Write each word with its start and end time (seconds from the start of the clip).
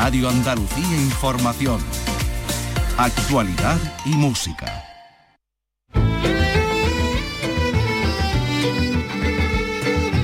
Radio 0.00 0.28
Andalucía 0.28 0.96
Información. 0.96 1.80
Actualidad 2.96 3.80
y 4.04 4.10
música. 4.10 4.84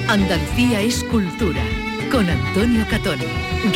Andalucía 0.06 0.80
es 0.80 1.02
cultura. 1.02 1.60
Con 2.12 2.30
Antonio 2.30 2.87
Catón. 2.88 3.18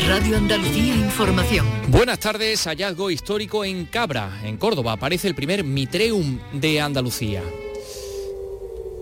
Radio 0.06 0.36
Andalucía 0.36 0.94
Información. 0.94 1.66
Buenas 1.88 2.20
tardes, 2.20 2.64
hallazgo 2.68 3.10
histórico 3.10 3.64
en 3.64 3.84
Cabra, 3.86 4.30
en 4.44 4.56
Córdoba. 4.56 4.92
Aparece 4.92 5.26
el 5.26 5.34
primer 5.34 5.64
Mitreum 5.64 6.38
de 6.52 6.80
Andalucía. 6.80 7.42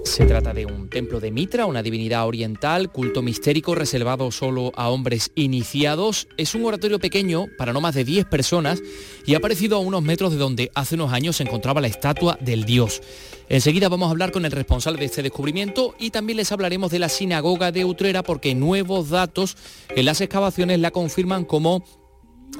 Se 0.07 0.25
trata 0.25 0.55
de 0.55 0.67
un 0.67 0.89
templo 0.89 1.19
de 1.19 1.33
Mitra, 1.33 1.67
una 1.67 1.83
divinidad 1.83 2.27
oriental, 2.27 2.93
culto 2.93 3.23
mistérico 3.23 3.75
reservado 3.75 4.31
solo 4.31 4.71
a 4.77 4.89
hombres 4.89 5.33
iniciados. 5.35 6.29
Es 6.37 6.55
un 6.55 6.65
oratorio 6.65 7.01
pequeño 7.01 7.47
para 7.59 7.73
no 7.73 7.81
más 7.81 7.97
de 7.97 8.05
10 8.05 8.25
personas 8.27 8.81
y 9.27 9.35
ha 9.35 9.39
aparecido 9.39 9.77
a 9.77 9.81
unos 9.81 10.03
metros 10.03 10.31
de 10.31 10.39
donde 10.39 10.71
hace 10.77 10.95
unos 10.95 11.13
años 11.13 11.37
se 11.37 11.43
encontraba 11.43 11.81
la 11.81 11.89
estatua 11.89 12.39
del 12.41 12.65
dios. 12.65 13.03
Enseguida 13.49 13.89
vamos 13.89 14.07
a 14.07 14.13
hablar 14.13 14.31
con 14.31 14.45
el 14.45 14.53
responsable 14.53 15.01
de 15.01 15.07
este 15.07 15.25
descubrimiento 15.25 15.97
y 15.99 16.11
también 16.11 16.37
les 16.37 16.53
hablaremos 16.53 16.93
de 16.93 17.01
la 17.01 17.09
sinagoga 17.09 17.73
de 17.73 17.85
Utrera 17.85 18.23
porque 18.23 18.55
nuevos 18.55 19.11
datos 19.11 19.57
en 19.89 20.05
las 20.05 20.21
excavaciones 20.21 20.79
la 20.79 20.93
confirman 20.93 21.45
como 21.45 21.85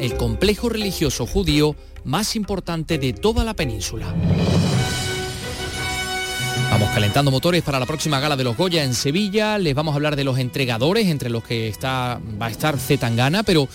el 0.01 0.17
complejo 0.17 0.69
religioso 0.69 1.27
judío 1.27 1.77
más 2.05 2.35
importante 2.35 2.99
de 2.99 3.13
toda 3.13 3.45
la 3.45 3.55
península. 3.55 4.15
Vamos 6.71 6.91
calentando 6.91 7.31
motores 7.31 7.63
para 7.63 7.81
la 7.81 7.87
próxima 7.87 8.21
gala 8.21 8.37
de 8.37 8.45
los 8.45 8.57
Goya 8.57 8.85
en 8.85 8.95
Sevilla. 8.95 9.59
Les 9.59 9.75
vamos 9.75 9.93
a 9.93 9.97
hablar 9.97 10.17
de 10.17 10.25
los 10.25 10.39
entregadores, 10.39 11.07
entre 11.07 11.31
los 11.31 11.43
que 11.43 11.69
está, 11.69 12.21
va 12.41 12.47
a 12.47 12.51
estar 12.51 12.79
Zetangana, 12.79 13.43
pero 13.43 13.69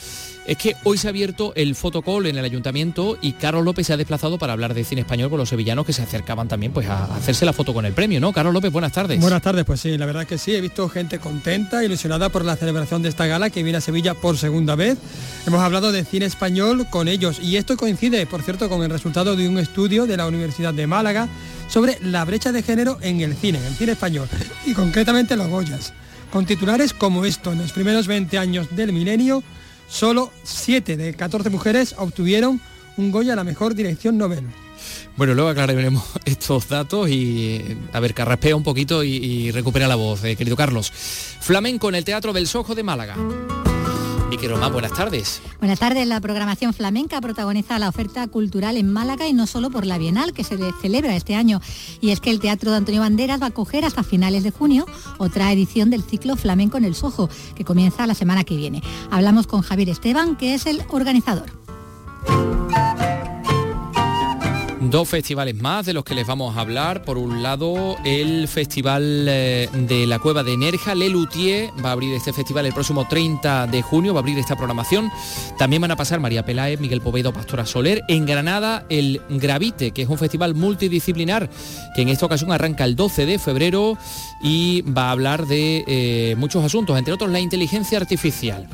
es 0.46 0.58
que 0.58 0.76
hoy 0.84 0.98
se 0.98 1.08
ha 1.08 1.12
abierto 1.12 1.54
el 1.56 1.76
fotocall 1.76 2.26
en 2.26 2.38
el 2.38 2.46
ayuntamiento 2.46 3.18
y 3.22 3.34
Carlos 3.34 3.64
López 3.64 3.88
se 3.88 3.94
ha 3.94 3.98
desplazado 3.98 4.40
para 4.40 4.54
hablar 4.54 4.74
de 4.74 4.84
cine 4.84 5.02
español 5.02 5.30
con 5.30 5.38
los 5.38 5.50
sevillanos 5.50 5.86
que 5.86 5.94
se 5.94 6.02
acercaban 6.02 6.48
también 6.48 6.74
pues 6.74 6.88
a 6.88 7.16
hacerse 7.16 7.46
la 7.46 7.54
foto 7.54 7.74
con 7.74 7.86
el 7.86 7.94
premio, 7.94 8.20
¿no? 8.20 8.34
Carlos 8.34 8.54
López, 8.54 8.72
buenas 8.72 8.92
tardes. 8.92 9.20
Buenas 9.20 9.42
tardes, 9.42 9.66
pues 9.66 9.82
sí, 9.82 9.98
la 9.98 10.06
verdad 10.06 10.26
que 10.26 10.38
sí, 10.38 10.56
he 10.56 10.62
visto 10.62 10.90
gente 10.90 11.20
contenta, 11.20 11.84
ilusionada 11.84 12.30
por 12.30 12.44
la 12.44 12.56
celebración 12.56 13.04
de 13.04 13.10
esta 13.10 13.28
gala 13.28 13.50
que 13.50 13.64
viene 13.64 13.78
a 13.78 13.82
Sevilla 13.82 14.16
por 14.16 14.38
segunda 14.38 14.76
vez. 14.76 14.98
Hemos 15.46 15.62
hablado 15.62 15.92
de 15.92 16.04
cine 16.04 16.26
español 16.26 16.88
con 16.90 17.08
ellos 17.08 17.40
y 17.40 17.58
esto 17.58 17.78
coincide, 17.78 18.26
por 18.26 18.42
cierto, 18.42 18.68
con 18.68 18.82
el 18.82 18.90
resultado 18.90 19.36
de 19.36 19.48
un 19.48 19.60
estudio 19.60 20.08
de 20.08 20.18
la 20.18 20.28
Universidad 20.28 20.74
de 20.74 20.88
Málaga 20.88 21.30
sobre 21.72 21.98
la 22.02 22.26
brecha 22.26 22.52
de 22.52 22.64
género 22.64 22.98
en 23.02 23.22
el 23.22 23.36
cine, 23.36 23.60
en 23.60 23.66
el 23.66 23.74
cine 23.74 23.94
español, 23.94 24.28
y 24.66 24.74
concretamente 24.74 25.38
los 25.38 25.48
Goyas, 25.48 25.94
con 26.30 26.46
titulares 26.46 26.94
como 26.94 27.24
esto, 27.26 27.54
en 27.54 27.60
los 27.60 27.72
primeros 27.72 28.08
20 28.08 28.38
años 28.38 28.68
del 28.76 28.92
milenio, 28.92 29.42
solo 29.88 30.32
7 30.44 30.98
de 30.98 31.14
14 31.14 31.50
mujeres 31.50 31.96
obtuvieron 31.98 32.60
un 32.98 33.12
Goya 33.12 33.34
a 33.34 33.38
la 33.38 33.46
mejor 33.46 33.74
dirección 33.74 34.18
Nobel. 34.18 34.44
Bueno, 35.16 35.34
luego 35.34 35.50
aclararemos 35.50 36.04
estos 36.26 36.68
datos 36.68 37.10
y, 37.10 37.78
a 37.94 38.00
ver, 38.02 38.14
carraspea 38.14 38.56
un 38.56 38.64
poquito 38.64 39.04
y, 39.04 39.52
recupera 39.52 39.88
la 39.88 39.96
voz, 39.96 40.24
eh, 40.26 40.36
querido 40.36 40.58
Carlos. 40.58 40.92
Flamenco 40.92 41.88
en 41.88 41.96
el 41.96 42.04
Teatro 42.04 42.34
del 42.34 42.48
Sojo 42.48 42.76
de 42.76 42.84
Málaga. 42.84 43.16
Vicky 44.32 44.48
Román, 44.48 44.72
buenas 44.72 44.94
tardes. 44.94 45.42
Buenas 45.60 45.78
tardes. 45.78 46.08
La 46.08 46.22
programación 46.22 46.74
flamenca 46.74 47.20
protagoniza 47.20 47.78
la 47.80 47.90
oferta 47.90 48.26
cultural 48.28 48.78
en 48.78 48.88
Málaga 48.88 49.28
y 49.28 49.34
no 49.34 49.46
solo 49.46 49.70
por 49.70 49.86
la 49.86 49.98
Bienal 49.98 50.32
que 50.32 50.46
se 50.46 50.58
celebra 50.82 51.18
este 51.18 51.36
año. 51.36 51.60
Y 52.00 52.12
es 52.12 52.22
que 52.22 52.30
el 52.30 52.40
Teatro 52.40 52.72
de 52.72 52.78
Antonio 52.78 53.02
Banderas 53.02 53.42
va 53.42 53.48
a 53.48 53.50
acoger 53.50 53.84
hasta 53.84 54.04
finales 54.04 54.44
de 54.44 54.52
junio 54.52 54.86
otra 55.18 55.52
edición 55.52 55.90
del 55.90 56.04
ciclo 56.04 56.38
Flamenco 56.38 56.78
en 56.78 56.86
el 56.86 56.96
Sojo, 56.96 57.30
que 57.56 57.66
comienza 57.66 58.08
la 58.08 58.16
semana 58.16 58.46
que 58.46 58.56
viene. 58.56 58.82
Hablamos 59.12 59.48
con 59.48 59.64
Javier 59.64 59.90
Esteban, 59.90 60.38
que 60.38 60.54
es 60.54 60.66
el 60.66 60.82
organizador. 60.88 61.61
Dos 64.92 65.08
festivales 65.08 65.56
más 65.56 65.86
de 65.86 65.94
los 65.94 66.04
que 66.04 66.14
les 66.14 66.28
vamos 66.28 66.58
a 66.58 66.60
hablar. 66.60 67.04
Por 67.04 67.18
un 67.18 67.42
lado, 67.42 67.96
el 68.04 68.50
Festival 68.50 69.26
eh, 69.30 69.70
de 69.72 70.06
la 70.06 70.20
Cueva 70.20 70.44
de 70.44 70.58
Nerja, 70.58 70.96
Le 70.96 71.08
Luthier, 71.08 71.70
va 71.84 71.90
a 71.90 71.92
abrir 71.94 72.14
este 72.14 72.34
festival 72.34 72.66
el 72.66 72.74
próximo 72.74 73.08
30 73.08 73.68
de 73.68 73.82
junio, 73.82 74.14
va 74.14 74.20
a 74.20 74.24
abrir 74.24 74.38
esta 74.38 74.58
programación. 74.58 75.10
También 75.58 75.82
van 75.82 75.92
a 75.92 75.96
pasar 75.96 76.20
María 76.20 76.44
Peláez, 76.44 76.78
Miguel 76.82 77.00
Poveda, 77.00 77.32
Pastora 77.32 77.66
Soler. 77.66 78.04
En 78.10 78.26
Granada, 78.26 78.84
el 78.90 79.22
Gravite, 79.30 79.92
que 79.92 80.02
es 80.02 80.10
un 80.10 80.18
festival 80.18 80.56
multidisciplinar, 80.56 81.50
que 81.96 82.02
en 82.02 82.10
esta 82.10 82.26
ocasión 82.26 82.52
arranca 82.52 82.84
el 82.84 82.98
12 82.98 83.26
de 83.26 83.40
febrero 83.40 83.98
y 84.44 84.82
va 84.82 85.08
a 85.08 85.12
hablar 85.12 85.48
de 85.48 85.86
eh, 85.88 86.36
muchos 86.38 86.66
asuntos, 86.66 87.00
entre 87.00 87.14
otros 87.14 87.32
la 87.32 87.40
inteligencia 87.40 87.98
artificial. 87.98 88.68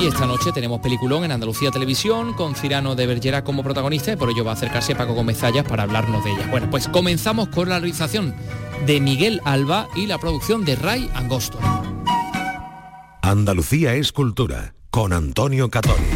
Y 0.00 0.06
esta 0.06 0.26
noche 0.26 0.50
tenemos 0.50 0.80
peliculón 0.80 1.24
en 1.24 1.32
Andalucía 1.32 1.70
Televisión 1.70 2.32
con 2.32 2.54
Cirano 2.54 2.94
de 2.94 3.06
Bergera 3.06 3.44
como 3.44 3.62
protagonista 3.62 4.12
y 4.12 4.16
por 4.16 4.30
ello 4.30 4.44
va 4.44 4.52
a 4.52 4.54
acercarse 4.54 4.94
Paco 4.94 5.12
Gómez 5.12 5.36
Zayas 5.36 5.66
para 5.66 5.82
hablarnos 5.82 6.24
de 6.24 6.30
ella. 6.30 6.46
Bueno, 6.50 6.70
pues 6.70 6.88
comenzamos 6.88 7.48
con 7.48 7.68
la 7.68 7.78
realización 7.78 8.34
de 8.86 8.98
Miguel 8.98 9.42
Alba 9.44 9.88
y 9.94 10.06
la 10.06 10.16
producción 10.16 10.64
de 10.64 10.76
Ray 10.76 11.10
Angosto. 11.12 11.58
Andalucía 13.20 13.94
es 13.94 14.10
cultura 14.12 14.72
con 14.90 15.12
Antonio 15.12 15.68
Catoni. 15.68 16.06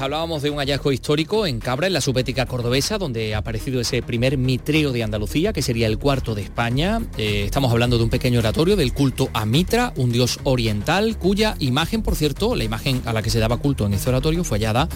Hablábamos 0.00 0.42
de 0.42 0.50
un 0.50 0.58
hallazgo 0.58 0.92
histórico 0.92 1.46
en 1.46 1.60
Cabra, 1.60 1.86
en 1.86 1.92
la 1.92 2.00
subética 2.00 2.46
cordobesa, 2.46 2.98
donde 2.98 3.34
ha 3.34 3.38
aparecido 3.38 3.80
ese 3.80 4.02
primer 4.02 4.38
mitreo 4.38 4.92
de 4.92 5.02
Andalucía, 5.02 5.52
que 5.52 5.62
sería 5.62 5.86
el 5.86 5.98
cuarto 5.98 6.34
de 6.34 6.42
España. 6.42 7.02
Eh, 7.18 7.44
estamos 7.44 7.70
hablando 7.70 7.98
de 7.98 8.04
un 8.04 8.10
pequeño 8.10 8.38
oratorio 8.38 8.76
del 8.76 8.92
culto 8.92 9.28
a 9.32 9.44
Mitra, 9.44 9.92
un 9.96 10.12
dios 10.12 10.40
oriental, 10.44 11.18
cuya 11.18 11.54
imagen, 11.58 12.02
por 12.02 12.16
cierto, 12.16 12.54
la 12.56 12.64
imagen 12.64 13.02
a 13.04 13.12
la 13.12 13.22
que 13.22 13.30
se 13.30 13.38
daba 13.38 13.58
culto 13.58 13.86
en 13.86 13.94
este 13.94 14.08
oratorio 14.08 14.44
fue 14.44 14.58
hallada 14.58 14.88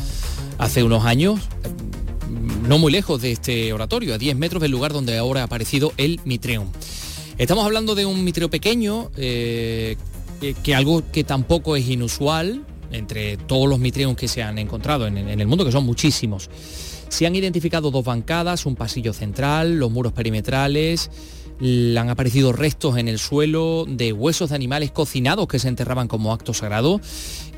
hace 0.58 0.82
unos 0.82 1.04
años, 1.04 1.40
mm, 2.28 2.68
no 2.68 2.78
muy 2.78 2.92
lejos 2.92 3.20
de 3.20 3.32
este 3.32 3.72
oratorio, 3.72 4.14
a 4.14 4.18
10 4.18 4.36
metros 4.36 4.62
del 4.62 4.70
lugar 4.70 4.92
donde 4.92 5.18
ahora 5.18 5.42
ha 5.42 5.44
aparecido 5.44 5.92
el 5.96 6.20
mitreum. 6.24 6.68
Estamos 7.36 7.64
hablando 7.64 7.94
de 7.94 8.06
un 8.06 8.24
mitreo 8.24 8.48
pequeño, 8.48 9.10
eh, 9.16 9.96
que 10.62 10.74
algo 10.74 11.02
que 11.10 11.24
tampoco 11.24 11.74
es 11.74 11.88
inusual, 11.88 12.64
entre 12.94 13.36
todos 13.36 13.68
los 13.68 13.78
mitreum 13.78 14.14
que 14.14 14.28
se 14.28 14.42
han 14.42 14.58
encontrado 14.58 15.06
en, 15.06 15.16
en 15.18 15.40
el 15.40 15.46
mundo, 15.46 15.64
que 15.64 15.72
son 15.72 15.84
muchísimos. 15.84 16.50
Se 17.08 17.26
han 17.26 17.36
identificado 17.36 17.90
dos 17.90 18.04
bancadas, 18.04 18.66
un 18.66 18.76
pasillo 18.76 19.12
central, 19.12 19.78
los 19.78 19.90
muros 19.90 20.12
perimetrales, 20.12 21.10
han 21.60 22.08
aparecido 22.08 22.52
restos 22.52 22.98
en 22.98 23.08
el 23.08 23.18
suelo 23.18 23.84
de 23.88 24.12
huesos 24.12 24.50
de 24.50 24.56
animales 24.56 24.90
cocinados 24.90 25.46
que 25.46 25.58
se 25.58 25.68
enterraban 25.68 26.08
como 26.08 26.32
acto 26.32 26.52
sagrado 26.52 27.00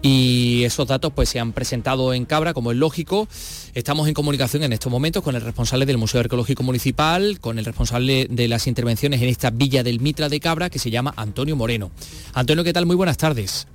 y 0.02 0.64
esos 0.64 0.86
datos 0.86 1.12
pues 1.14 1.28
se 1.28 1.40
han 1.40 1.52
presentado 1.52 2.12
en 2.12 2.26
Cabra 2.26 2.52
como 2.52 2.70
es 2.70 2.76
lógico. 2.76 3.26
Estamos 3.74 4.06
en 4.08 4.14
comunicación 4.14 4.62
en 4.62 4.72
estos 4.72 4.92
momentos 4.92 5.22
con 5.22 5.34
el 5.34 5.42
responsable 5.42 5.86
del 5.86 5.98
Museo 5.98 6.20
Arqueológico 6.20 6.62
Municipal, 6.62 7.40
con 7.40 7.58
el 7.58 7.64
responsable 7.64 8.26
de 8.30 8.48
las 8.48 8.66
intervenciones 8.66 9.22
en 9.22 9.28
esta 9.28 9.50
villa 9.50 9.82
del 9.82 10.00
Mitra 10.00 10.28
de 10.28 10.40
Cabra 10.40 10.70
que 10.70 10.78
se 10.78 10.90
llama 10.90 11.14
Antonio 11.16 11.56
Moreno. 11.56 11.90
Antonio, 12.34 12.64
¿qué 12.64 12.72
tal? 12.72 12.86
Muy 12.86 12.96
buenas 12.96 13.16
tardes. 13.16 13.66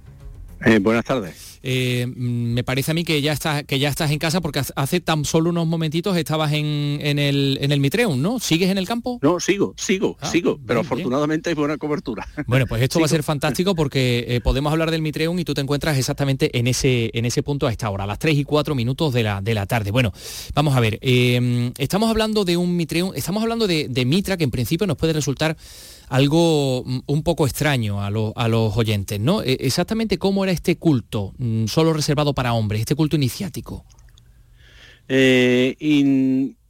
Eh, 0.66 0.80
buenas 0.80 1.06
tardes. 1.06 1.60
Eh, 1.64 2.08
mm, 2.08 2.54
me 2.54 2.64
parece 2.64 2.92
a 2.92 2.94
mí 2.94 3.04
que 3.04 3.22
ya 3.22 3.34
estás 3.34 3.64
que 3.64 3.78
ya 3.80 3.90
estás 3.90 4.12
en 4.12 4.20
casa 4.20 4.42
porque 4.42 4.62
hace 4.76 5.00
tan 5.00 5.26
solo 5.26 5.52
unos 5.52 5.68
momentitos 5.68 6.18
estabas 6.18 6.54
en, 6.54 7.00
el 7.02 7.60
en 7.62 7.72
el 7.72 7.80
Mitreum, 7.80 8.22
¿no? 8.22 8.40
¿Sigues 8.40 8.70
en 8.70 8.78
el 8.78 8.88
campo? 8.88 9.20
No, 9.22 9.40
sigo, 9.40 9.74
sigo, 9.78 10.18
ah, 10.22 10.30
sigo, 10.30 10.60
pero 10.66 10.82
afortunadamente 10.82 11.50
hay 11.50 11.56
buena 11.56 11.78
cobertura. 11.78 12.28
Bueno, 12.48 12.66
pues 12.68 12.82
esto 12.82 13.00
va 13.00 13.06
a 13.06 13.10
ser 13.10 13.24
fantástico 13.24 13.76
porque 13.76 14.26
eh, 14.28 14.42
podemos 14.42 14.72
hablar 14.72 14.92
del 14.92 15.02
Mitreum 15.02 15.38
y 15.40 15.46
tú 15.46 15.54
te 15.54 15.62
encuentras 15.62 15.98
exactamente 15.98 16.58
en 16.58 16.68
ese 16.68 17.12
en 17.14 17.26
ese 17.26 17.44
punto 17.44 17.68
a 17.68 17.72
esta 17.72 17.90
hora, 17.90 18.04
a 18.04 18.08
las 18.08 18.20
3 18.20 18.38
y 18.38 18.44
4 18.44 18.76
minutos 18.76 19.14
de 19.14 19.24
la, 19.24 19.42
de 19.42 19.54
la 19.54 19.66
tarde. 19.66 19.92
Bueno, 19.92 20.12
vamos 20.54 20.76
a 20.76 20.80
ver, 20.80 21.00
estamos 21.02 22.10
hablando 22.10 22.44
de 22.46 22.58
un 22.58 22.76
Mitreum, 22.76 23.14
estamos 23.16 23.42
hablando 23.44 23.68
de, 23.68 23.88
de 23.90 24.06
Mitra 24.06 24.38
que 24.38 24.44
en 24.44 24.52
principio 24.52 24.88
nos 24.88 24.98
puede 24.98 25.14
resultar 25.14 25.56
algo 26.12 26.82
un 26.82 27.24
poco 27.24 27.48
extraño 27.48 28.04
a, 28.04 28.10
los 28.10 28.78
oyentes, 28.78 29.18
¿no? 29.18 29.42
E, 29.44 29.54
exactamente 29.62 30.18
cómo 30.18 30.44
era 30.44 30.52
este 30.52 30.76
culto, 30.76 31.34
mm, 31.38 31.68
solo 31.68 31.94
reservado 31.94 32.34
para 32.34 32.52
hombres, 32.52 32.82
este 32.82 32.96
culto 32.96 33.16
iniciático. 33.16 33.86
Eh, 35.08 35.78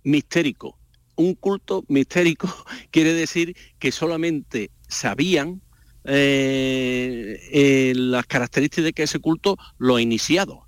mistérico. 0.04 0.78
Un 1.16 1.34
culto 1.34 1.84
mistérico 1.88 2.48
quiere 2.92 3.14
decir 3.14 3.56
que 3.80 3.92
solamente 3.92 4.70
sabían 4.88 5.62
eh, 6.06 7.40
eh, 7.52 7.94
las 7.96 8.28
características 8.28 8.86
de 8.86 8.94
que 8.94 9.04
ese 9.04 9.20
culto 9.20 9.58
lo 9.80 9.98
iniciado. 9.98 10.68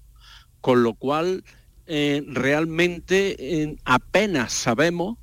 con 0.61 0.81
lo 0.81 0.95
cual 0.95 1.43
eh, 1.85 2.23
realmente 2.25 3.77
apenas 3.83 4.53
sabemos 4.53 5.17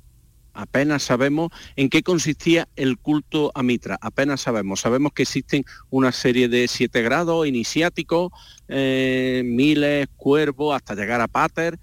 apenas 0.61 1.03
sabemos 1.03 1.49
en 1.75 1.89
qué 1.89 2.03
consistía 2.03 2.67
el 2.75 2.97
culto 2.97 3.51
a 3.55 3.63
Mitra, 3.63 3.97
apenas 4.01 4.41
sabemos. 4.41 4.81
Sabemos 4.81 5.13
que 5.13 5.23
existen 5.23 5.65
una 5.89 6.11
serie 6.11 6.47
de 6.47 6.67
siete 6.67 7.01
grados 7.01 7.47
iniciáticos, 7.47 8.31
eh, 8.67 9.41
miles, 9.45 10.07
cuervos, 10.15 10.75
hasta 10.75 10.95
llegar 10.95 11.21
a 11.21 11.27
Pater. 11.27 11.79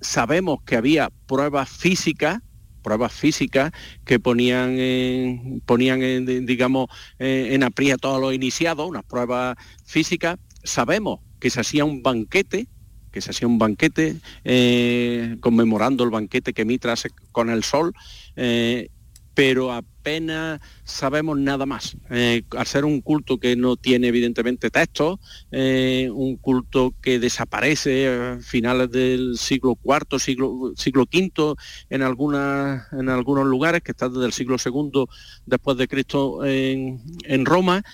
sabemos 0.00 0.62
que 0.64 0.76
había 0.76 1.10
pruebas 1.26 1.68
físicas, 1.68 2.38
pruebas 2.82 3.12
físicas 3.12 3.72
que 4.04 4.20
ponían, 4.20 4.78
en, 4.78 5.60
ponían 5.66 6.00
digamos, 6.46 6.88
en 7.18 7.62
aprieto 7.62 8.14
a 8.14 8.18
los 8.18 8.32
iniciados, 8.32 8.88
unas 8.88 9.04
pruebas 9.04 9.56
físicas. 9.84 10.38
Sabemos 10.62 11.20
que 11.40 11.50
se 11.50 11.60
hacía 11.60 11.84
un 11.84 12.02
banquete, 12.02 12.68
que 13.14 13.20
se 13.20 13.30
hacía 13.30 13.46
un 13.46 13.58
banquete 13.58 14.16
eh, 14.42 15.36
conmemorando 15.38 16.02
el 16.02 16.10
banquete 16.10 16.52
que 16.52 16.64
Mitra 16.64 16.94
hace 16.94 17.10
con 17.30 17.48
el 17.48 17.62
sol, 17.62 17.94
eh, 18.34 18.88
pero 19.34 19.72
apenas 19.72 20.60
sabemos 20.82 21.38
nada 21.38 21.64
más. 21.64 21.96
Eh, 22.10 22.42
al 22.56 22.66
ser 22.66 22.84
un 22.84 23.00
culto 23.00 23.38
que 23.38 23.54
no 23.54 23.76
tiene 23.76 24.08
evidentemente 24.08 24.68
texto, 24.68 25.20
un 25.52 26.36
culto 26.40 26.92
que 27.00 27.20
desaparece 27.20 28.08
a 28.08 28.38
finales 28.40 28.90
del 28.90 29.38
siglo 29.38 29.78
IV, 29.84 30.18
siglo, 30.18 30.72
siglo 30.76 31.02
V 31.02 31.54
en, 31.90 32.02
algunas, 32.02 32.92
en 32.92 33.08
algunos 33.08 33.46
lugares, 33.46 33.82
que 33.82 33.92
está 33.92 34.08
desde 34.08 34.26
el 34.26 34.32
siglo 34.32 34.56
II 34.64 35.04
después 35.46 35.76
de 35.76 35.86
Cristo 35.88 36.44
en, 36.44 37.00
en 37.24 37.44
Roma, 37.44 37.84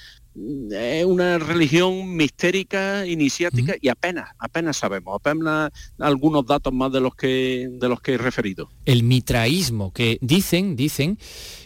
es 0.71 1.05
una 1.05 1.39
religión 1.39 2.15
mistérica, 2.17 3.05
iniciática 3.07 3.75
y 3.81 3.89
apenas, 3.89 4.31
apenas 4.39 4.77
sabemos, 4.77 5.17
apenas 5.17 5.73
algunos 5.99 6.47
datos 6.47 6.73
más 6.73 6.93
de 6.93 7.01
los 7.01 7.15
que 7.15 7.69
de 7.71 7.89
los 7.89 8.01
que 8.01 8.15
he 8.15 8.19
referido. 8.19 8.71
El 8.85 9.03
mitraísmo, 9.03 9.93
que 9.93 10.19
dicen, 10.21 10.77
dicen 10.77 11.19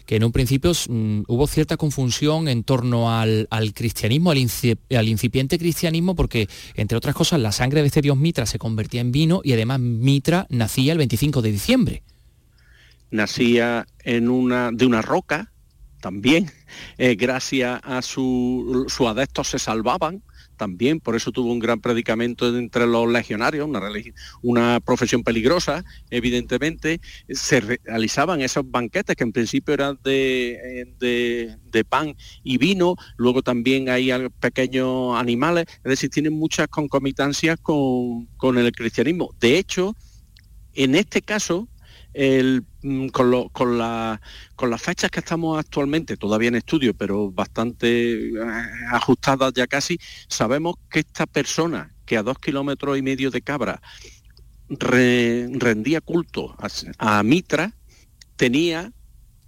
que 0.07 0.17
en 0.17 0.25
un 0.25 0.33
principio 0.33 0.73
mm, 0.73 1.23
hubo 1.29 1.47
cierta 1.47 1.77
confusión 1.77 2.49
en 2.49 2.65
torno 2.65 3.11
al, 3.11 3.49
cristianismo, 3.75 4.31
al, 4.31 4.39
al, 4.39 5.09
incipiente 5.09 5.59
cristianismo, 5.59 6.15
porque, 6.15 6.49
entre 6.75 6.97
otras 6.97 7.15
cosas, 7.15 7.41
la 7.41 7.53
sangre 7.53 7.81
de 7.81 7.87
este 7.89 8.01
dios 8.01 8.17
Mitra 8.17 8.47
se 8.47 8.59
convertía 8.59 9.01
en 9.01 9.13
vino 9.13 9.41
y 9.45 9.53
además 9.53 9.81
Mitra 9.81 10.47
nacía 10.51 10.93
el 10.93 10.99
25 10.99 11.43
de 11.43 11.53
diciembre. 11.53 12.03
Nacía 13.11 13.87
en 14.03 14.29
una, 14.29 14.71
de 14.73 14.87
una 14.87 15.01
roca, 15.01 15.53
también, 16.05 16.51
eh, 16.99 17.15
gracias 17.15 17.81
a 17.83 18.03
sus 18.03 18.93
su 18.93 19.09
adeptos 19.09 19.49
se 19.49 19.59
salvaban, 19.59 20.23
también, 20.59 21.01
por 21.01 21.17
eso 21.17 21.33
tuvo 21.33 21.51
un 21.51 21.59
gran 21.59 21.81
predicamento 21.81 22.55
entre 22.55 22.87
los 22.87 23.11
legionarios, 23.11 23.67
una, 23.67 23.81
una 24.43 24.81
profesión 24.81 25.23
peligrosa, 25.25 25.83
evidentemente, 26.11 27.01
se 27.31 27.61
realizaban 27.61 28.43
esos 28.43 28.71
banquetes 28.71 29.17
que 29.17 29.25
en 29.25 29.33
principio 29.33 29.73
eran 29.73 29.99
de, 30.05 30.85
eh, 31.01 31.57
de, 31.73 31.85
pan 31.85 32.15
y 32.43 32.59
vino, 32.59 32.97
luego 33.17 33.41
también 33.41 33.89
hay 33.89 34.11
pequeños 34.41 35.19
animales, 35.19 35.65
es 35.85 35.91
decir, 35.91 36.11
tienen 36.11 36.35
muchas 36.35 36.69
concomitancias 36.69 37.59
con, 37.63 38.27
con 38.37 38.59
el 38.59 38.71
cristianismo. 38.73 39.35
De 39.41 39.57
hecho, 39.57 39.97
en 40.75 40.97
este 40.97 41.23
caso, 41.23 41.67
Mm, 42.17 43.09
con, 43.09 43.79
las 43.79 44.83
fechas 44.83 45.11
que 45.11 45.19
estamos 45.21 45.59
actualmente, 45.59 46.17
todavía 46.17 46.49
en 46.49 46.55
estudio, 46.55 46.95
pero 46.95 47.31
bastante 47.31 48.29
eh, 48.29 48.33
ajustadas 48.93 49.53
ya 49.53 49.67
casi, 49.67 49.99
sabemos 50.29 50.77
que 50.91 51.01
esta 51.01 51.27
persona 51.27 51.93
que 52.07 52.17
a 52.17 52.23
dos 52.23 52.39
kilómetros 52.39 52.99
y 52.99 53.03
medio 53.03 53.31
de 53.31 53.43
Cabra 53.43 53.81
rendía 54.69 56.01
culto 56.01 56.57
a, 56.99 57.23
Mitra, 57.23 57.75
tenía 58.37 58.93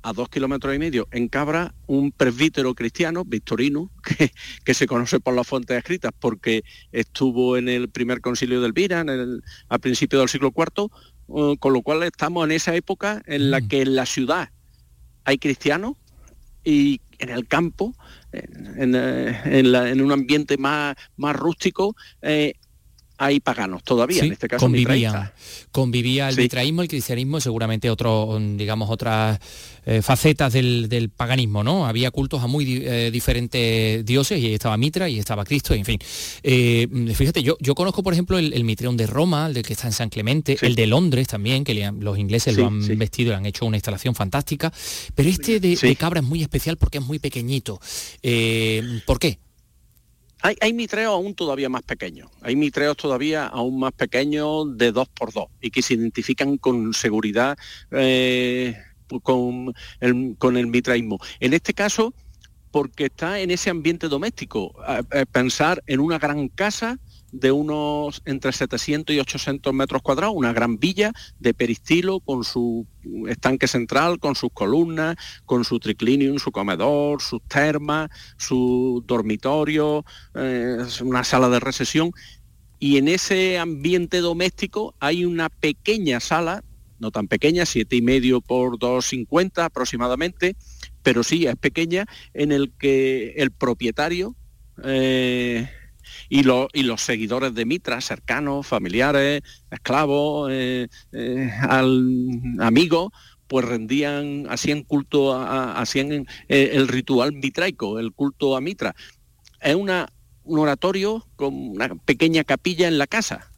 a 0.03 0.13
dos 0.13 0.29
kilómetros 0.29 0.75
y 0.75 0.79
medio 0.79 1.09
en 1.11 1.29
Cabra 1.29 1.75
un 1.87 2.13
presbítero 2.13 2.75
cristiano, 2.75 3.25
Victorino, 3.25 3.91
que, 4.65 4.75
se 4.75 4.87
conoce 4.87 5.21
por 5.21 5.35
las 5.35 5.47
fuentes 5.47 5.77
escritas 5.77 6.13
porque 6.19 6.65
estuvo 6.91 7.57
en 7.57 7.69
el 7.69 7.91
primer 7.91 8.21
concilio 8.21 8.61
del 8.61 8.73
Vira 8.73 9.01
en 9.01 9.09
el, 9.09 9.43
a 9.69 9.79
principios 9.79 10.21
del 10.21 10.29
siglo 10.29 10.53
IV, 10.57 10.91
con 11.27 11.73
lo 11.73 11.83
cual 11.83 12.03
estamos 12.03 12.45
en 12.45 12.53
esa 12.53 12.75
época 12.75 13.23
en 13.27 13.51
la 13.51 13.61
mm. 13.61 13.69
que 13.69 13.83
en 13.83 13.97
la 13.97 14.07
ciudad 14.07 14.51
hay 15.25 15.39
cristianos 15.39 15.95
y 16.65 17.01
en 17.19 17.31
el 17.31 17.47
campo, 17.47 17.95
en, 18.33 18.95
eh, 18.95 19.95
un 20.03 20.13
ambiente 20.13 20.59
más, 20.59 20.97
más 21.17 21.37
rústico, 21.37 21.97
eh, 22.23 22.55
hay 23.19 23.41
paganos 23.41 23.83
todavía, 23.83 24.25
en 24.25 24.33
este 24.33 24.49
caso 24.49 24.65
convivía, 24.65 25.33
convivía 25.73 26.29
el 26.29 26.37
mitraísmo, 26.37 26.83
el 26.83 26.89
cristianismo, 26.89 27.41
seguramente 27.41 27.91
otro, 27.91 28.39
digamos, 28.57 28.91
otras 28.91 29.39
eh, 29.89 30.03
facetas 30.03 30.53
del, 30.53 31.11
paganismo, 31.17 31.63
¿no? 31.63 31.87
Había 31.87 32.11
cultos 32.11 32.43
a 32.43 32.47
muy 32.47 32.83
eh, 32.85 33.11
diferentes 33.13 34.05
dioses 34.05 34.39
y 34.41 34.53
estaba 34.53 34.77
Mitra 34.77 35.09
y 35.09 35.19
estaba 35.19 35.45
Cristo, 35.45 35.75
en 35.75 35.85
fin. 35.85 35.99
Eh, 36.43 36.89
fíjate, 37.15 37.43
yo, 37.43 37.57
yo 37.61 37.75
conozco, 37.75 38.03
por 38.03 38.13
ejemplo, 38.13 38.37
el, 38.39 38.65
Mitreón 38.65 38.97
de 38.97 39.07
Roma, 39.07 39.47
el 39.47 39.55
de 39.55 39.63
que 39.63 39.75
está 39.75 39.87
en 39.87 39.93
San 39.93 40.09
Clemente, 40.09 40.59
el 40.61 40.75
de 40.75 40.87
Londres 40.87 41.29
también, 41.29 41.63
que 41.63 41.93
los 42.01 42.19
ingleses 42.19 42.57
lo 42.57 42.67
han 42.67 42.99
vestido 42.99 43.33
y 43.33 43.35
han 43.37 43.47
hecho 43.47 43.65
una 43.65 43.77
instalación 43.77 44.15
fantástica, 44.15 44.73
pero 45.15 45.29
este 45.29 45.61
de, 45.61 45.77
de, 45.77 45.97
Cabra 45.97 46.21
es 46.21 46.27
muy 46.27 46.43
especial 46.43 46.77
porque 46.77 46.99
es 46.99 47.05
muy 47.05 47.19
pequeñito. 47.19 47.81
¿Por 49.07 49.19
qué? 49.21 49.39
Hay, 50.43 50.73
mitreos 50.75 51.13
aún 51.13 51.35
todavía 51.35 51.69
más 51.69 51.83
pequeños, 51.83 52.31
hay 52.41 52.55
mitreos 52.55 52.97
todavía 52.97 53.47
aún 53.47 53.81
más 53.81 53.93
pequeños 53.93 54.77
de 54.77 54.93
2 54.93 55.09
por 55.09 55.33
2 55.33 55.47
y 55.61 55.71
que 55.71 55.83
se 55.83 55.95
identifican 55.95 56.57
con 56.59 56.95
seguridad 56.95 57.59
eh, 57.91 58.77
con, 59.23 59.75
el, 60.01 60.37
con 60.39 60.57
el 60.57 60.69
mitraísmo. 60.69 61.19
En 61.41 61.53
este 61.53 61.75
caso, 61.75 62.15
porque 62.71 63.07
está 63.07 63.41
en 63.41 63.51
ese 63.51 63.71
ambiente 63.71 64.09
doméstico, 64.09 64.75
pensar 65.33 65.83
en 65.87 66.01
una 66.01 66.19
gran 66.19 66.49
casa 66.49 67.01
de 67.39 67.53
unos 67.53 68.23
entre 68.25 68.53
700 68.53 69.15
y 69.15 69.21
800 69.21 69.73
metros 69.75 70.03
cuadrados, 70.03 70.35
una 70.35 70.53
gran 70.53 70.79
villa 70.79 71.13
de 71.39 71.53
peristilo 71.53 72.21
con 72.21 72.45
su 72.45 72.87
estanque 73.29 73.69
central, 73.69 74.19
con 74.19 74.35
sus 74.35 74.51
columnas, 74.53 75.17
con 75.45 75.65
su 75.65 75.79
triclinium, 75.79 76.39
su 76.39 76.51
comedor, 76.51 77.21
sus 77.21 77.43
termas, 77.43 78.09
su 78.39 79.05
dormitorio, 79.07 80.05
eh, 80.35 80.79
una 81.03 81.25
sala 81.25 81.49
de 81.49 81.61
recesión. 81.61 82.11
Y 82.79 82.97
en 82.97 83.09
ese 83.09 83.59
ambiente 83.59 84.21
doméstico 84.21 84.95
hay 84.99 85.25
una 85.25 85.49
pequeña 85.49 86.21
sala, 86.21 86.65
no 86.99 87.11
tan 87.11 87.29
pequeña, 87.29 87.67
siete 87.67 87.97
y 87.97 88.03
medio 88.03 88.41
por 88.41 88.79
2,50 88.79 89.65
aproximadamente, 89.65 90.57
pero 91.03 91.23
sí 91.23 91.47
es 91.47 91.57
pequeña, 91.57 92.07
en 92.33 92.51
el 92.51 92.73
que 92.73 93.35
el 93.37 93.51
propietario 93.51 94.35
eh, 94.85 95.69
y, 96.29 96.41
y 96.41 96.83
los 96.83 97.01
seguidores 97.01 97.55
de 97.55 97.65
Mitra, 97.65 98.01
cercanos, 98.01 98.67
familiares, 98.67 99.43
esclavos, 99.71 100.51
eh, 100.53 100.89
eh, 101.13 101.51
amigos, 102.61 103.13
pues 103.47 103.65
rendían, 103.65 104.47
hacían 104.49 104.83
culto, 104.83 105.39
hacían 105.39 106.27
eh, 106.49 106.71
el 106.73 106.89
ritual 106.89 107.33
mitraico, 107.33 107.99
el 107.99 108.13
culto 108.13 108.57
a 108.57 108.61
Mitra. 108.61 108.95
Es 109.61 109.75
una, 109.75 110.13
un 110.43 110.59
oratorio 110.59 111.27
con 111.37 111.55
una 111.55 111.95
pequeña 111.95 112.45
capilla 112.45 112.89
en 112.89 112.99
la 112.99 113.07
casa, 113.07 113.51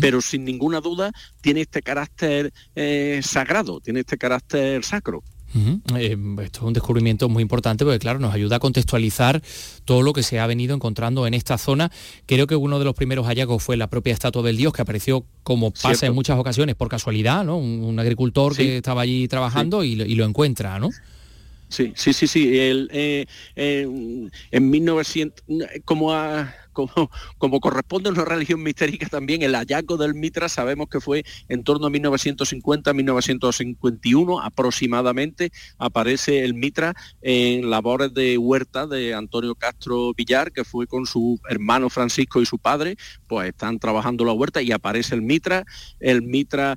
pero 0.00 0.20
sin 0.20 0.44
ninguna 0.44 0.80
duda 0.80 1.12
tiene 1.40 1.60
este 1.62 1.82
carácter 1.82 2.52
sagrado, 3.22 3.80
tiene 3.80 4.00
este 4.00 4.18
carácter 4.18 4.84
sacro. 4.84 5.22
Eh, 5.96 6.16
esto 6.42 6.60
es 6.60 6.64
un 6.64 6.72
descubrimiento 6.72 7.28
muy 7.28 7.42
importante 7.42 7.84
porque, 7.84 7.98
claro, 7.98 8.18
nos 8.18 8.34
ayuda 8.34 8.56
a 8.56 8.58
contextualizar 8.58 9.42
todo 9.84 10.02
lo 10.02 10.12
que 10.12 10.22
se 10.22 10.40
ha 10.40 10.46
venido 10.46 10.74
encontrando 10.74 11.26
en 11.26 11.34
esta 11.34 11.58
zona. 11.58 11.90
Creo 12.26 12.46
que 12.46 12.56
uno 12.56 12.78
de 12.78 12.84
los 12.84 12.94
primeros 12.94 13.26
hallazgos 13.26 13.62
fue 13.62 13.76
la 13.76 13.88
propia 13.88 14.12
estatua 14.12 14.42
del 14.42 14.56
dios 14.56 14.72
que 14.72 14.82
apareció 14.82 15.24
como 15.42 15.70
pasa 15.70 16.06
en 16.06 16.14
muchas 16.14 16.38
ocasiones 16.38 16.74
por 16.74 16.88
casualidad, 16.88 17.44
¿no? 17.44 17.56
Un, 17.56 17.98
agricultor 17.98 18.56
que 18.56 18.78
estaba 18.78 19.02
allí 19.02 19.28
trabajando 19.28 19.84
y, 19.84 19.94
lo 19.96 20.24
encuentra, 20.24 20.78
¿no? 20.78 20.90
Sí, 21.74 21.92
sí, 21.96 22.12
sí, 22.12 22.28
sí. 22.28 22.56
El, 22.56 22.88
eh, 22.92 23.26
eh, 23.56 23.88
en 24.52 24.70
1900, 24.70 25.44
como 25.84 26.12
como, 27.38 27.60
corresponde 27.60 28.10
a 28.10 28.12
una 28.12 28.24
religión 28.24 28.62
mistérica 28.62 29.08
también, 29.08 29.42
el 29.42 29.54
hallazgo 29.54 29.96
del 29.96 30.14
Mitra 30.14 30.48
sabemos 30.48 30.88
que 30.88 31.00
fue 31.00 31.24
en 31.48 31.64
torno 31.64 31.86
a 31.86 31.90
1950-1951 31.90 34.40
aproximadamente, 34.42 35.50
aparece 35.78 36.44
el 36.44 36.52
Mitra 36.54 36.94
en 37.22 37.70
labores 37.70 38.12
de 38.12 38.36
huerta 38.38 38.86
de 38.86 39.14
Antonio 39.14 39.54
Castro 39.54 40.12
Villar, 40.14 40.50
que 40.52 40.64
fue 40.64 40.88
con 40.88 41.06
su 41.06 41.40
hermano 41.48 41.88
Francisco 41.90 42.42
y 42.42 42.46
su 42.46 42.58
padre, 42.58 42.96
pues 43.28 43.48
están 43.48 43.78
trabajando 43.78 44.24
la 44.24 44.32
huerta 44.32 44.60
y 44.60 44.72
aparece 44.72 45.14
el 45.14 45.22
Mitra, 45.22 45.64
el 46.00 46.22
Mitra 46.22 46.76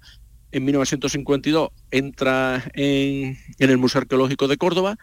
en 0.51 0.65
1952 0.65 1.69
entra 1.91 2.63
en, 2.73 3.37
en 3.59 3.69
el 3.69 3.77
Museo 3.77 4.01
Arqueológico 4.01 4.47
de 4.47 4.57
Córdoba, 4.57 4.97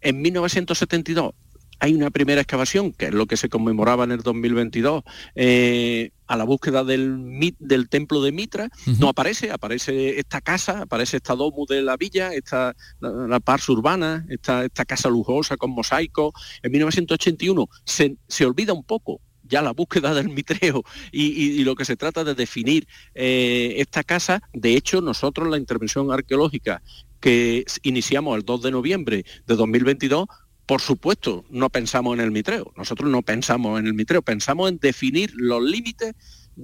en 0.00 0.22
1972 0.22 1.34
hay 1.80 1.94
una 1.94 2.10
primera 2.10 2.42
excavación, 2.42 2.92
que 2.92 3.06
es 3.06 3.14
lo 3.14 3.26
que 3.26 3.38
se 3.38 3.48
conmemoraba 3.48 4.04
en 4.04 4.12
el 4.12 4.20
2022, 4.20 5.02
eh, 5.34 6.10
a 6.26 6.36
la 6.36 6.44
búsqueda 6.44 6.84
del, 6.84 7.54
del 7.58 7.88
templo 7.88 8.22
de 8.22 8.32
Mitra, 8.32 8.68
no 8.98 9.08
aparece, 9.08 9.50
aparece 9.50 10.20
esta 10.20 10.42
casa, 10.42 10.82
aparece 10.82 11.16
esta 11.16 11.34
domo 11.34 11.64
de 11.66 11.80
la 11.80 11.96
villa, 11.96 12.34
esta, 12.34 12.76
la, 13.00 13.40
pars 13.40 13.68
urbana, 13.70 14.26
esta, 14.28 14.64
esta 14.64 14.84
casa 14.84 15.08
lujosa 15.08 15.56
con 15.56 15.70
mosaico. 15.70 16.32
En 16.62 16.70
1981 16.70 17.66
se, 17.84 18.16
se 18.28 18.44
olvida 18.44 18.74
un 18.74 18.84
poco 18.84 19.20
ya 19.50 19.60
la 19.60 19.72
búsqueda 19.72 20.14
del 20.14 20.28
mitreo 20.30 20.84
y, 21.12 21.62
lo 21.64 21.74
que 21.74 21.84
se 21.84 21.96
trata 21.96 22.24
de 22.24 22.34
definir 22.34 22.86
eh, 23.14 23.74
esta 23.76 24.02
casa, 24.02 24.42
de 24.54 24.74
hecho 24.74 25.02
nosotros 25.02 25.48
la 25.48 25.58
intervención 25.58 26.10
arqueológica 26.10 26.82
que 27.20 27.66
iniciamos 27.82 28.36
el 28.36 28.44
2 28.44 28.62
de 28.62 28.70
noviembre 28.70 29.24
de 29.46 29.56
2022 29.56 30.26
por 30.70 30.80
supuesto, 30.80 31.44
no 31.50 31.68
pensamos 31.68 32.14
en 32.14 32.20
el 32.20 32.30
mitreo. 32.30 32.72
Nosotros 32.76 33.10
no 33.10 33.22
pensamos 33.22 33.80
en 33.80 33.88
el 33.88 33.94
mitreo, 33.94 34.22
pensamos 34.22 34.70
en 34.70 34.78
definir 34.78 35.32
los 35.34 35.60
límites 35.60 36.14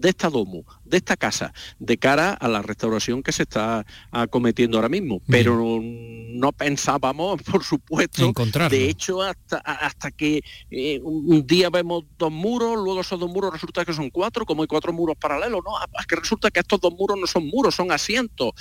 de 0.00 0.11
esta 0.11 0.29
domo, 0.29 0.65
de 0.85 0.99
esta 0.99 1.17
casa, 1.17 1.53
de 1.79 1.97
cara 1.97 2.33
a 2.33 2.49
la 2.49 2.62
restauración 2.62 3.23
que 3.23 3.33
se 3.33 3.43
está 3.43 3.85
acometiendo 4.11 4.79
ahora 4.79 4.88
mismo. 4.88 5.21
Pero 5.29 5.81
no 5.83 6.53
pensábamos, 6.53 7.43
por 7.50 7.65
supuesto, 7.65 8.33
de 8.71 8.88
hecho, 8.88 9.23
hasta, 9.23 9.59
hasta 9.59 10.11
que 10.11 10.43
eh, 10.71 11.00
un 11.03 11.47
día 11.47 11.71
vemos 11.71 12.05
dos 12.19 12.33
muros, 12.33 12.76
luego 12.76 13.00
esos 13.00 13.19
dos 13.19 13.31
muros 13.31 13.53
resulta 13.53 13.85
que 13.85 13.93
son 13.93 14.11
cuatro, 14.11 14.45
como 14.45 14.62
hay 14.62 14.69
cuatro 14.69 14.93
muros 14.93 15.17
paralelos, 15.17 15.61
no, 15.65 15.73
es 15.99 16.07
que 16.07 16.17
resulta 16.17 16.50
que 16.50 16.61
estos 16.61 16.81
dos 16.81 16.93
muros 16.93 17.19
no 17.19 17.26
son 17.26 17.47
muros, 17.47 17.75
son 17.75 17.91
asientos. 17.91 18.53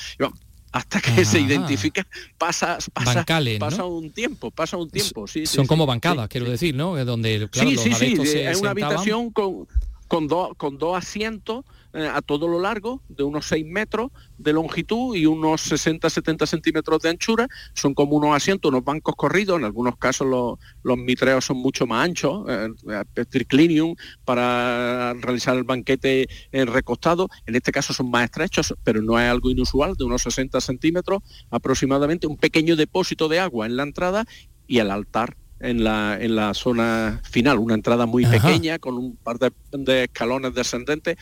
Hasta 0.71 0.99
que 0.99 1.23
se 1.23 1.39
identifica, 1.39 2.05
pasa, 2.37 2.77
pasa, 2.91 3.25
pasa 3.59 3.85
un 3.85 4.11
tiempo, 4.11 4.51
pasa 4.51 4.75
un 4.75 4.89
tiempo. 4.89 5.25
Sí, 5.25 5.45
Son 5.45 5.67
como 5.67 5.85
bancadas, 5.85 6.27
quiero 6.27 6.49
decir, 6.49 6.75
¿no? 6.75 7.03
Donde, 7.05 7.47
claro, 7.49 7.69
sí, 7.69 7.93
sí, 7.93 8.17
sí, 8.17 8.39
es 8.39 8.59
una 8.59 8.71
habitación 8.71 9.31
con, 9.31 9.67
con, 10.07 10.27
con 10.55 10.77
dos 10.77 10.97
asientos 10.97 11.65
eh, 11.93 12.09
a 12.13 12.21
todo 12.21 12.49
lo 12.49 12.59
largo, 12.59 13.01
de 13.07 13.23
unos 13.23 13.45
6 13.45 13.65
metros 13.65 14.11
de 14.37 14.51
longitud 14.51 15.15
y 15.15 15.25
unos 15.25 15.71
60-70 15.71 16.45
centímetros 16.45 17.01
de 17.01 17.09
anchura. 17.09 17.47
Son 17.73 17.93
como 17.93 18.17
unos 18.17 18.35
asientos, 18.35 18.67
unos 18.69 18.83
bancos 18.83 19.15
corridos. 19.15 19.57
En 19.57 19.63
algunos 19.63 19.95
casos 19.97 20.27
los, 20.27 20.59
los 20.83 20.97
mitreos 20.97 21.45
son 21.45 21.55
mucho 21.55 21.87
más 21.87 22.03
anchos, 22.03 22.45
eh, 22.49 22.67
eh, 23.15 23.25
triclinium, 23.25 23.95
para 24.25 25.13
realizar 25.13 25.55
el 25.55 25.63
banquete 25.63 26.27
recostado. 26.51 27.29
En 27.45 27.55
este 27.55 27.71
caso 27.71 27.93
son 27.93 28.11
más 28.11 28.25
estrechos, 28.25 28.73
pero 28.83 29.01
no 29.01 29.17
es 29.17 29.29
algo 29.29 29.49
inusual, 29.49 29.95
de 29.95 30.03
unos 30.03 30.23
60 30.23 30.59
centímetros 30.59 31.23
aproximadamente. 31.49 32.27
Un 32.27 32.37
pequeño 32.37 32.75
depósito 32.75 33.29
de 33.29 33.39
agua 33.39 33.67
en 33.67 33.77
la 33.77 33.83
entrada 33.83 34.25
y 34.67 34.79
el 34.79 34.91
altar 34.91 35.37
en 35.59 35.83
la, 35.83 36.17
en 36.19 36.35
la 36.35 36.53
zona 36.53 37.21
final, 37.29 37.59
una 37.59 37.75
entrada 37.75 38.05
muy 38.05 38.25
pequeña 38.25 38.79
con 38.79 38.95
un 38.95 39.15
par 39.15 39.37
de 39.39 40.03
escalones 40.03 40.53
descendentes 40.53 41.17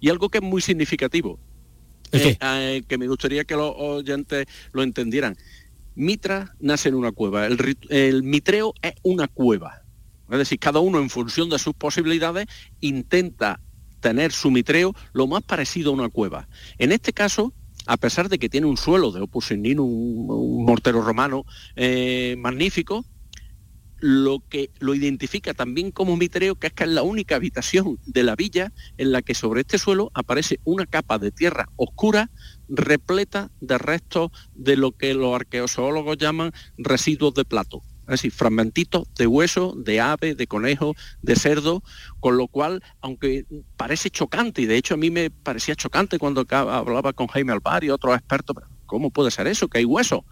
y 0.00 0.08
algo 0.08 0.28
que 0.28 0.38
es 0.38 0.44
muy 0.44 0.62
significativo, 0.62 1.38
eh, 2.12 2.36
eh, 2.40 2.82
que 2.86 2.98
me 2.98 3.08
gustaría 3.08 3.44
que 3.44 3.54
los 3.54 3.72
oyentes 3.76 4.46
lo 4.72 4.82
entendieran. 4.82 5.36
Mitra 5.94 6.54
nace 6.58 6.88
en 6.88 6.94
una 6.94 7.12
cueva, 7.12 7.46
el, 7.46 7.76
el 7.90 8.22
mitreo 8.22 8.74
es 8.82 8.94
una 9.02 9.28
cueva. 9.28 9.82
Es 10.30 10.38
decir, 10.38 10.58
cada 10.58 10.80
uno 10.80 10.98
en 10.98 11.10
función 11.10 11.50
de 11.50 11.58
sus 11.58 11.74
posibilidades 11.74 12.46
intenta 12.80 13.60
tener 14.00 14.32
su 14.32 14.50
mitreo 14.50 14.94
lo 15.12 15.26
más 15.26 15.42
parecido 15.42 15.90
a 15.90 15.94
una 15.94 16.08
cueva. 16.08 16.48
En 16.78 16.90
este 16.92 17.12
caso, 17.12 17.52
a 17.86 17.96
pesar 17.96 18.28
de 18.28 18.38
que 18.38 18.48
tiene 18.48 18.66
un 18.66 18.76
suelo 18.76 19.12
de 19.12 19.20
opus 19.20 19.50
un, 19.50 19.66
un 19.78 20.64
mortero 20.64 21.02
romano 21.02 21.44
eh, 21.76 22.36
magnífico, 22.38 23.04
lo 24.02 24.42
que 24.48 24.70
lo 24.80 24.96
identifica 24.96 25.54
también 25.54 25.92
como 25.92 26.16
mitreo, 26.16 26.56
que 26.56 26.66
es 26.66 26.72
que 26.72 26.82
es 26.82 26.90
la 26.90 27.02
única 27.02 27.36
habitación 27.36 28.00
de 28.04 28.24
la 28.24 28.34
villa 28.34 28.72
en 28.98 29.12
la 29.12 29.22
que 29.22 29.32
sobre 29.32 29.60
este 29.60 29.78
suelo 29.78 30.10
aparece 30.12 30.58
una 30.64 30.86
capa 30.86 31.20
de 31.20 31.30
tierra 31.30 31.68
oscura 31.76 32.28
repleta 32.68 33.52
de 33.60 33.78
restos 33.78 34.32
de 34.56 34.76
lo 34.76 34.90
que 34.90 35.14
los 35.14 35.32
arqueozoólogos 35.36 36.18
llaman 36.18 36.50
residuos 36.78 37.32
de 37.34 37.44
plato. 37.44 37.84
Es 38.02 38.20
decir, 38.20 38.32
fragmentitos 38.32 39.04
de 39.14 39.28
hueso, 39.28 39.72
de 39.76 40.00
ave, 40.00 40.34
de 40.34 40.48
conejo, 40.48 40.96
de 41.22 41.36
cerdo, 41.36 41.84
con 42.18 42.36
lo 42.36 42.48
cual, 42.48 42.82
aunque 43.02 43.46
parece 43.76 44.10
chocante, 44.10 44.62
y 44.62 44.66
de 44.66 44.78
hecho 44.78 44.94
a 44.94 44.96
mí 44.96 45.12
me 45.12 45.30
parecía 45.30 45.76
chocante 45.76 46.18
cuando 46.18 46.44
hablaba 46.50 47.12
con 47.12 47.28
Jaime 47.28 47.52
Alvar 47.52 47.84
y 47.84 47.90
otros 47.90 48.16
expertos, 48.16 48.56
¿cómo 48.86 49.12
puede 49.12 49.30
ser 49.30 49.46
eso? 49.46 49.68
Que 49.68 49.78
hay 49.78 49.84
hueso 49.84 50.24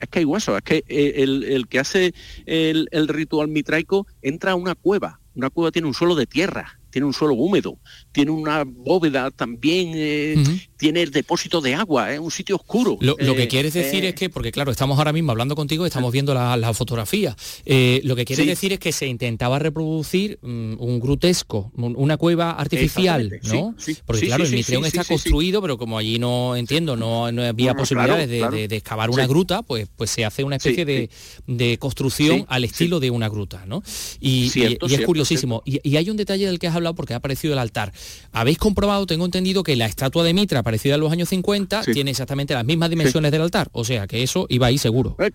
es 0.00 0.08
que 0.08 0.20
hay 0.20 0.24
huesos, 0.24 0.56
es 0.56 0.62
que 0.62 0.84
eh, 0.88 1.22
el, 1.22 1.66
que 1.68 1.78
hace 1.78 2.14
el, 2.46 2.88
el, 2.90 3.08
ritual 3.08 3.48
mitraico 3.48 4.06
entra 4.22 4.52
a 4.52 4.54
una 4.54 4.74
cueva, 4.74 5.20
una 5.34 5.50
cueva 5.50 5.70
tiene 5.70 5.88
un 5.88 5.94
suelo 5.94 6.14
de 6.14 6.26
tierra, 6.26 6.78
tiene 6.90 7.06
un 7.06 7.12
suelo 7.12 7.34
húmedo, 7.34 7.78
tiene 8.12 8.30
una 8.30 8.64
bóveda 8.64 9.30
también, 9.30 9.92
eh, 9.94 10.36
tiene 10.76 11.02
el 11.02 11.10
depósito 11.10 11.60
de 11.60 11.74
agua, 11.74 12.12
es 12.12 12.18
un 12.18 12.30
sitio 12.30 12.56
oscuro. 12.56 12.96
Lo, 13.00 13.16
que 13.16 13.42
eh, 13.42 13.48
quieres 13.48 13.74
decir 13.74 14.04
es 14.04 14.14
que, 14.14 14.30
porque 14.30 14.52
claro, 14.52 14.70
estamos 14.70 14.98
ahora 14.98 15.12
mismo 15.12 15.32
hablando 15.32 15.54
contigo, 15.56 15.86
estamos 15.86 16.12
viendo 16.12 16.34
la, 16.34 16.56
la 16.56 16.72
fotografía, 16.74 17.36
lo 17.66 18.16
que 18.16 18.24
quieres 18.24 18.46
decir 18.46 18.72
es 18.72 18.78
que 18.78 18.92
se 18.92 19.06
intentaba 19.06 19.58
reproducir 19.58 20.38
mm, 20.42 20.74
un 20.78 21.00
grutesco, 21.00 21.70
una 21.76 22.16
cueva 22.16 22.52
artificial, 22.52 23.40
¿no? 23.44 23.74
porque 24.04 24.26
claro, 24.26 24.44
el 24.44 24.52
mitreón 24.52 24.84
está 24.84 25.04
construido, 25.04 25.60
pero 25.62 25.78
como 25.78 25.98
allí 25.98 26.18
no 26.18 26.56
entiendo, 26.56 26.96
no, 26.96 27.26
había 27.26 27.74
posibilidades 27.74 28.28
de, 28.28 28.76
excavar 28.76 29.10
una 29.10 29.26
gruta, 29.26 29.62
pues, 29.62 29.88
pues 29.96 30.10
se 30.10 30.24
hace 30.24 30.44
una 30.44 30.56
especie 30.56 30.84
de, 30.84 31.78
construcción 31.78 32.44
al 32.48 32.64
estilo 32.64 33.00
de 33.00 33.10
una 33.10 33.28
gruta, 33.28 33.64
¿no? 33.66 33.82
Y, 34.20 34.50
es 34.56 35.00
curiosísimo. 35.02 35.62
Y, 35.64 35.96
hay 35.96 36.10
un 36.10 36.16
detalle 36.16 36.46
del 36.46 36.58
que 36.58 36.68
has 36.68 36.75
hablado 36.76 36.94
porque 36.94 37.14
ha 37.14 37.18
aparecido 37.18 37.52
el 37.52 37.58
altar. 37.58 37.92
Habéis 38.32 38.58
comprobado, 38.58 39.06
tengo 39.06 39.24
entendido, 39.24 39.62
que 39.62 39.76
la 39.76 39.86
estatua 39.86 40.24
de 40.24 40.34
Mitra, 40.34 40.62
parecida 40.62 40.94
en 40.94 41.00
los 41.00 41.12
años 41.12 41.28
50, 41.28 41.82
tiene 41.82 42.10
exactamente 42.10 42.54
las 42.54 42.64
mismas 42.64 42.90
dimensiones 42.90 43.32
del 43.32 43.42
altar. 43.42 43.68
O 43.72 43.84
sea, 43.84 44.06
que 44.06 44.22
eso 44.22 44.46
iba 44.48 44.66
ahí 44.66 44.78
seguro. 44.78 45.16
Eh, 45.18 45.32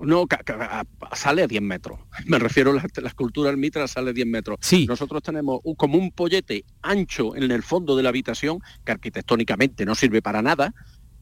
no, 0.00 0.26
sale 1.12 1.42
a 1.42 1.46
10 1.46 1.62
metros. 1.62 1.98
Me 2.26 2.38
refiero 2.38 2.72
a 2.72 2.74
la, 2.74 3.08
escultura 3.08 3.50
del 3.50 3.58
Mitra, 3.58 3.88
sale 3.88 4.10
a 4.10 4.12
10 4.12 4.26
metros. 4.26 4.58
Sí. 4.60 4.86
Nosotros 4.86 5.22
tenemos 5.22 5.60
como 5.76 5.98
un 5.98 6.12
pollete 6.12 6.64
ancho 6.82 7.34
en 7.34 7.50
el 7.50 7.62
fondo 7.62 7.96
de 7.96 8.02
la 8.02 8.10
habitación, 8.10 8.60
que 8.84 8.92
arquitectónicamente 8.92 9.84
no 9.84 9.94
sirve 9.94 10.22
para 10.22 10.42
nada, 10.42 10.74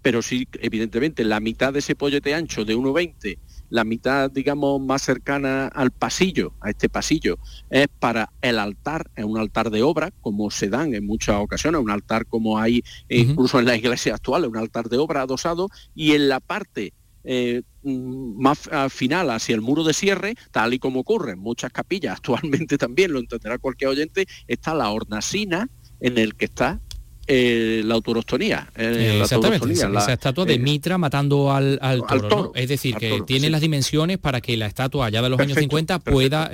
pero 0.03 0.21
sí, 0.23 0.47
evidentemente, 0.61 1.25
la 1.25 1.41
mitad 1.41 1.73
de 1.73 1.79
ese 1.79 1.95
pollete 1.95 2.35
ancho 2.35 2.65
de 2.65 2.77
1,20 2.77 3.39
la 3.75 3.83
mitad, 3.83 4.31
digamos, 4.31 4.81
más 4.81 5.03
cercana 5.03 5.67
al 5.67 5.91
pasillo, 5.91 6.53
a 6.61 6.71
este 6.71 6.89
pasillo, 6.89 7.41
es 7.71 7.89
para 7.99 8.31
el 8.41 8.61
altar, 8.61 9.11
es 9.17 9.25
un 9.25 9.37
altar 9.37 9.69
de 9.71 9.83
obra, 9.83 10.13
como 10.21 10.49
se 10.53 10.69
dan 10.69 10.95
en 10.95 11.05
muchas 11.05 11.41
ocasiones, 11.41 11.81
un 11.81 11.91
altar 11.91 12.25
como 12.27 12.57
hay 12.57 12.85
incluso 13.09 13.59
en 13.59 13.65
la 13.65 13.77
iglesia 13.77 14.15
actual, 14.15 14.47
un 14.47 14.57
altar 14.57 14.89
de 14.89 14.97
obra 14.99 15.23
adosado, 15.23 15.71
y 15.93 16.13
en 16.13 16.29
la 16.29 16.39
parte 16.39 16.93
eh, 17.25 17.63
más 17.83 18.71
final 18.91 19.31
hacia 19.31 19.57
el 19.57 19.61
muro 19.61 19.83
de 19.83 19.93
cierre, 19.93 20.37
tal 20.53 20.73
y 20.73 20.79
como 20.79 21.01
ocurre 21.01 21.33
en 21.33 21.41
muchas 21.41 21.73
capillas, 21.73 22.13
actualmente 22.19 22.79
también 22.79 23.13
lo 23.13 23.19
entenderá 23.19 23.59
cualquier 23.59 23.91
oyente, 23.91 24.27
está 24.47 24.73
la 24.73 24.89
hornacina 24.91 25.69
en 25.99 26.19
el 26.19 26.37
que 26.37 26.45
está 26.45 26.81
eh, 27.27 27.83
la 27.85 27.95
autorostonía. 27.95 28.71
Eh, 28.77 29.21
Exactamente, 29.23 29.73
esa, 29.73 30.13
estatua 30.13 30.45
de 30.45 30.55
eh, 30.55 30.59
Mitra 30.59 30.99
matando 30.99 31.53
al, 31.53 31.79
toro. 32.07 32.53
Es 32.55 32.69
decir, 32.69 32.97
que 32.97 33.23
tiene 33.27 33.49
las 33.49 33.61
dimensiones 33.61 34.19
para 34.19 34.41
que 34.41 34.57
la 34.57 34.67
estatua 34.67 35.07
allá 35.07 35.23
de 35.23 35.29
los 35.31 35.41
años 35.41 35.59
50 35.59 36.01
pueda 36.01 36.51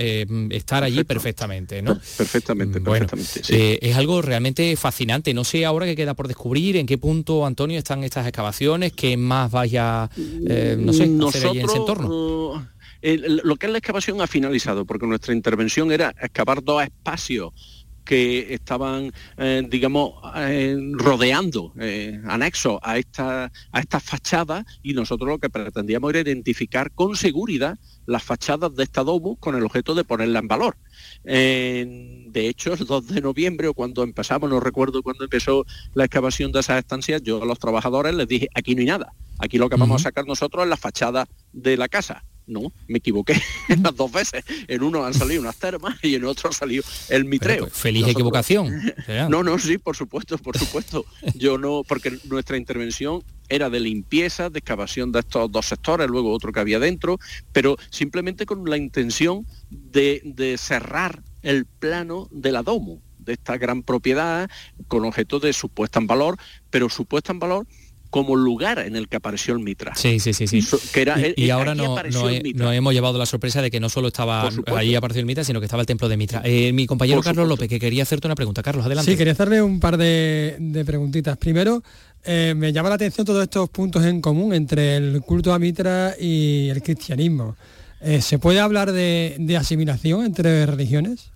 estar 0.51 0.85
allí 0.85 1.03
perfectamente. 1.05 1.83
¿no? 1.83 1.95
Perfectamente, 2.17 2.79
bueno, 2.79 3.07
es 3.49 3.97
algo 3.97 4.23
realmente 4.23 4.77
fascinante. 4.77 5.35
No 5.35 5.45
sé 5.45 5.65
ahora 5.65 5.87
qué 5.87 5.97
queda 5.97 6.15
por 6.15 6.29
descubrir, 6.29 6.77
en 6.77 6.87
qué 6.87 6.99
punto, 6.99 7.45
Antonio, 7.45 7.79
están 7.79 8.05
estas 8.05 8.27
excavaciones, 8.27 8.93
qué 8.93 9.17
más 9.17 9.51
vaya, 9.51 10.09
no 10.17 10.93
sé, 10.93 11.11
hacer 11.29 11.47
en 11.57 11.65
ese 11.65 11.77
entorno. 11.79 12.67
lo 13.03 13.57
que 13.57 13.67
es 13.67 13.73
la 13.73 13.79
excavación 13.79 14.21
ha 14.21 14.27
finalizado, 14.27 14.85
porque 14.85 15.07
nuestra 15.07 15.35
intervención 15.35 15.91
era 15.91 16.15
excavar 16.21 16.63
dos 16.63 16.83
espacios 16.83 17.80
que 18.05 18.55
estaban, 18.55 19.13
eh, 19.37 19.63
digamos, 19.69 20.15
eh, 20.37 20.77
rodeando, 20.93 21.73
eh, 21.79 22.21
anexo 22.27 22.81
a 22.83 22.99
esta, 22.99 23.53
a 23.73 23.81
estas 23.81 24.03
fachadas 24.03 24.65
y 24.83 24.95
nosotros 24.95 25.29
lo 25.29 25.39
que 25.39 25.51
pretendíamos 25.51 26.11
era 26.11 26.21
identificar 26.21 26.91
con 26.93 27.17
seguridad 27.17 27.79
las 28.07 28.23
fachadas 28.23 28.75
de 28.75 28.83
esta 28.83 29.05
domus 29.05 29.39
con 29.39 29.55
el 29.55 29.65
objeto 29.65 29.95
de 29.95 30.05
ponerla 30.05 30.41
en 30.41 30.49
valor. 30.49 30.77
de 31.23 32.49
hecho, 32.49 32.75
el 32.75 32.85
2 32.85 33.09
de 33.09 33.21
noviembre 33.21 33.69
o 33.69 33.75
cuando 33.75 34.03
empezamos, 34.03 34.51
no 34.51 34.61
recuerdo 34.61 35.03
cuándo 35.03 35.25
empezó 35.25 35.65
la 35.95 36.05
excavación 36.05 36.53
de 36.53 36.61
esas 36.61 36.79
estancias, 36.79 37.23
yo 37.23 37.43
a 37.43 37.47
los 37.47 37.59
trabajadores 37.59 38.15
les 38.15 38.29
dije, 38.29 38.49
aquí 38.55 38.75
no 38.75 38.81
hay 38.81 38.87
nada, 38.87 39.13
aquí 39.39 39.59
lo 39.59 39.69
que 39.69 39.77
vamos 39.77 40.01
a 40.01 40.05
sacar 40.05 40.27
nosotros 40.27 40.65
es 40.65 40.71
la 40.71 40.77
fachada 40.77 41.27
de 41.53 41.77
la 41.77 41.89
casa 41.89 42.25
no, 42.51 42.73
me 42.89 42.99
equivoqué 42.99 43.41
las 43.83 43.95
dos 43.97 44.13
veces. 44.13 44.45
En 44.69 44.83
uno 44.83 45.05
han 45.05 45.15
salido 45.15 45.41
unas 45.41 45.57
termas 45.57 45.99
y 46.03 46.15
en 46.15 46.25
otro 46.25 46.51
ha 46.51 46.53
salido 46.53 46.85
el 47.09 47.25
mitreo. 47.25 47.61
Pues, 47.61 47.73
feliz 47.73 48.07
equivocación. 48.09 48.93
no, 49.29 49.43
no, 49.43 49.59
sí, 49.59 49.79
por 49.79 49.97
supuesto, 49.97 50.37
por 50.39 50.59
supuesto. 50.59 51.05
Yo 51.35 51.59
no, 51.59 51.83
porque 51.87 52.19
nuestra 52.25 52.57
intervención 52.57 53.23
era 53.49 53.71
de 53.71 53.81
limpieza, 53.81 54.51
de 54.51 54.59
excavación 54.61 55.13
de 55.13 55.21
estos 55.21 55.51
dos 55.51 55.67
sectores, 55.67 56.09
luego 56.09 56.33
otro 56.33 56.53
que 56.53 56.61
había 56.61 56.79
dentro, 56.79 57.19
pero 57.53 57.77
simplemente 57.91 58.47
con 58.47 58.69
la 58.69 58.77
intención 58.77 59.47
de, 59.71 60.23
de 60.25 60.57
cerrar 60.57 61.23
el 61.43 61.67
plano 61.67 62.29
de 62.31 62.53
la 62.53 62.63
domo, 62.63 63.01
de 63.19 63.35
esta 63.35 63.57
gran 63.59 63.83
propiedad, 63.83 64.49
con 64.89 65.05
objeto 65.05 65.41
de 65.41 65.53
su 65.53 65.69
puesta 65.69 65.99
en 65.99 66.07
valor, 66.07 66.37
pero 66.71 66.89
su 66.89 67.07
puesta 67.07 67.33
en 67.33 67.39
valor 67.39 67.67
como 68.11 68.37
lugar 68.37 68.81
en 68.81 68.97
el 68.97 69.09
que 69.09 69.17
apareció 69.17 69.55
el 69.55 69.61
Mitra. 69.61 69.95
Sí, 69.95 70.21
sí, 70.21 70.33
sí. 70.33 70.47
sí. 70.47 70.61
Que 70.93 71.03
era, 71.03 71.17
y, 71.21 71.35
y 71.37 71.51
ahora 71.51 71.75
no, 71.75 71.97
no, 71.97 72.31
no, 72.55 72.73
hemos 72.73 72.93
llevado 72.93 73.19
la 73.19 73.27
sorpresa 73.27 73.63
de 73.63 73.71
que 73.71 73.81
no 73.81 73.89
solo 73.89 74.09
estaba 74.09 74.49
ahí 74.67 74.95
apareció 74.95 75.21
el 75.21 75.27
Mitra, 75.27 75.45
sino 75.45 75.61
que 75.61 75.67
estaba 75.67 75.81
el 75.83 75.87
templo 75.87 76.09
de 76.09 76.17
Mitra. 76.17 76.43
Eh, 76.45 76.73
mi 76.73 76.87
compañero 76.87 77.21
Carlos 77.23 77.49
López, 77.49 77.69
que 77.69 77.81
quería 77.81 78.03
hacerte 78.03 78.27
una 78.27 78.35
pregunta. 78.35 78.63
Carlos, 78.63 78.85
adelante. 78.85 79.11
Sí, 79.11 79.17
quería 79.17 79.33
hacerle 79.33 79.63
un 79.63 79.81
par 79.81 79.97
de, 79.97 80.57
de 80.59 80.85
preguntitas. 80.85 81.37
Primero, 81.39 81.83
eh, 82.25 82.55
me 82.57 82.73
llama 82.73 82.89
la 82.89 82.97
atención 82.97 83.25
todos 83.25 83.43
estos 83.43 83.71
puntos 83.71 84.05
en 84.05 84.21
común 84.21 84.53
entre 84.53 84.97
el 84.97 85.23
culto 85.23 85.55
a 85.55 85.59
Mitra 85.59 86.15
y 86.19 86.69
el 86.69 86.83
cristianismo. 86.83 87.57
Eh, 88.01 88.21
¿Se 88.21 88.39
puede 88.39 88.61
hablar 88.61 88.93
de, 88.93 89.37
de 89.39 89.57
asimilación 89.57 90.25
entre 90.25 90.67
religiones? 90.67 91.31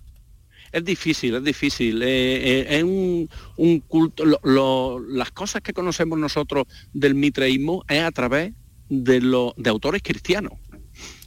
Es 0.75 0.83
difícil, 0.83 1.35
es 1.35 1.43
difícil. 1.43 2.01
Eh, 2.01 2.07
eh, 2.07 2.77
es 2.77 2.83
un, 2.83 3.29
un 3.55 3.79
culto. 3.79 4.25
Lo, 4.25 4.39
lo, 4.43 4.99
las 4.99 5.31
cosas 5.31 5.61
que 5.61 5.71
conocemos 5.71 6.19
nosotros 6.19 6.65
del 6.93 7.15
mitreísmo 7.15 7.85
es 7.87 8.01
a 8.01 8.11
través 8.11 8.53
de, 8.89 9.21
lo, 9.21 9.53
de 9.57 9.69
autores 9.69 10.01
cristianos. 10.03 10.53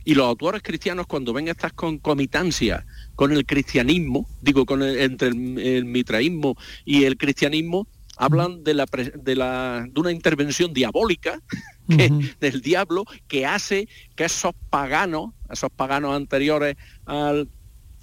Y 0.05 0.14
los 0.14 0.26
autores 0.26 0.62
cristianos, 0.62 1.07
cuando 1.07 1.33
ven 1.33 1.49
estas 1.49 1.73
concomitancias 1.73 2.85
con 3.14 3.33
el 3.33 3.47
cristianismo, 3.47 4.28
digo, 4.43 4.67
con 4.67 4.83
el, 4.83 4.99
entre 4.99 5.28
el, 5.28 5.59
el 5.59 5.85
mitraísmo 5.87 6.57
y 6.85 7.05
el 7.05 7.17
cristianismo, 7.17 7.88
hablan 8.19 8.64
de, 8.64 8.75
la, 8.75 8.87
de, 8.87 9.37
la, 9.37 9.87
de 9.90 10.00
una 10.00 10.12
intervención 10.12 10.75
diabólica 10.75 11.40
que, 11.88 11.95
uh 12.11 12.19
-huh. 12.19 12.38
del 12.38 12.61
diablo 12.61 13.05
que 13.28 13.47
hace 13.47 13.88
que 14.14 14.25
esos 14.25 14.52
paganos, 14.69 15.31
esos 15.50 15.71
paganos 15.71 16.14
anteriores 16.14 16.76
al, 17.07 17.49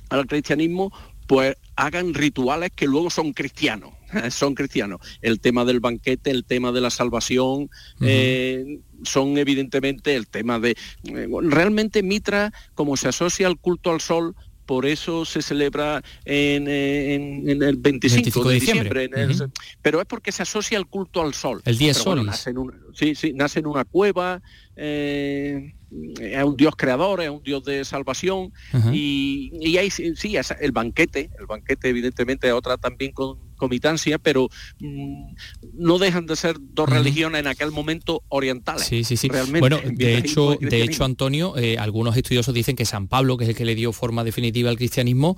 al 0.09 0.25
cristianismo, 0.25 0.91
pues 1.27 1.55
hagan 1.75 2.13
rituales 2.13 2.71
que 2.75 2.87
luego 2.87 3.09
son 3.09 3.33
cristianos, 3.33 3.93
son 4.29 4.55
cristianos. 4.55 4.99
El 5.21 5.39
tema 5.39 5.65
del 5.65 5.79
banquete, 5.79 6.31
el 6.31 6.45
tema 6.45 6.71
de 6.71 6.81
la 6.81 6.89
salvación, 6.89 7.63
uh 7.63 7.69
-huh. 7.99 8.07
eh, 8.07 8.79
son 9.03 9.37
evidentemente 9.37 10.15
el 10.15 10.27
tema 10.27 10.59
de... 10.59 10.71
Eh, 11.03 11.27
realmente 11.43 12.03
Mitra, 12.03 12.53
como 12.73 12.95
se 12.97 13.09
asocia 13.09 13.47
al 13.47 13.57
culto 13.57 13.91
al 13.91 14.01
sol, 14.01 14.35
por 14.65 14.85
eso 14.85 15.25
se 15.25 15.41
celebra 15.41 16.03
en, 16.25 16.67
en, 16.67 17.49
en 17.49 17.63
el 17.63 17.77
25, 17.77 18.43
25, 18.43 18.49
de 18.49 18.55
diciembre. 18.55 18.99
De 19.01 19.27
diciembre 19.27 19.45
uh 19.45 19.49
-huh. 19.49 19.77
pero 19.81 20.01
es 20.01 20.07
porque 20.07 20.31
se 20.31 20.43
asocia 20.43 20.77
al 20.77 20.87
culto 20.87 21.21
al 21.21 21.33
sol. 21.33 21.61
El 21.65 21.77
día 21.77 21.93
sol. 21.93 22.15
Bueno, 22.17 22.23
nace, 22.31 22.49
en 22.49 22.57
un, 22.57 22.73
sí, 22.93 23.15
sí, 23.15 23.33
nace 23.33 23.59
en 23.59 23.67
una 23.67 23.85
cueva, 23.85 24.41
eh, 24.75 25.75
es 26.19 26.43
un 26.43 26.57
Dios 26.57 26.75
creador, 26.75 27.21
es 27.21 27.29
un 27.29 27.43
Dios 27.43 27.63
de 27.63 27.85
salvación 27.85 28.51
uh 28.73 28.77
-huh. 28.77 28.91
y, 28.93 29.51
y 29.61 29.77
ahí 29.77 29.89
sí, 29.89 30.35
es 30.35 30.53
el 30.59 30.71
banquete, 30.71 31.29
el 31.39 31.45
banquete 31.45 31.89
evidentemente 31.89 32.47
es 32.47 32.53
otra 32.53 32.77
también 32.77 33.11
con 33.11 33.37
comitancia, 33.55 34.17
pero 34.17 34.49
mmm, 34.79 35.33
no 35.73 35.97
dejan 35.97 36.25
de 36.25 36.35
ser 36.35 36.57
dos 36.59 36.87
uh 36.87 36.91
-huh. 36.91 36.97
religiones 36.97 37.39
en 37.39 37.47
aquel 37.47 37.71
momento 37.71 38.21
orientales. 38.27 38.85
Sí, 38.85 39.03
sí, 39.03 39.15
sí. 39.15 39.29
Realmente, 39.29 39.59
bueno, 39.59 39.79
de 39.85 40.17
hecho, 40.17 40.57
de 40.59 40.83
hecho, 40.83 41.05
Antonio, 41.05 41.55
eh, 41.57 41.77
algunos 41.77 42.17
estudiosos 42.17 42.53
dicen 42.53 42.75
que 42.75 42.85
San 42.85 43.07
Pablo, 43.07 43.37
que 43.37 43.45
es 43.45 43.49
el 43.51 43.55
que 43.55 43.65
le 43.65 43.75
dio 43.75 43.93
forma 43.93 44.23
definitiva 44.23 44.69
al 44.69 44.77
cristianismo, 44.77 45.37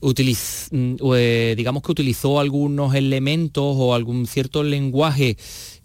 utiliz, 0.00 0.68
eh, 0.72 1.54
digamos 1.56 1.82
que 1.82 1.92
utilizó 1.92 2.38
algunos 2.38 2.94
elementos 2.94 3.64
o 3.64 3.94
algún 3.94 4.26
cierto 4.26 4.62
lenguaje 4.62 5.36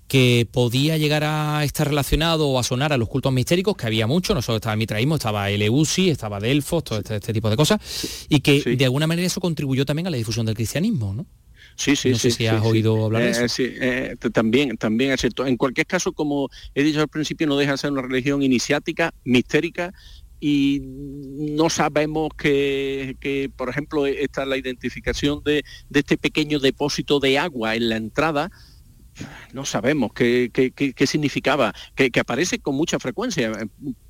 que 0.10 0.48
podía 0.52 0.98
llegar 0.98 1.24
a 1.24 1.64
estar 1.64 1.88
relacionado 1.88 2.48
o 2.50 2.60
a 2.60 2.64
sonar 2.64 2.92
a 2.92 2.98
los 2.98 3.08
cultos 3.08 3.32
mistéricos, 3.32 3.78
que 3.78 3.86
había 3.86 4.08
mucho, 4.08 4.34
no 4.34 4.42
solo 4.42 4.56
estaba 4.56 4.74
el 4.74 4.80
mitraísmo, 4.80 5.16
estaba 5.16 5.50
Eleusi, 5.52 6.10
estaba 6.10 6.40
Delfos, 6.40 6.84
todo 6.84 7.00
este, 7.00 7.18
este, 7.18 7.32
tipo 7.32 7.48
de 7.50 7.56
cosas, 7.56 8.26
y 8.28 8.40
que 8.40 8.60
sí. 8.60 8.76
de 8.76 8.86
alguna 8.86 9.06
manera 9.06 9.28
eso 9.28 9.40
contribuyó 9.40 9.86
también 9.86 10.08
a 10.08 10.10
la 10.10 10.18
difusión 10.18 10.48
del 10.48 10.56
cristianismo, 10.56 11.14
¿no? 11.14 11.28
Sí, 11.76 11.96
sí, 11.96 12.10
no 12.10 12.18
sí, 12.18 12.32
sé 12.32 12.32
si 12.32 12.38
sí, 12.38 12.48
has 12.48 12.62
sí. 12.62 12.68
oído 12.68 13.06
hablar 13.06 13.22
de 13.22 13.28
eh, 13.28 13.32
eso. 13.32 13.48
Sí, 13.48 13.68
eh, 13.80 14.16
también, 14.34 14.78
también 14.78 15.12
es 15.12 15.22
cierto. 15.22 15.46
En 15.46 15.56
cualquier 15.56 15.86
caso, 15.86 16.12
como 16.12 16.50
he 16.74 16.84
dicho 16.84 17.00
al 17.00 17.08
principio, 17.08 17.46
no 17.46 17.56
deja 17.56 17.74
de 17.74 17.78
ser 17.78 17.92
una 17.92 18.02
religión 18.02 18.42
iniciática, 18.42 19.14
mistérica, 19.24 19.94
y 20.40 20.82
no 20.82 21.70
sabemos 21.70 22.30
que, 22.36 23.16
que, 23.20 23.52
por 23.56 23.70
ejemplo, 23.70 24.08
esta 24.08 24.46
la 24.46 24.58
identificación 24.58 25.44
de, 25.44 25.64
de 25.90 26.00
este 26.00 26.18
pequeño 26.18 26.60
depósito 26.60 27.20
de 27.20 27.38
agua 27.38 27.76
en 27.76 27.90
la 27.90 27.98
entrada, 27.98 28.50
no 29.54 29.66
sabemos 29.66 30.14
qué, 30.14 30.50
qué, 30.54 30.72
qué, 30.72 30.94
qué 30.94 31.08
significaba, 31.08 31.74
que, 31.96 32.12
aparece 32.20 32.60
con 32.60 32.76
mucha 32.76 33.00
frecuencia, 33.00 33.52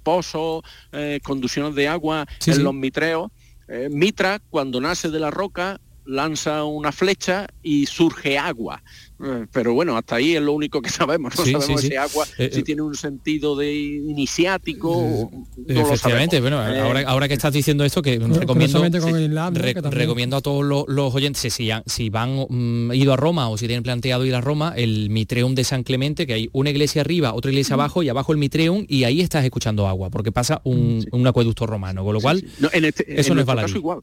pozos, 0.03 0.63
eh, 0.91 1.19
conducciones 1.23 1.75
de 1.75 1.87
agua 1.87 2.25
sí, 2.39 2.51
en 2.51 2.57
sí. 2.57 2.63
los 2.63 2.73
mitreos. 2.73 3.31
Eh, 3.67 3.89
Mitra, 3.91 4.39
cuando 4.49 4.81
nace 4.81 5.09
de 5.09 5.19
la 5.19 5.29
roca, 5.29 5.79
lanza 6.05 6.63
una 6.63 6.91
flecha 6.91 7.47
y 7.61 7.85
surge 7.85 8.37
agua. 8.37 8.83
Eh, 9.21 9.47
pero 9.51 9.73
bueno, 9.73 9.97
hasta 9.97 10.15
ahí 10.15 10.35
es 10.35 10.41
lo 10.41 10.53
único 10.53 10.81
que 10.81 10.89
sabemos. 10.89 11.37
No 11.37 11.43
sí, 11.43 11.51
sabemos 11.51 11.81
sí, 11.81 11.87
ese 11.87 11.97
agua, 11.97 12.25
eh, 12.37 12.49
si 12.53 12.63
tiene 12.63 12.81
un 12.81 12.95
sentido 12.95 13.55
de 13.55 13.73
iniciático. 13.73 15.29
No 15.57 15.81
efectivamente, 15.81 16.39
bueno, 16.39 16.65
eh, 16.67 16.79
ahora, 16.79 17.01
ahora 17.01 17.27
que 17.27 17.33
estás 17.33 17.53
diciendo 17.53 17.83
esto, 17.83 18.01
que 18.01 18.17
no, 18.17 18.33
recomiendo, 18.39 18.81
re, 18.81 19.73
recomiendo 19.73 20.37
a 20.37 20.41
todos 20.41 20.63
los, 20.63 20.85
los 20.87 21.13
oyentes, 21.13 21.53
si, 21.53 21.69
si 21.85 22.09
van 22.09 22.45
um, 22.49 22.93
ido 22.93 23.13
a 23.13 23.17
Roma 23.17 23.49
o 23.49 23.57
si 23.57 23.67
tienen 23.67 23.83
planteado 23.83 24.25
ir 24.25 24.35
a 24.35 24.41
Roma, 24.41 24.73
el 24.75 25.09
Mitreum 25.09 25.53
de 25.53 25.63
San 25.63 25.83
Clemente, 25.83 26.25
que 26.25 26.33
hay 26.33 26.49
una 26.53 26.69
iglesia 26.69 27.01
arriba, 27.01 27.33
otra 27.33 27.51
iglesia 27.51 27.75
mm. 27.75 27.79
abajo 27.79 28.03
y 28.03 28.09
abajo 28.09 28.31
el 28.31 28.37
Mitreum, 28.37 28.85
y 28.87 29.03
ahí 29.03 29.21
estás 29.21 29.43
escuchando 29.43 29.87
agua, 29.87 30.09
porque 30.09 30.31
pasa 30.31 30.61
un, 30.63 31.05
un 31.11 31.27
acueducto 31.27 31.65
romano, 31.65 32.03
con 32.03 32.13
lo 32.13 32.21
cual 32.21 32.45
no, 32.59 32.69
en 32.71 32.85
este, 32.85 33.19
eso 33.19 33.31
en 33.31 33.35
no 33.35 33.41
es 33.41 33.47
baladí. 33.47 33.67
Caso 33.67 33.77
igual. 33.77 33.99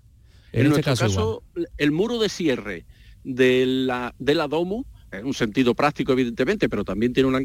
En, 0.53 0.61
en 0.61 0.67
este 0.67 0.83
nuestro 0.83 1.07
caso, 1.07 1.07
caso 1.07 1.43
el 1.79 1.91
muro 1.91 2.19
de 2.19 2.29
cierre 2.29 2.85
de 3.25 3.65
la, 3.67 4.15
de 4.19 4.35
la 4.35 4.47
Domo 4.47 4.87
un 5.25 5.35
sentido 5.35 5.75
práctico 5.75 6.13
evidentemente, 6.13 6.69
pero 6.69 6.85
también 6.85 7.13
tiene 7.13 7.29
una 7.29 7.41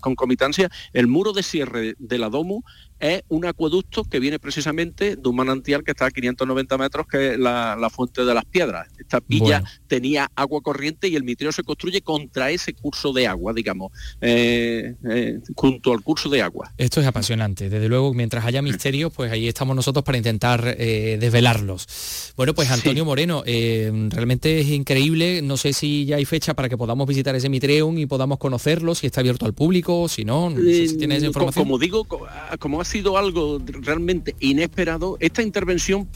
concomitancia, 0.00 0.70
el 0.92 1.06
muro 1.06 1.32
de 1.32 1.42
cierre 1.42 1.94
de 1.98 2.18
la 2.18 2.28
Domo 2.28 2.64
es 3.00 3.22
un 3.28 3.46
acueducto 3.46 4.04
que 4.04 4.20
viene 4.20 4.38
precisamente 4.38 5.16
de 5.16 5.28
un 5.28 5.36
manantial 5.36 5.82
que 5.82 5.92
está 5.92 6.06
a 6.06 6.10
590 6.10 6.78
metros, 6.78 7.06
que 7.06 7.32
es 7.32 7.38
la, 7.38 7.76
la 7.76 7.90
fuente 7.90 8.24
de 8.24 8.34
las 8.34 8.44
piedras. 8.44 8.88
Esta 8.98 9.20
villa 9.26 9.60
bueno. 9.60 9.68
tenía 9.88 10.30
agua 10.34 10.60
corriente 10.60 11.08
y 11.08 11.16
el 11.16 11.24
mitreo 11.24 11.50
se 11.50 11.62
construye 11.62 12.02
contra 12.02 12.50
ese 12.50 12.74
curso 12.74 13.12
de 13.12 13.26
agua, 13.26 13.52
digamos, 13.52 13.92
eh, 14.20 14.94
eh, 15.08 15.40
junto 15.54 15.92
al 15.92 16.02
curso 16.02 16.28
de 16.28 16.42
agua. 16.42 16.72
Esto 16.76 17.00
es 17.00 17.06
apasionante. 17.06 17.70
Desde 17.70 17.88
luego, 17.88 18.12
mientras 18.12 18.44
haya 18.44 18.62
misterios, 18.62 19.12
pues 19.12 19.32
ahí 19.32 19.48
estamos 19.48 19.74
nosotros 19.74 20.04
para 20.04 20.18
intentar 20.18 20.76
eh, 20.78 21.16
desvelarlos. 21.18 22.32
Bueno, 22.36 22.54
pues 22.54 22.70
Antonio 22.70 23.04
sí. 23.04 23.06
Moreno, 23.06 23.42
realmente 23.44 24.60
es 24.60 24.68
increíble. 24.68 25.42
No 25.42 25.56
sé 25.56 25.72
si 25.72 26.04
ya 26.04 26.16
hay 26.16 26.24
fecha 26.24 26.54
para 26.54 26.68
que 26.68 26.76
podamos 26.76 27.06
visitar 27.08 27.34
ese 27.34 27.48
Mitreum 27.48 27.98
y 27.98 28.06
podamos 28.06 28.38
conocerlo, 28.38 28.94
si 28.94 29.06
está 29.06 29.20
abierto 29.20 29.46
al 29.46 29.54
público, 29.54 30.08
si 30.08 30.24
no, 30.24 30.50
no 30.50 30.60
sé 30.60 30.88
si 30.88 30.98
tienes 30.98 31.18
esa 31.18 31.26
información. 31.26 31.64
Como 31.64 31.78
digo, 31.78 32.04
como 32.04 32.80
has 32.80 32.89
sido 32.90 33.16
algo 33.16 33.58
realmente 33.64 34.34
inesperado, 34.40 35.16
esta 35.20 35.42
intervención 35.42 36.08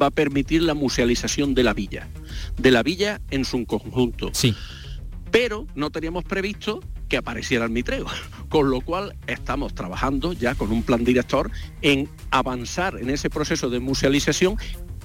va 0.00 0.06
a 0.06 0.10
permitir 0.10 0.62
la 0.62 0.74
musealización 0.74 1.54
de 1.54 1.62
la 1.62 1.72
villa, 1.72 2.08
de 2.58 2.70
la 2.70 2.82
villa 2.82 3.20
en 3.30 3.44
su 3.44 3.64
conjunto. 3.64 4.30
Sí. 4.32 4.54
Pero 5.30 5.66
no 5.74 5.90
teníamos 5.90 6.24
previsto 6.24 6.80
que 7.08 7.16
apareciera 7.16 7.64
el 7.64 7.70
mitreo, 7.70 8.06
con 8.48 8.70
lo 8.70 8.80
cual 8.80 9.16
estamos 9.26 9.74
trabajando 9.74 10.32
ya 10.32 10.54
con 10.54 10.72
un 10.72 10.82
plan 10.82 11.04
director 11.04 11.50
en 11.82 12.08
avanzar 12.30 12.98
en 12.98 13.10
ese 13.10 13.30
proceso 13.30 13.70
de 13.70 13.80
musealización 13.80 14.56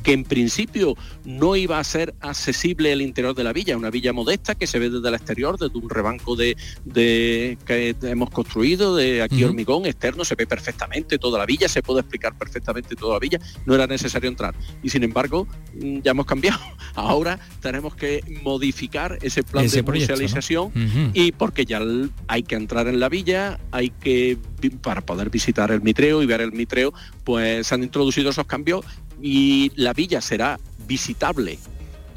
que 0.04 0.14
en 0.14 0.24
principio 0.24 0.96
no 1.26 1.56
iba 1.56 1.80
a 1.80 1.84
ser 1.84 2.16
accesible 2.22 2.92
el 2.92 3.02
interior 3.02 3.36
de 3.36 3.44
la 3.44 3.54
villa, 3.54 3.78
una 3.78 3.90
villa 3.90 4.14
modesta 4.14 4.56
que 4.56 4.68
se 4.68 4.80
ve 4.80 4.90
desde 4.90 5.08
el 5.08 5.16
exterior, 5.16 5.58
desde 5.58 5.78
un 5.78 5.90
rebanco 5.90 6.36
de, 6.36 6.56
de 6.86 7.58
que 7.66 7.96
hemos 8.04 8.30
construido, 8.30 8.96
de 8.96 9.22
aquí 9.22 9.44
uh 9.44 9.48
-huh. 9.48 9.50
hormigón 9.50 9.86
externo, 9.86 10.24
se 10.24 10.36
ve 10.36 10.48
perfectamente 10.48 11.18
toda 11.18 11.40
la 11.40 11.46
villa, 11.46 11.68
se 11.68 11.82
puede 11.82 12.02
explicar 12.02 12.38
perfectamente 12.38 12.96
toda 12.96 13.14
la 13.16 13.20
villa, 13.20 13.40
no 13.66 13.76
era 13.76 13.88
necesario 13.88 14.30
entrar. 14.30 14.56
Y 14.84 14.90
sin 14.90 15.04
embargo, 15.04 15.48
mm, 15.74 16.00
ya 16.02 16.12
hemos 16.12 16.26
cambiado. 16.26 16.60
Ahora 16.96 17.40
tenemos 17.62 17.96
que 17.96 18.24
modificar 18.44 19.18
ese 19.22 19.44
plan 19.44 19.66
ese 19.66 19.78
de 19.78 19.84
proyecto, 19.84 20.14
musealización 20.14 20.72
¿no? 20.74 20.82
uh 20.82 20.88
-huh. 20.88 21.12
y 21.14 21.32
porque 21.32 21.66
ya 21.66 21.82
hay 22.28 22.44
que 22.44 22.56
entrar 22.56 22.88
en 22.88 23.00
la 23.00 23.10
villa, 23.10 23.60
hay 23.72 23.90
que, 23.90 24.38
para 24.82 25.02
poder 25.02 25.30
visitar 25.30 25.72
el 25.72 25.82
mitreo 25.82 26.22
y 26.22 26.26
ver 26.26 26.42
el 26.42 26.52
mitreo, 26.52 26.94
pues 27.24 27.68
se 27.68 27.76
han 27.76 27.84
introducido 27.84 28.30
esos 28.30 28.46
cambios 28.46 28.86
y 29.22 29.72
la 29.76 29.94
villa 29.94 30.22
será 30.22 30.60
visitable 30.88 31.60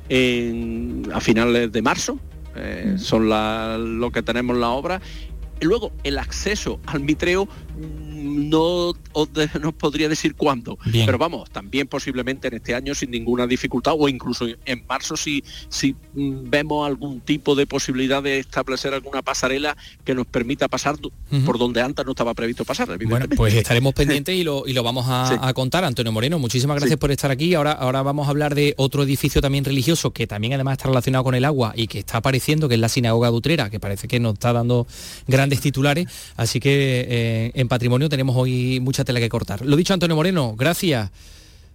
en, 0.08 1.08
a 1.12 1.20
finales 1.20 1.72
de 1.72 1.82
marzo, 1.82 2.18
eh, 2.56 2.96
son 2.98 3.28
la, 3.28 3.78
lo 3.78 4.10
que 4.10 4.22
tenemos 4.22 4.56
en 4.56 4.60
la 4.60 4.70
obra. 4.70 5.00
Y 5.60 5.64
luego 5.64 5.92
el 6.02 6.18
acceso 6.18 6.80
al 6.86 7.00
mitreo 7.00 7.48
no 8.22 8.94
nos 9.60 9.74
podría 9.74 10.08
decir 10.08 10.34
cuándo, 10.34 10.78
pero 10.92 11.18
vamos, 11.18 11.50
también 11.50 11.86
posiblemente 11.86 12.48
en 12.48 12.54
este 12.54 12.74
año 12.74 12.94
sin 12.94 13.10
ninguna 13.10 13.46
dificultad 13.46 13.94
o 13.98 14.08
incluso 14.08 14.46
en 14.64 14.86
marzo 14.86 15.16
si, 15.16 15.42
si 15.68 15.94
vemos 16.14 16.86
algún 16.86 17.20
tipo 17.20 17.54
de 17.54 17.66
posibilidad 17.66 18.22
de 18.22 18.38
establecer 18.38 18.94
alguna 18.94 19.22
pasarela 19.22 19.76
que 20.04 20.14
nos 20.14 20.26
permita 20.26 20.68
pasar 20.68 20.92
por 21.44 21.58
donde 21.58 21.80
antes 21.80 22.04
no 22.04 22.12
estaba 22.12 22.34
previsto 22.34 22.64
pasar. 22.64 22.98
Bueno, 23.06 23.26
pues 23.36 23.54
estaremos 23.54 23.94
pendientes 23.94 24.34
y 24.34 24.44
lo, 24.44 24.66
y 24.66 24.72
lo 24.72 24.82
vamos 24.82 25.06
a, 25.08 25.52
contar. 25.54 25.84
Antonio 25.84 26.12
Moreno, 26.12 26.38
muchísimas 26.38 26.78
gracias 26.78 26.98
por 26.98 27.10
estar 27.10 27.30
aquí. 27.30 27.54
Ahora, 27.54 27.72
ahora 27.72 28.02
vamos 28.02 28.26
a 28.26 28.30
hablar 28.30 28.54
de 28.54 28.74
otro 28.76 29.02
edificio 29.02 29.40
también 29.40 29.64
religioso 29.64 30.12
que 30.12 30.26
también 30.26 30.54
además 30.54 30.72
está 30.72 30.88
relacionado 30.88 31.24
con 31.24 31.34
el 31.34 31.44
agua 31.44 31.72
y 31.76 31.86
que 31.86 31.98
está 31.98 32.18
apareciendo, 32.18 32.68
que 32.68 32.74
es 32.74 32.80
la 32.80 32.88
sinagoga 32.88 33.30
de 33.30 33.36
Utrera, 33.36 33.70
que 33.70 33.80
parece 33.80 34.08
que 34.08 34.20
nos 34.20 34.34
está 34.34 34.52
dando 34.52 34.86
grandes 35.26 35.60
titulares. 35.60 36.06
Así 36.36 36.60
que 36.60 37.06
eh, 37.08 37.52
en 37.54 37.68
patrimonio 37.68 38.08
tenemos 38.12 38.36
hoy 38.36 38.78
mucha 38.78 39.04
tela 39.04 39.20
que 39.20 39.30
cortar. 39.30 39.64
Lo 39.64 39.74
dicho, 39.74 39.94
Antonio 39.94 40.14
Moreno, 40.14 40.54
gracias. 40.54 41.10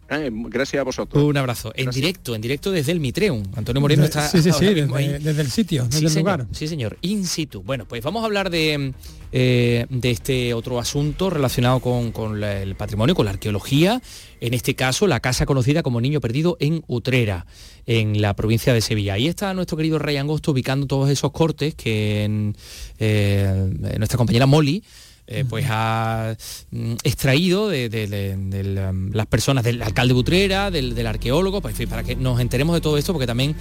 Eh, 0.08 0.30
gracias 0.32 0.80
a 0.80 0.84
vosotros. 0.84 1.24
Un 1.24 1.36
abrazo. 1.36 1.74
En 1.76 1.90
directo, 1.90 2.36
en 2.36 2.42
directo 2.42 2.72
desde 2.72 2.92
el 2.92 3.00
Mitreum. 3.00 3.42
Antonio 3.56 3.82
Moreno 3.82 4.06
está... 4.06 4.30
Sí, 4.30 4.44
sí, 4.44 4.52
sí, 4.52 4.66
desde, 4.68 5.42
el 5.42 5.50
sitio, 5.50 5.86
desde 5.86 6.06
el 6.06 6.14
lugar. 6.14 6.46
Sí, 6.52 6.68
señor, 6.68 7.00
in 7.02 7.26
situ. 7.26 7.64
Bueno, 7.64 7.88
pues 7.88 8.04
vamos 8.04 8.22
a 8.22 8.28
hablar 8.28 8.52
de, 8.52 8.94
eh, 9.32 9.88
de 9.90 10.12
este 10.12 10.54
otro 10.54 10.80
asunto 10.80 11.32
relacionado 11.32 11.80
con, 11.80 12.44
el 12.44 12.76
patrimonio, 12.76 13.16
con 13.16 13.26
la 13.26 13.32
arqueología. 13.32 14.00
En 14.40 14.54
este 14.54 14.76
caso, 14.76 15.08
la 15.08 15.22
casa 15.22 15.48
conocida 15.48 15.82
como 15.82 16.00
Niño 16.00 16.22
Perdido 16.22 16.56
en 16.60 16.84
Utrera, 16.86 17.48
en 17.88 18.22
la 18.22 18.36
provincia 18.36 18.76
de 18.76 18.82
Sevilla. 18.82 19.16
Ahí 19.16 19.28
está 19.28 19.56
nuestro 19.56 19.76
querido 19.76 19.98
Rey 19.98 20.18
Angosto 20.18 20.52
ubicando 20.52 20.86
todos 20.86 21.10
esos 21.10 21.32
cortes 21.32 21.74
que 21.74 22.24
en, 22.24 22.56
eh, 23.00 23.74
nuestra 23.98 24.18
compañera 24.18 24.46
Molly 24.46 24.84
eh, 25.28 25.44
pues 25.48 25.66
ha 25.70 26.36
mm, 26.72 26.94
extraído 27.04 27.68
de, 27.68 28.90
um, 28.90 29.12
las 29.12 29.26
personas 29.26 29.64
del 29.64 29.82
alcalde 29.82 30.14
Butrera, 30.14 30.72
del, 30.72 31.06
arqueólogo, 31.06 31.62
pues, 31.62 31.76
para 31.88 32.04
que 32.04 32.16
nos 32.16 32.40
enteremos 32.40 32.74
de 32.76 32.82
todo 32.82 32.98
esto, 32.98 33.12
porque 33.12 33.28
también 33.28 33.54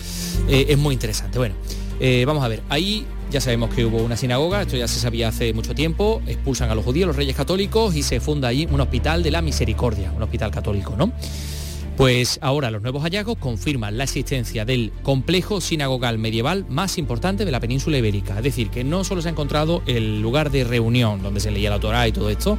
eh, 0.48 0.66
es 0.68 0.78
muy 0.78 0.94
interesante. 0.94 1.38
Bueno, 1.38 1.56
eh, 1.98 2.24
vamos 2.24 2.44
a 2.44 2.48
ver, 2.48 2.62
ahí 2.68 3.04
ya 3.30 3.40
sabemos 3.40 3.74
que 3.74 3.84
hubo 3.84 3.98
una 3.98 4.16
sinagoga, 4.16 4.62
esto 4.62 4.76
ya 4.76 4.86
se 4.86 5.00
sabía 5.00 5.28
hace 5.28 5.52
mucho 5.52 5.74
tiempo, 5.74 6.22
expulsan 6.28 6.70
a 6.70 6.74
los 6.76 6.84
judíos, 6.84 7.08
los 7.08 7.16
reyes 7.16 7.34
católicos, 7.34 7.96
y 7.96 8.04
se 8.04 8.20
funda 8.20 8.48
allí 8.48 8.68
un 8.70 8.80
hospital 8.80 9.24
de 9.24 9.32
la 9.32 9.42
misericordia, 9.42 10.12
un 10.12 10.22
hospital 10.22 10.52
católico, 10.52 10.94
¿no? 10.96 11.12
Pues 11.96 12.38
ahora 12.42 12.70
los 12.70 12.82
nuevos 12.82 13.02
hallazgos 13.02 13.38
confirman 13.38 13.96
la 13.96 14.04
existencia 14.04 14.66
del 14.66 14.92
complejo 15.02 15.62
sinagogal 15.62 16.18
medieval 16.18 16.66
más 16.68 16.98
importante 16.98 17.46
de 17.46 17.50
la 17.50 17.58
península 17.58 17.96
ibérica. 17.96 18.36
Es 18.36 18.44
decir, 18.44 18.68
que 18.68 18.84
no 18.84 19.02
solo 19.02 19.22
se 19.22 19.28
ha 19.28 19.30
encontrado 19.30 19.82
el 19.86 20.20
lugar 20.20 20.50
de 20.50 20.64
reunión 20.64 21.22
donde 21.22 21.40
se 21.40 21.50
leía 21.50 21.70
la 21.70 21.80
Torá 21.80 22.06
y 22.06 22.12
todo 22.12 22.28
esto, 22.28 22.58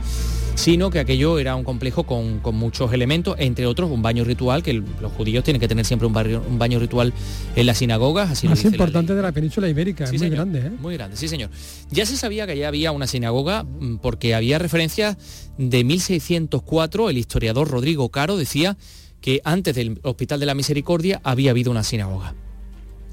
sino 0.55 0.89
que 0.89 0.99
aquello 0.99 1.37
era 1.37 1.55
un 1.55 1.63
complejo 1.63 2.03
con, 2.03 2.41
muchos 2.55 2.91
elementos, 2.91 3.35
entre 3.37 3.67
otros 3.67 3.91
un 3.91 4.01
baño 4.01 4.23
ritual, 4.23 4.63
que 4.63 4.73
los 4.73 5.11
judíos 5.11 5.43
tienen 5.43 5.61
que 5.61 5.67
tener 5.67 5.85
siempre 5.85 6.07
un, 6.07 6.57
baño 6.57 6.79
ritual 6.79 7.13
en 7.55 7.65
las 7.67 7.77
sinagogas. 7.77 8.31
Así 8.31 8.47
más 8.47 8.65
importante 8.65 9.13
de 9.13 9.21
la 9.21 9.31
península 9.31 9.69
ibérica, 9.69 10.05
es 10.05 10.19
muy 10.19 10.29
grande. 10.31 10.59
¿eh? 10.65 10.71
Muy 10.81 10.95
grande, 10.95 11.15
sí 11.15 11.27
señor. 11.27 11.51
Ya 11.91 12.07
se 12.07 12.17
sabía 12.17 12.47
que 12.47 12.57
ya 12.57 12.69
había 12.69 12.91
una 12.91 13.05
sinagoga 13.05 13.63
mm, 13.63 13.97
porque 13.97 14.33
había 14.33 14.57
referencias 14.57 15.15
de 15.59 15.83
1604, 15.83 17.11
el 17.11 17.19
historiador 17.19 17.69
Rodrigo 17.69 18.09
Caro 18.09 18.35
decía 18.35 18.77
que 19.21 19.41
antes 19.43 19.75
del 19.75 19.99
Hospital 20.03 20.39
de 20.39 20.45
la 20.45 20.55
Misericordia 20.55 21.21
había 21.23 21.51
habido 21.51 21.71
una 21.71 21.83
sinagoga. 21.83 22.33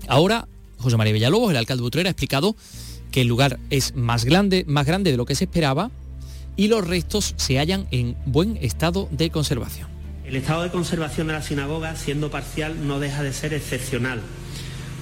Ahora, 0.06 0.48
José 0.78 0.96
María 0.96 1.12
Villalobos, 1.12 1.50
el 1.50 1.56
alcalde 1.56 1.82
de 1.82 1.86
Utrera, 1.86 2.08
ha 2.08 2.12
explicado 2.12 2.56
que 3.10 3.22
el 3.22 3.28
lugar 3.28 3.58
es 3.70 3.94
más 3.94 4.24
grande, 4.24 4.64
más 4.66 4.86
grande 4.86 5.10
de 5.10 5.16
lo 5.16 5.24
que 5.24 5.34
se 5.34 5.44
esperaba 5.44 5.90
y 6.56 6.68
los 6.68 6.86
restos 6.86 7.34
se 7.36 7.58
hallan 7.58 7.86
en 7.90 8.16
buen 8.26 8.56
estado 8.60 9.08
de 9.10 9.30
conservación. 9.30 9.88
El 10.24 10.36
estado 10.36 10.62
de 10.62 10.70
conservación 10.70 11.26
de 11.26 11.34
la 11.34 11.42
sinagoga, 11.42 11.96
siendo 11.96 12.30
parcial, 12.30 12.86
no 12.86 12.98
deja 12.98 13.22
de 13.22 13.32
ser 13.32 13.52
excepcional, 13.52 14.20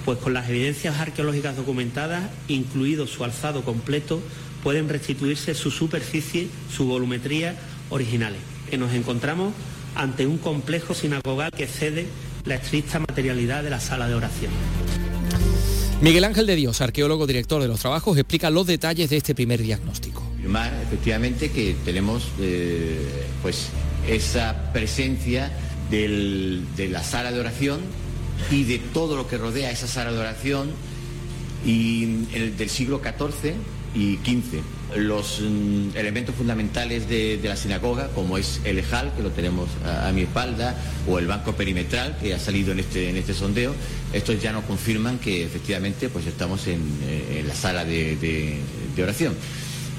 pues 0.05 0.19
con 0.19 0.35
las 0.35 0.49
evidencias 0.49 0.99
arqueológicas 0.99 1.57
documentadas, 1.57 2.29
incluido 2.49 3.07
su 3.07 3.23
alzado 3.25 3.63
completo, 3.63 4.21
pueden 4.63 4.89
restituirse 4.89 5.55
su 5.55 5.71
superficie, 5.71 6.49
su 6.75 6.87
volumetría 6.87 7.57
originales. 7.91 8.41
Que 8.69 8.79
nos 8.79 8.93
encontramos 8.95 9.53
ante 9.95 10.27
un 10.27 10.39
complejo 10.39 10.95
sinagogal 10.95 11.51
que 11.51 11.67
cede 11.67 12.07
la 12.45 12.57
estricta 12.57 12.99
materialidad 12.99 13.63
de 13.63 13.71
la 13.71 13.81
sala 13.81 14.09
de 14.09 14.15
oración. 14.15 14.53
Miguel 16.01 16.25
Ángel 16.25 16.47
de 16.47 16.57
Dios, 16.57 16.81
arqueólogo 16.81 17.27
director 17.27 17.63
de 17.63 17.69
los 17.69 17.81
trabajos, 17.81 18.19
explica 18.19 18.51
los 18.51 18.67
detalles 18.67 19.11
de 19.11 19.19
este 19.19 19.35
primer 19.35 19.63
diagnóstico. 19.63 20.23
Efectivamente 20.83 21.53
que 21.53 21.77
tenemos 21.85 22.29
eh, 22.41 23.25
pues 23.41 23.69
esa 24.09 24.73
presencia 24.73 25.53
de 25.91 26.89
la 26.91 27.05
sala 27.05 27.31
de 27.31 27.39
oración 27.39 27.81
y 28.51 28.65
de 28.65 28.79
todo 28.79 29.17
lo 29.17 29.29
que 29.29 29.39
rodea 29.39 29.71
esa 29.71 29.87
sala 29.87 30.11
de 30.11 30.19
oración 30.19 30.71
y 31.65 32.27
el, 32.35 32.57
del 32.57 32.71
siglo 32.71 33.01
XIV 33.03 33.55
y 33.95 34.17
XV 34.17 34.63
los 34.97 35.41
mm, 35.41 35.97
elementos 35.97 36.35
fundamentales 36.35 37.09
de, 37.09 37.41
la 37.43 37.57
sinagoga, 37.57 38.09
como 38.09 38.39
es 38.39 38.61
el 38.65 38.79
ejal, 38.79 39.13
que 39.17 39.23
lo 39.23 39.31
tenemos 39.31 39.69
a, 39.85 40.11
mi 40.13 40.23
espalda, 40.23 40.77
o 41.09 41.19
el 41.19 41.27
banco 41.27 41.55
perimetral, 41.55 42.17
que 42.19 42.35
ha 42.35 42.39
salido 42.39 42.73
en 42.73 42.81
este, 42.81 43.11
en 43.11 43.17
este 43.17 43.35
sondeo, 43.35 43.75
estos 44.13 44.41
ya 44.41 44.53
nos 44.53 44.65
confirman 44.65 45.19
que 45.19 45.45
efectivamente 45.45 46.09
pues, 46.09 46.27
estamos 46.27 46.67
en, 46.67 46.81
eh, 47.07 47.45
la 47.47 47.55
sala 47.55 47.85
de, 47.85 48.61
oración. 49.03 49.35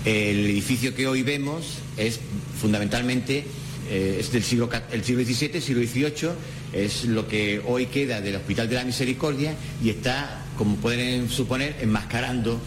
El 0.06 0.46
edificio 0.46 0.94
que 0.94 1.08
hoy 1.08 1.24
vemos 1.24 1.80
es 1.98 2.20
fundamentalmente 2.60 3.46
eh, 3.90 4.18
es 4.20 4.32
del 4.32 4.44
siglo, 4.44 4.70
el 4.92 5.04
siglo 5.04 5.24
XVII, 5.24 5.62
siglo 5.62 5.82
XVIII, 5.82 6.30
es 6.74 7.06
lo 7.06 7.28
que 7.28 7.62
hoy 7.66 7.88
queda 7.88 8.22
del 8.22 8.36
Hospital 8.36 8.70
de 8.70 8.76
la 8.76 8.84
Misericordia 8.84 9.56
y 9.84 9.90
está, 9.90 10.46
como 10.58 10.76
pueden 10.78 11.30
suponer, 11.30 11.78
enmascarando 11.82 12.60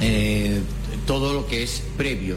eh, 0.00 0.60
todo 1.06 1.34
lo 1.34 1.46
que 1.46 1.62
es 1.62 1.82
previo. 1.96 2.36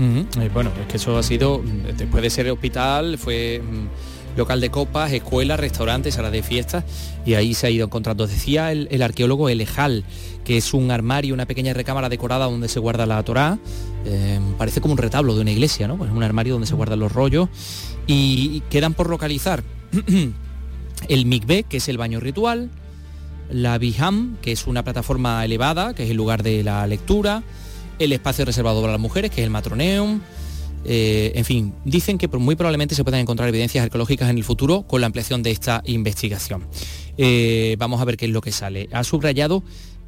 Eh, 0.00 0.50
bueno, 0.52 0.70
es 0.80 0.86
que 0.88 0.96
eso 0.96 1.16
ha 1.16 1.22
sido, 1.22 1.62
después 1.96 2.22
de 2.22 2.30
ser 2.30 2.50
hospital, 2.50 3.18
fue 3.18 3.62
mm, 3.62 4.36
local 4.36 4.60
de 4.60 4.70
copas, 4.70 5.12
escuela, 5.12 5.56
restaurantes, 5.56 6.14
salas 6.14 6.32
de 6.32 6.42
fiestas, 6.42 6.84
y 7.24 7.34
ahí 7.34 7.54
se 7.54 7.66
ha 7.66 7.70
ido 7.70 7.86
encontrando. 7.86 8.26
Decía 8.26 8.72
el, 8.72 9.02
arqueólogo 9.02 9.48
Elejal, 9.48 10.04
que 10.44 10.56
es 10.56 10.74
un 10.74 10.90
armario, 10.90 11.34
una 11.34 11.46
pequeña 11.46 11.72
recámara 11.72 12.08
decorada 12.08 12.46
donde 12.46 12.68
se 12.68 12.80
guarda 12.80 13.06
la 13.06 13.22
Torá, 13.22 13.58
eh, 14.04 14.40
parece 14.58 14.80
como 14.80 14.92
un 14.92 14.98
retablo 14.98 15.34
de 15.34 15.42
una 15.42 15.52
iglesia, 15.52 15.86
¿no? 15.86 15.96
Pues 15.96 16.10
un 16.10 16.22
armario 16.22 16.54
donde 16.54 16.66
se 16.66 16.74
guardan 16.74 16.98
los 16.98 17.12
rollos, 17.12 17.48
y, 18.06 18.62
quedan 18.70 18.94
por 18.94 19.08
localizar 19.08 19.62
el 21.08 21.26
mikveh, 21.26 21.64
que 21.64 21.76
es 21.76 21.88
el 21.88 21.98
baño 21.98 22.18
ritual, 22.18 22.70
la 23.52 23.78
Biham, 23.78 24.36
que 24.42 24.52
es 24.52 24.66
una 24.66 24.82
plataforma 24.82 25.44
elevada, 25.44 25.94
que 25.94 26.04
es 26.04 26.10
el 26.10 26.16
lugar 26.16 26.42
de 26.42 26.62
la 26.64 26.86
lectura, 26.86 27.42
el 27.98 28.12
espacio 28.12 28.44
reservado 28.44 28.80
para 28.80 28.92
las 28.92 29.00
mujeres, 29.00 29.30
que 29.30 29.42
es 29.42 29.44
el 29.44 29.50
matroneum. 29.50 30.20
Eh, 30.84 31.32
en 31.36 31.44
fin, 31.44 31.74
dicen 31.84 32.18
que 32.18 32.26
muy 32.28 32.56
probablemente 32.56 32.94
se 32.94 33.04
puedan 33.04 33.20
encontrar 33.20 33.48
evidencias 33.48 33.84
arqueológicas 33.84 34.28
en 34.30 34.38
el 34.38 34.44
futuro 34.44 34.82
con 34.82 35.00
la 35.00 35.06
ampliación 35.06 35.42
de 35.42 35.52
esta 35.52 35.82
investigación. 35.86 36.64
Eh, 37.16 37.76
vamos 37.78 38.00
a 38.00 38.04
ver 38.04 38.16
qué 38.16 38.24
es 38.24 38.32
lo 38.32 38.40
que 38.40 38.50
sale. 38.50 38.88
Ha 38.92 39.04
subrayado 39.04 39.62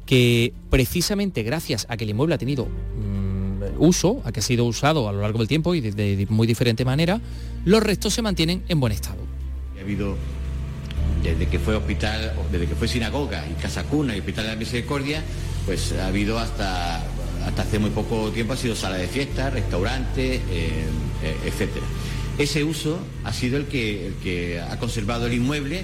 que 0.05 0.53
precisamente 0.69 1.43
gracias 1.43 1.85
a 1.89 1.97
que 1.97 2.03
el 2.03 2.11
inmueble 2.11 2.35
ha 2.35 2.37
tenido 2.37 2.65
mm, 2.65 3.81
uso, 3.81 4.21
a 4.25 4.31
que 4.31 4.41
ha 4.41 4.43
sido 4.43 4.65
usado 4.65 5.07
a 5.07 5.13
lo 5.13 5.21
largo 5.21 5.39
del 5.39 5.47
tiempo 5.47 5.75
y 5.75 5.81
de, 5.81 6.27
muy 6.29 6.47
diferente 6.47 6.85
manera, 6.85 7.21
los 7.63 7.81
restos 7.81 8.13
se 8.13 8.21
mantienen 8.21 8.63
en 8.67 8.79
buen 8.79 8.91
estado. 8.93 9.19
Desde 11.23 11.47
que 11.47 11.59
fue 11.59 11.75
hospital, 11.75 12.33
desde 12.51 12.67
que 12.67 12.75
fue 12.75 12.87
sinagoga 12.87 13.45
y 13.47 13.53
casa 13.61 13.83
cuna 13.83 14.15
y 14.15 14.19
hospital 14.19 14.45
de 14.45 14.51
la 14.51 14.57
misericordia, 14.57 15.23
pues 15.65 15.93
ha 15.93 16.07
habido 16.07 16.37
hasta 16.37 17.03
hasta 17.45 17.61
hace 17.61 17.79
muy 17.79 17.91
poco 17.91 18.31
tiempo 18.31 18.53
ha 18.53 18.57
sido 18.57 18.75
sala 18.75 18.97
de 18.97 19.07
fiesta, 19.07 19.49
restaurante, 19.49 20.35
eh, 20.35 20.41
eh, 21.23 21.37
etcétera. 21.45 21.85
Ese 22.37 22.63
uso 22.63 22.99
ha 23.23 23.31
sido 23.31 23.57
el 23.57 23.65
que, 23.67 24.07
el 24.07 24.13
que 24.15 24.59
ha 24.59 24.77
conservado 24.79 25.27
el 25.27 25.33
inmueble. 25.33 25.83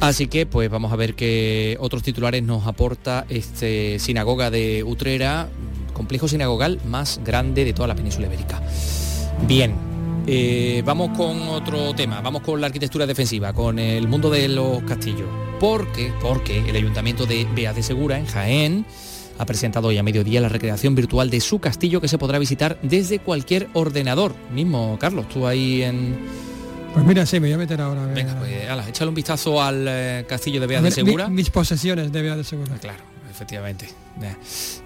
Así 0.00 0.28
que 0.28 0.46
pues 0.46 0.70
vamos 0.70 0.92
a 0.92 0.96
ver 0.96 1.14
qué 1.14 1.76
otros 1.80 2.02
titulares 2.02 2.42
nos 2.42 2.66
aporta 2.66 3.26
este 3.28 3.98
sinagoga 3.98 4.50
de 4.50 4.82
Utrera, 4.84 5.48
complejo 5.92 6.28
sinagogal 6.28 6.80
más 6.86 7.20
grande 7.22 7.64
de 7.64 7.74
toda 7.74 7.88
la 7.88 7.94
península 7.94 8.28
ibérica. 8.28 8.62
Bien, 9.46 9.74
eh, 10.26 10.82
vamos 10.84 11.16
con 11.16 11.48
otro 11.48 11.94
tema, 11.94 12.20
vamos 12.20 12.42
con 12.42 12.60
la 12.60 12.66
arquitectura 12.66 13.06
defensiva, 13.06 13.52
con 13.52 13.78
el 13.78 14.06
mundo 14.08 14.30
de 14.30 14.48
los 14.48 14.82
castillos. 14.82 15.28
Porque, 15.58 16.12
porque 16.20 16.58
el 16.68 16.76
ayuntamiento 16.76 17.26
de 17.26 17.46
Bea 17.54 17.72
de 17.72 17.82
Segura, 17.82 18.18
en 18.18 18.26
Jaén, 18.26 18.86
ha 19.38 19.46
presentado 19.46 19.88
hoy 19.88 19.98
a 19.98 20.02
mediodía 20.02 20.40
la 20.40 20.48
recreación 20.48 20.94
virtual 20.94 21.30
de 21.30 21.40
su 21.40 21.58
castillo 21.58 22.00
que 22.00 22.08
se 22.08 22.18
podrá 22.18 22.38
visitar 22.38 22.78
desde 22.82 23.18
cualquier 23.18 23.68
ordenador. 23.72 24.34
Mismo, 24.52 24.98
Carlos, 25.00 25.28
tú 25.28 25.46
ahí 25.46 25.82
en, 25.82 26.18
Pues 26.92 27.04
mira, 27.04 27.24
sí, 27.24 27.40
me 27.40 27.48
voy 27.48 27.54
a 27.54 27.58
meter 27.58 27.80
ahora. 27.80 28.06
Venga, 28.06 28.38
pues 28.38 28.68
ala, 28.68 28.88
échale 28.88 29.08
un 29.08 29.14
vistazo 29.14 29.62
al 29.62 29.86
eh, 29.88 30.26
castillo 30.28 30.60
de 30.60 30.66
Beas 30.66 30.82
de 30.82 30.90
Segura. 30.90 31.28
mis 31.28 31.50
posesiones 31.50 32.12
de 32.12 32.22
Beas 32.22 32.36
de 32.36 32.44
Segura. 32.44 32.76
Claro, 32.76 33.02
efectivamente. 33.30 33.88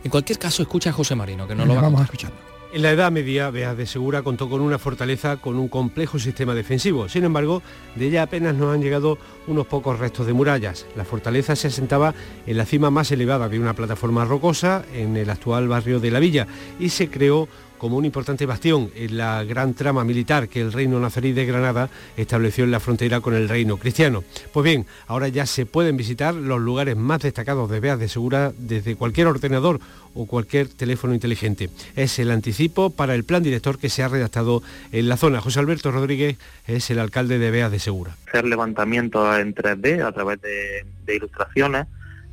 En 0.04 0.10
cualquier 0.10 0.38
caso, 0.38 0.62
escucha 0.62 0.90
a 0.90 0.92
José 0.92 1.14
Marino, 1.16 1.48
que 1.48 1.54
no 1.54 1.66
lo 1.66 1.74
va 1.74 1.82
vamos 1.82 2.00
a 2.00 2.04
escuchar. 2.04 2.53
En 2.74 2.82
la 2.82 2.90
Edad 2.90 3.12
Media, 3.12 3.50
Beas 3.50 3.76
de 3.76 3.86
Segura 3.86 4.22
contó 4.22 4.50
con 4.50 4.60
una 4.60 4.80
fortaleza 4.80 5.36
con 5.36 5.60
un 5.60 5.68
complejo 5.68 6.18
sistema 6.18 6.56
defensivo. 6.56 7.08
Sin 7.08 7.22
embargo, 7.22 7.62
de 7.94 8.06
ella 8.06 8.24
apenas 8.24 8.56
nos 8.56 8.74
han 8.74 8.82
llegado 8.82 9.16
unos 9.46 9.68
pocos 9.68 10.00
restos 10.00 10.26
de 10.26 10.32
murallas. 10.32 10.84
La 10.96 11.04
fortaleza 11.04 11.54
se 11.54 11.68
asentaba 11.68 12.16
en 12.44 12.56
la 12.56 12.66
cima 12.66 12.90
más 12.90 13.12
elevada 13.12 13.48
de 13.48 13.60
una 13.60 13.74
plataforma 13.74 14.24
rocosa 14.24 14.84
en 14.92 15.16
el 15.16 15.30
actual 15.30 15.68
barrio 15.68 16.00
de 16.00 16.10
la 16.10 16.18
Villa 16.18 16.48
y 16.80 16.88
se 16.88 17.08
creó 17.08 17.48
como 17.84 17.98
un 17.98 18.06
importante 18.06 18.46
bastión 18.46 18.90
en 18.96 19.18
la 19.18 19.44
gran 19.44 19.74
trama 19.74 20.04
militar 20.04 20.48
que 20.48 20.62
el 20.62 20.72
reino 20.72 20.98
nazarí 20.98 21.34
de 21.34 21.44
Granada 21.44 21.90
estableció 22.16 22.64
en 22.64 22.70
la 22.70 22.80
frontera 22.80 23.20
con 23.20 23.34
el 23.34 23.46
reino 23.46 23.76
cristiano. 23.76 24.24
Pues 24.54 24.64
bien, 24.64 24.86
ahora 25.06 25.28
ya 25.28 25.44
se 25.44 25.66
pueden 25.66 25.98
visitar 25.98 26.32
los 26.34 26.62
lugares 26.62 26.96
más 26.96 27.20
destacados 27.20 27.68
de 27.70 27.80
Beas 27.80 27.98
de 27.98 28.08
Segura 28.08 28.54
desde 28.56 28.96
cualquier 28.96 29.26
ordenador 29.26 29.80
o 30.14 30.24
cualquier 30.24 30.68
teléfono 30.68 31.12
inteligente. 31.12 31.68
Es 31.94 32.18
el 32.18 32.30
anticipo 32.30 32.88
para 32.88 33.14
el 33.14 33.24
plan 33.24 33.42
director 33.42 33.78
que 33.78 33.90
se 33.90 34.02
ha 34.02 34.08
redactado 34.08 34.62
en 34.90 35.06
la 35.06 35.18
zona. 35.18 35.42
José 35.42 35.60
Alberto 35.60 35.90
Rodríguez 35.90 36.38
es 36.66 36.88
el 36.88 36.98
alcalde 36.98 37.38
de 37.38 37.50
Beas 37.50 37.70
de 37.70 37.80
Segura. 37.80 38.16
Hacer 38.28 38.46
levantamientos 38.46 39.38
en 39.38 39.54
3D 39.54 40.02
a 40.02 40.10
través 40.12 40.40
de, 40.40 40.86
ilustraciones 41.14 41.84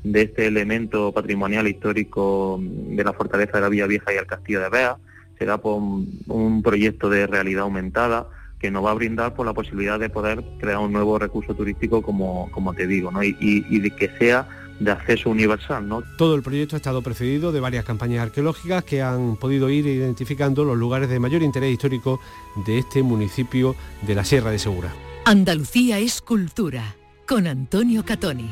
de 0.05 0.21
este 0.21 0.47
elemento 0.47 1.11
patrimonial 1.11 1.67
histórico 1.67 2.57
de 2.61 3.03
la 3.03 3.11
fortaleza 3.11 3.57
de 3.57 3.61
la 3.61 3.67
Villa 3.67 3.87
Vieja 3.87 4.13
y 4.13 4.15
el 4.15 4.25
Castillo 4.25 4.61
de 4.61 4.69
Beas 4.69 4.95
será 5.41 5.57
por 5.57 5.81
un 5.81 6.61
proyecto 6.61 7.09
de 7.09 7.25
realidad 7.25 7.63
aumentada 7.63 8.27
que 8.59 8.69
nos 8.69 8.85
va 8.85 8.91
a 8.91 8.93
brindar 8.93 9.33
por 9.33 9.43
la 9.43 9.53
posibilidad 9.53 9.99
de 9.99 10.07
poder 10.07 10.43
crear 10.59 10.77
un 10.77 10.93
nuevo 10.93 11.17
recurso 11.17 11.55
turístico 11.55 12.03
como, 12.03 12.47
como 12.51 12.75
te 12.75 12.85
digo, 12.85 13.09
¿no? 13.09 13.23
y, 13.23 13.79
de 13.79 13.89
que 13.89 14.11
sea 14.19 14.47
de 14.79 14.91
acceso 14.91 15.31
universal. 15.31 15.87
¿no? 15.87 16.03
Todo 16.19 16.35
el 16.35 16.43
proyecto 16.43 16.75
ha 16.75 16.77
estado 16.77 17.01
precedido 17.01 17.51
de 17.51 17.59
varias 17.59 17.85
campañas 17.85 18.21
arqueológicas 18.21 18.83
que 18.83 19.01
han 19.01 19.35
podido 19.37 19.67
ir 19.71 19.87
identificando 19.87 20.63
los 20.63 20.77
lugares 20.77 21.09
de 21.09 21.19
mayor 21.19 21.41
interés 21.41 21.71
histórico 21.71 22.19
de 22.67 22.77
este 22.77 23.01
municipio 23.01 23.75
de 24.03 24.13
la 24.13 24.23
Sierra 24.23 24.51
de 24.51 24.59
Segura. 24.59 24.93
Andalucía 25.25 25.97
es 25.97 26.21
cultura, 26.21 26.95
con 27.27 27.47
Antonio 27.47 28.05
Catoni. 28.05 28.51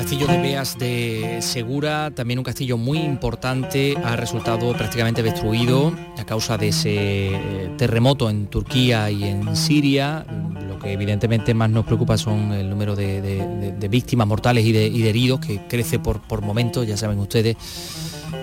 Castillo 0.00 0.26
de 0.28 0.38
Beas 0.38 0.78
de 0.78 1.40
Segura, 1.42 2.10
también 2.10 2.38
un 2.38 2.44
castillo 2.44 2.78
muy 2.78 2.96
importante, 2.96 3.94
ha 4.02 4.16
resultado 4.16 4.72
prácticamente 4.72 5.22
destruido 5.22 5.92
a 6.16 6.24
causa 6.24 6.56
de 6.56 6.68
ese 6.68 6.94
eh, 7.34 7.70
terremoto 7.76 8.30
en 8.30 8.46
Turquía 8.46 9.10
y 9.10 9.24
en 9.24 9.54
Siria. 9.54 10.24
Lo 10.66 10.78
que 10.78 10.94
evidentemente 10.94 11.52
más 11.52 11.68
nos 11.68 11.84
preocupa 11.84 12.16
son 12.16 12.50
el 12.52 12.70
número 12.70 12.96
de, 12.96 13.76
víctimas 13.90 14.26
mortales 14.26 14.64
y 14.64 14.72
de, 14.72 14.86
heridos, 15.06 15.38
que 15.38 15.66
crece 15.68 15.98
por, 15.98 16.40
momentos, 16.40 16.86
ya 16.86 16.96
saben 16.96 17.18
ustedes, 17.18 17.58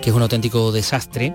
que 0.03 0.11
es 0.11 0.15
un 0.15 0.21
auténtico 0.21 0.71
desastre 0.71 1.33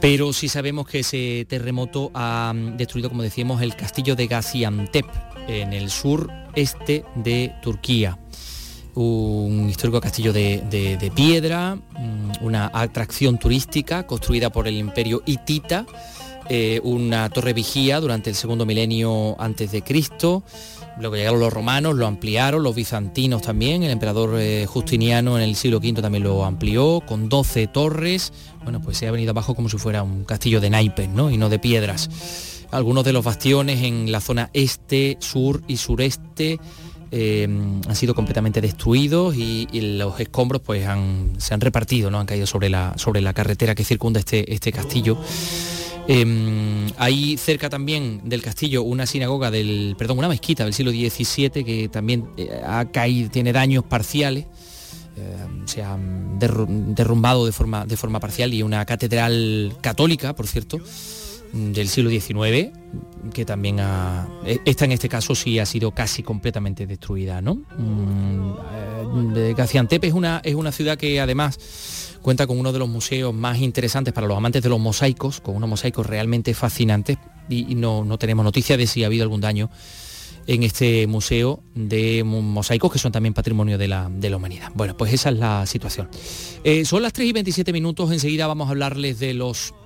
pero 0.00 0.32
sí 0.32 0.48
sabemos 0.48 0.86
que 0.86 1.00
ese 1.00 1.44
terremoto 1.48 2.12
ha 2.14 2.54
destruido, 2.76 3.10
como 3.10 3.24
decíamos, 3.24 3.60
el 3.62 3.74
castillo 3.74 4.14
de 4.14 4.28
Gaziantep 4.28 5.04
en 5.48 5.72
el 5.72 5.90
sur 5.90 6.30
este 6.54 7.04
de 7.16 7.52
Turquía 7.60 8.16
un 8.98 9.68
histórico 9.68 10.00
castillo 10.00 10.32
de, 10.32 11.12
piedra, 11.14 11.76
mm, 11.76 12.44
una 12.44 12.70
atracción 12.72 13.38
turística 13.38 14.06
construida 14.06 14.50
por 14.50 14.66
el 14.66 14.76
imperio 14.76 15.22
hitita, 15.24 15.86
eh, 16.48 16.80
una 16.82 17.28
torre 17.28 17.52
vigía 17.52 18.00
durante 18.00 18.30
el 18.30 18.36
segundo 18.36 18.66
milenio 18.66 19.36
antes 19.40 19.70
de 19.70 19.82
Cristo. 19.82 20.42
Luego 20.98 21.14
llegaron 21.14 21.38
los 21.38 21.52
romanos, 21.52 21.94
lo 21.94 22.06
ampliaron, 22.06 22.62
los 22.62 22.74
bizantinos 22.74 23.42
también, 23.42 23.84
el 23.84 23.92
emperador 23.92 24.36
eh, 24.40 24.66
Justiniano 24.66 25.36
en 25.36 25.44
el 25.44 25.54
siglo 25.54 25.78
V 25.78 26.02
también 26.02 26.24
lo 26.24 26.44
amplió, 26.44 27.02
con 27.06 27.28
12 27.28 27.68
torres. 27.68 28.32
Bueno, 28.64 28.80
pues 28.80 28.98
se 28.98 29.06
ha 29.06 29.12
venido 29.12 29.30
abajo 29.30 29.54
como 29.54 29.68
si 29.68 29.78
fuera 29.78 30.02
un 30.02 30.24
castillo 30.24 30.60
de 30.60 30.70
naipes, 30.70 31.08
¿no? 31.08 31.30
Y 31.30 31.36
no 31.36 31.48
de 31.48 31.60
piedras. 31.60 32.10
Algunos 32.70 33.04
de 33.04 33.12
los 33.12 33.24
bastiones 33.24 33.82
en 33.82 34.10
la 34.10 34.20
zona 34.20 34.50
este, 34.52 35.16
sur 35.20 35.62
y 35.68 35.76
sureste 35.76 36.58
eh, 37.10 37.44
han 37.44 37.96
sido 37.96 38.14
completamente 38.14 38.60
destruidos 38.60 39.34
y, 39.36 39.66
los 39.98 40.20
escombros 40.20 40.60
pues 40.62 40.86
se 41.38 41.54
han 41.54 41.60
repartido, 41.60 42.10
¿no? 42.10 42.20
han 42.20 42.26
caído 42.26 42.46
sobre 42.46 42.68
la, 42.68 42.94
sobre 42.96 43.20
la 43.20 43.32
carretera 43.32 43.74
que 43.74 43.84
circunda 43.84 44.20
este, 44.20 44.52
este 44.52 44.72
castillo. 44.72 45.18
Eh, 46.06 46.86
hay 46.96 47.36
cerca 47.36 47.68
también 47.68 48.22
del 48.24 48.42
castillo 48.42 48.82
una 48.82 49.06
sinagoga 49.06 49.50
del, 49.50 49.94
perdón, 49.98 50.18
una 50.18 50.28
mezquita 50.28 50.64
del 50.64 50.72
siglo 50.72 50.90
XVII 50.90 51.64
que 51.64 51.88
también 51.90 52.28
eh, 52.36 52.62
ha 52.66 52.86
caído, 52.86 53.30
tiene 53.30 53.52
daños 53.52 53.84
parciales, 53.84 54.46
se 55.64 55.82
ha 55.82 55.98
derrumbado 56.38 57.44
de 57.44 57.50
forma, 57.50 57.84
de 57.84 57.96
forma 57.96 58.20
parcial 58.20 58.54
y 58.54 58.62
una 58.62 58.86
catedral 58.86 59.74
católica, 59.80 60.32
por 60.36 60.46
cierto, 60.46 60.78
del 61.52 61.88
siglo 61.88 62.10
XIX, 62.10 62.70
que 63.32 63.44
también 63.44 63.80
ha... 63.80 64.28
E, 64.44 64.60
esta 64.64 64.84
en 64.84 64.92
este 64.92 65.08
caso 65.08 65.34
sí 65.34 65.58
ha 65.58 65.66
sido 65.66 65.92
casi 65.92 66.22
completamente 66.22 66.86
destruida, 66.86 67.40
¿no? 67.40 67.56
Mm, 67.76 68.52
eh, 69.36 69.54
Gaziantep 69.56 70.04
es 70.04 70.12
una, 70.12 70.40
es 70.44 70.54
una 70.54 70.72
ciudad 70.72 70.96
que 70.96 71.20
además 71.20 71.58
cuenta 72.22 72.46
con 72.46 72.58
uno 72.58 72.72
de 72.72 72.78
los 72.78 72.88
museos 72.88 73.32
más 73.32 73.58
interesantes 73.58 74.12
para 74.12 74.26
los 74.26 74.36
amantes 74.36 74.62
de 74.62 74.68
los 74.68 74.80
mosaicos, 74.80 75.40
con 75.40 75.56
unos 75.56 75.70
mosaicos 75.70 76.06
realmente 76.06 76.54
fascinantes 76.54 77.18
y, 77.48 77.74
no, 77.74 78.04
no 78.04 78.18
tenemos 78.18 78.44
noticia 78.44 78.76
de 78.76 78.86
si 78.86 79.02
ha 79.02 79.06
habido 79.06 79.22
algún 79.22 79.40
daño 79.40 79.70
en 80.46 80.62
este 80.62 81.06
museo 81.06 81.62
de 81.74 82.24
mosaicos 82.24 82.90
que 82.90 82.98
son 82.98 83.12
también 83.12 83.34
patrimonio 83.34 83.76
de 83.76 83.86
la, 83.86 84.08
de 84.10 84.30
la 84.30 84.38
humanidad. 84.38 84.72
Bueno, 84.74 84.96
pues 84.96 85.12
esa 85.12 85.28
es 85.28 85.36
la 85.36 85.66
situación. 85.66 86.08
Eh, 86.64 86.86
son 86.86 87.02
las 87.02 87.12
3 87.12 87.28
y 87.28 87.32
27 87.32 87.72
minutos, 87.72 88.10
enseguida 88.12 88.46
vamos 88.46 88.68
a 88.68 88.70
hablarles 88.70 89.18
de 89.18 89.34
los 89.34 89.74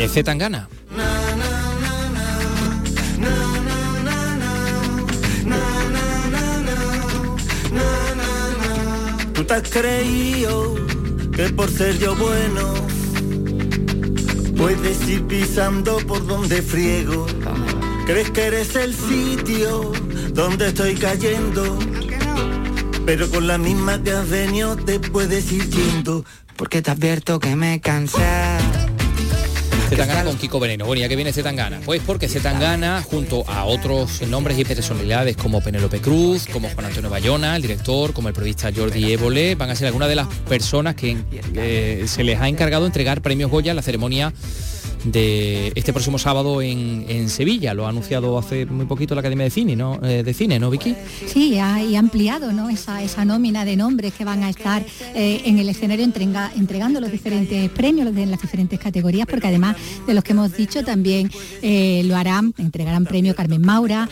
¿Es 0.00 0.14
Tangana? 0.24 0.66
Tú 9.34 9.44
te 9.44 9.52
has 9.52 9.68
creído 9.68 10.74
que 11.36 11.50
por 11.50 11.70
ser 11.70 11.98
yo 11.98 12.16
bueno 12.16 12.72
puedes 14.56 15.06
ir 15.06 15.26
pisando 15.26 15.98
por 15.98 16.26
donde 16.26 16.62
friego. 16.62 17.26
Crees 18.06 18.30
que 18.30 18.46
eres 18.46 18.76
el 18.76 18.94
sitio 18.94 19.92
donde 20.32 20.68
estoy 20.68 20.94
cayendo, 20.94 21.78
pero 23.04 23.30
con 23.30 23.46
la 23.46 23.58
misma 23.58 24.02
que 24.02 24.12
has 24.12 24.30
venido 24.30 24.76
te 24.76 24.98
puedes 24.98 25.52
ir 25.52 25.68
yendo. 25.68 26.24
Porque 26.56 26.80
te 26.80 26.90
advierto 26.90 27.38
que 27.38 27.54
me 27.54 27.82
cansé 27.82 28.49
Zetangana 29.90 30.22
con 30.22 30.38
Kiko 30.38 30.60
Veneno. 30.60 30.86
Bueno, 30.86 31.00
¿y 31.00 31.04
a 31.04 31.08
qué 31.08 31.16
viene 31.16 31.32
Zetangana? 31.32 31.80
Pues 31.84 32.00
porque 32.06 32.28
Zetangana, 32.28 33.02
junto 33.02 33.42
a 33.50 33.64
otros 33.64 34.22
nombres 34.22 34.56
y 34.56 34.64
personalidades 34.64 35.36
como 35.36 35.60
Penélope 35.60 36.00
Cruz, 36.00 36.46
como 36.46 36.70
Juan 36.70 36.86
Antonio 36.86 37.10
Bayona, 37.10 37.56
el 37.56 37.62
director, 37.62 38.12
como 38.12 38.28
el 38.28 38.34
periodista 38.34 38.70
Jordi 38.74 39.12
Évole, 39.12 39.56
van 39.56 39.68
a 39.70 39.74
ser 39.74 39.88
algunas 39.88 40.08
de 40.08 40.14
las 40.14 40.28
personas 40.48 40.94
que 40.94 41.16
eh, 41.54 42.04
se 42.06 42.22
les 42.22 42.40
ha 42.40 42.48
encargado 42.48 42.86
entregar 42.86 43.20
premios 43.20 43.50
Goya 43.50 43.72
en 43.72 43.76
la 43.76 43.82
ceremonia 43.82 44.32
de 45.04 45.72
este 45.74 45.92
próximo 45.92 46.18
sábado 46.18 46.62
en, 46.62 47.04
en 47.08 47.28
Sevilla. 47.28 47.74
Lo 47.74 47.86
ha 47.86 47.88
anunciado 47.90 48.38
hace 48.38 48.66
muy 48.66 48.86
poquito 48.86 49.14
la 49.14 49.20
Academia 49.20 49.44
de 49.44 49.50
Cine, 49.50 49.76
¿no? 49.76 49.98
Eh, 50.02 50.22
de 50.22 50.34
cine, 50.34 50.58
¿no, 50.58 50.70
Vicky? 50.70 50.94
Sí, 51.26 51.58
ha, 51.58 51.82
y 51.82 51.96
ha 51.96 51.98
ampliado 51.98 52.52
¿no? 52.52 52.68
esa, 52.68 53.02
esa 53.02 53.24
nómina 53.24 53.64
de 53.64 53.76
nombres 53.76 54.12
que 54.14 54.24
van 54.24 54.42
a 54.42 54.50
estar 54.50 54.84
eh, 55.14 55.42
en 55.44 55.58
el 55.58 55.68
escenario 55.68 56.04
entrega- 56.04 56.50
entregando 56.56 57.00
los 57.00 57.10
diferentes 57.10 57.70
premios 57.70 58.14
de 58.14 58.26
las 58.26 58.40
diferentes 58.40 58.78
categorías, 58.78 59.26
porque 59.28 59.46
además 59.48 59.76
de 60.06 60.14
los 60.14 60.22
que 60.24 60.32
hemos 60.32 60.56
dicho 60.56 60.82
también 60.84 61.30
eh, 61.62 62.02
lo 62.04 62.16
harán, 62.16 62.54
entregarán 62.58 63.04
premio 63.04 63.34
Carmen 63.34 63.62
Maura, 63.62 64.08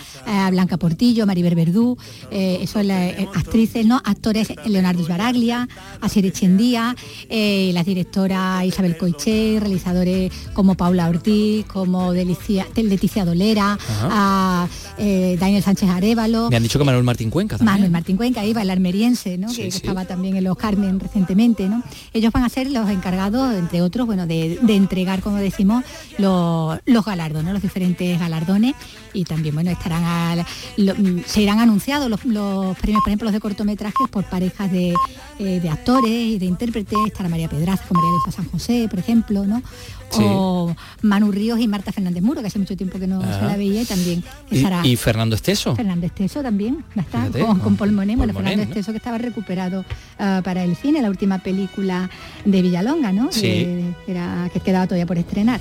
Blanca 0.51 0.77
Portillo, 0.77 1.27
Maribel 1.27 1.55
Verdú, 1.55 1.97
eso 2.31 2.81
es 2.81 2.87
la- 2.87 3.09
eh, 3.09 3.29
actrices, 3.35 3.85
¿no? 3.87 4.01
Actores 4.05 4.49
Leonardo 4.67 5.05
Sbaraglia, 5.05 5.69
Asier 6.01 6.27
Echendía, 6.27 6.95
las 7.29 7.87
directoras 7.87 8.65
Isabel 8.65 8.97
Coiché, 8.97 9.59
realizadores 9.61 10.33
como 10.55 10.75
Paula 10.79 11.09
Ortiz, 11.09 11.67
como 11.67 12.15
Delicia- 12.15 12.67
Leticia 12.75 13.27
Dolera, 13.27 13.77
a 14.05 14.67
eh, 14.97 15.37
Daniel 15.39 15.63
Sánchez 15.63 15.91
Arevalo, 15.91 16.49
Me 16.49 16.57
han 16.57 16.63
dicho 16.63 16.79
que 16.79 16.85
Manuel 16.87 17.05
Martín 17.05 17.29
Cuenca 17.29 17.59
también. 17.59 17.75
Manuel 17.75 17.91
Martín 17.91 18.17
Cuenca, 18.17 18.47
iba 18.47 18.63
el 18.63 18.71
armeriense, 18.71 19.37
¿no? 19.37 19.49
Sí, 19.51 19.63
que, 19.65 19.71
sí. 19.73 19.77
estaba 19.79 20.07
también 20.07 20.37
en 20.37 20.45
los 20.45 20.57
Carmen 20.57 20.99
recientemente, 21.01 21.69
¿no? 21.69 21.83
Ellos 22.15 22.33
van 22.33 22.45
a 22.45 22.49
ser 22.49 22.71
los 22.71 22.89
encargados, 22.89 23.55
entre 23.55 23.83
otros, 23.83 24.07
bueno, 24.07 24.27
de, 24.27 24.59
de 24.63 24.77
entregar, 24.77 25.21
como 25.21 25.37
decimos, 25.37 25.85
los, 26.17 26.79
los 26.87 27.05
galardones, 27.05 27.53
los 27.53 27.63
diferentes 27.63 28.19
galardones 28.19 28.75
y 29.21 29.25
también, 29.25 29.55
bueno, 29.55 29.71
estarán 29.71 30.05
al- 30.05 30.47
lo- 30.77 30.95
mm, 30.95 31.23
se 31.27 31.43
irán 31.43 31.59
anunciados 31.61 32.09
los, 32.09 32.25
los 32.25 32.77
premios, 32.79 33.03
por 33.03 33.11
ejemplo, 33.11 33.25
los 33.27 33.33
de 33.33 33.41
cortometrajes 33.41 34.09
por 34.11 34.25
parejas 34.25 34.71
de, 34.71 34.95
eh, 35.39 35.61
de 35.61 35.69
actores 35.69 36.11
y 36.11 36.39
de 36.39 36.47
intérpretes, 36.47 36.99
estará 37.07 37.29
María 37.29 37.49
Pedraza 37.49 37.85
con 37.87 37.97
María 37.97 38.11
Luisa 38.13 38.33
San 38.43 38.51
José, 38.51 38.87
por 38.91 38.99
ejemplo, 38.99 39.45
¿no? 39.47 39.63
Sí. 40.11 40.23
O 40.25 40.75
Manu 41.03 41.31
Ríos 41.31 41.61
y 41.61 41.69
Marta 41.69 41.93
Fernández 41.93 42.23
Muro, 42.23 42.41
que 42.41 42.47
hace 42.47 42.59
mucho 42.59 42.75
tiempo 42.75 42.99
que 42.99 43.07
no 43.07 43.21
Ah. 43.23 43.39
se 43.41 43.47
la 43.47 43.57
veía 43.59 43.83
y 43.83 43.85
también 43.85 44.25
Y, 44.51 44.57
estará... 44.57 44.81
y 44.87 44.97
Fernando 44.97 45.37
Esteso. 45.37 45.77
Fernando 45.77 46.07
Esteso 46.07 46.41
también 46.43 46.79
va 46.97 47.03
a 47.03 47.05
estar 47.05 47.27
Fíjate. 47.27 47.41
con, 47.45 47.59
con 47.61 47.77
Paul 47.77 47.93
Monet, 47.93 48.17
bueno, 48.17 48.33
Fernando 48.33 48.57
¿no? 48.57 48.63
Esteso 48.71 48.93
que 48.93 48.97
estaba 48.97 49.19
recuperado 49.19 49.85
ah, 50.19 50.41
para 50.43 50.65
el 50.65 50.77
cine, 50.77 51.03
la 51.03 51.11
última 51.11 51.41
película 51.41 52.09
de 52.47 52.63
Villalonga, 52.63 53.13
¿no? 53.13 53.31
Sí. 53.33 53.43
Que, 53.43 53.85
era, 54.07 54.49
que 54.51 54.61
quedaba 54.61 54.87
todavía 54.87 55.05
por 55.05 55.19
estrenar. 55.19 55.61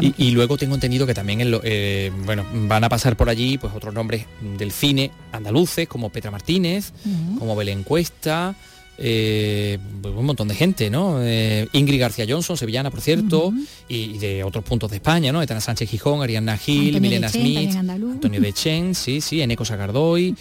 Y, 0.00 0.14
y 0.26 0.30
luego 0.32 0.56
tengo 0.56 0.74
entendido 0.74 1.06
que 1.06 1.14
también 1.14 1.40
en 1.40 1.52
lo- 1.52 1.60
eh, 1.62 2.10
bueno, 2.24 2.44
van 2.78 2.84
a 2.84 2.88
pasar 2.88 3.16
por 3.16 3.28
allí 3.28 3.58
pues 3.58 3.74
otros 3.74 3.92
nombres 3.92 4.26
del 4.56 4.70
cine 4.70 5.10
andaluces 5.32 5.88
como 5.88 6.10
Petra 6.10 6.30
Martínez, 6.30 6.92
como 7.36 7.56
Belén 7.56 7.82
Cuesta, 7.82 8.54
eh, 8.98 9.78
un 10.04 10.24
montón 10.24 10.46
de 10.46 10.54
gente, 10.54 10.88
¿no? 10.88 11.18
Eh, 11.20 11.66
Ingrid 11.72 11.98
García 11.98 12.24
Johnson, 12.28 12.56
sevillana, 12.56 12.92
por 12.92 13.00
cierto, 13.00 13.52
y, 13.88 13.96
y 13.96 14.18
de 14.18 14.44
otros 14.44 14.62
puntos 14.62 14.92
de 14.92 14.98
España, 14.98 15.32
¿no? 15.32 15.42
Etana 15.42 15.60
Sánchez 15.60 15.90
Gijón, 15.90 16.22
Ariana 16.22 16.56
Gil, 16.56 16.94
Antonio 16.94 17.00
Milena 17.00 17.28
Smith. 17.28 17.74
Antonio 17.74 18.40
Dechen, 18.40 18.94
sí, 18.94 19.20
sí, 19.20 19.42
Eneco 19.42 19.64
Sagardoy. 19.64 20.36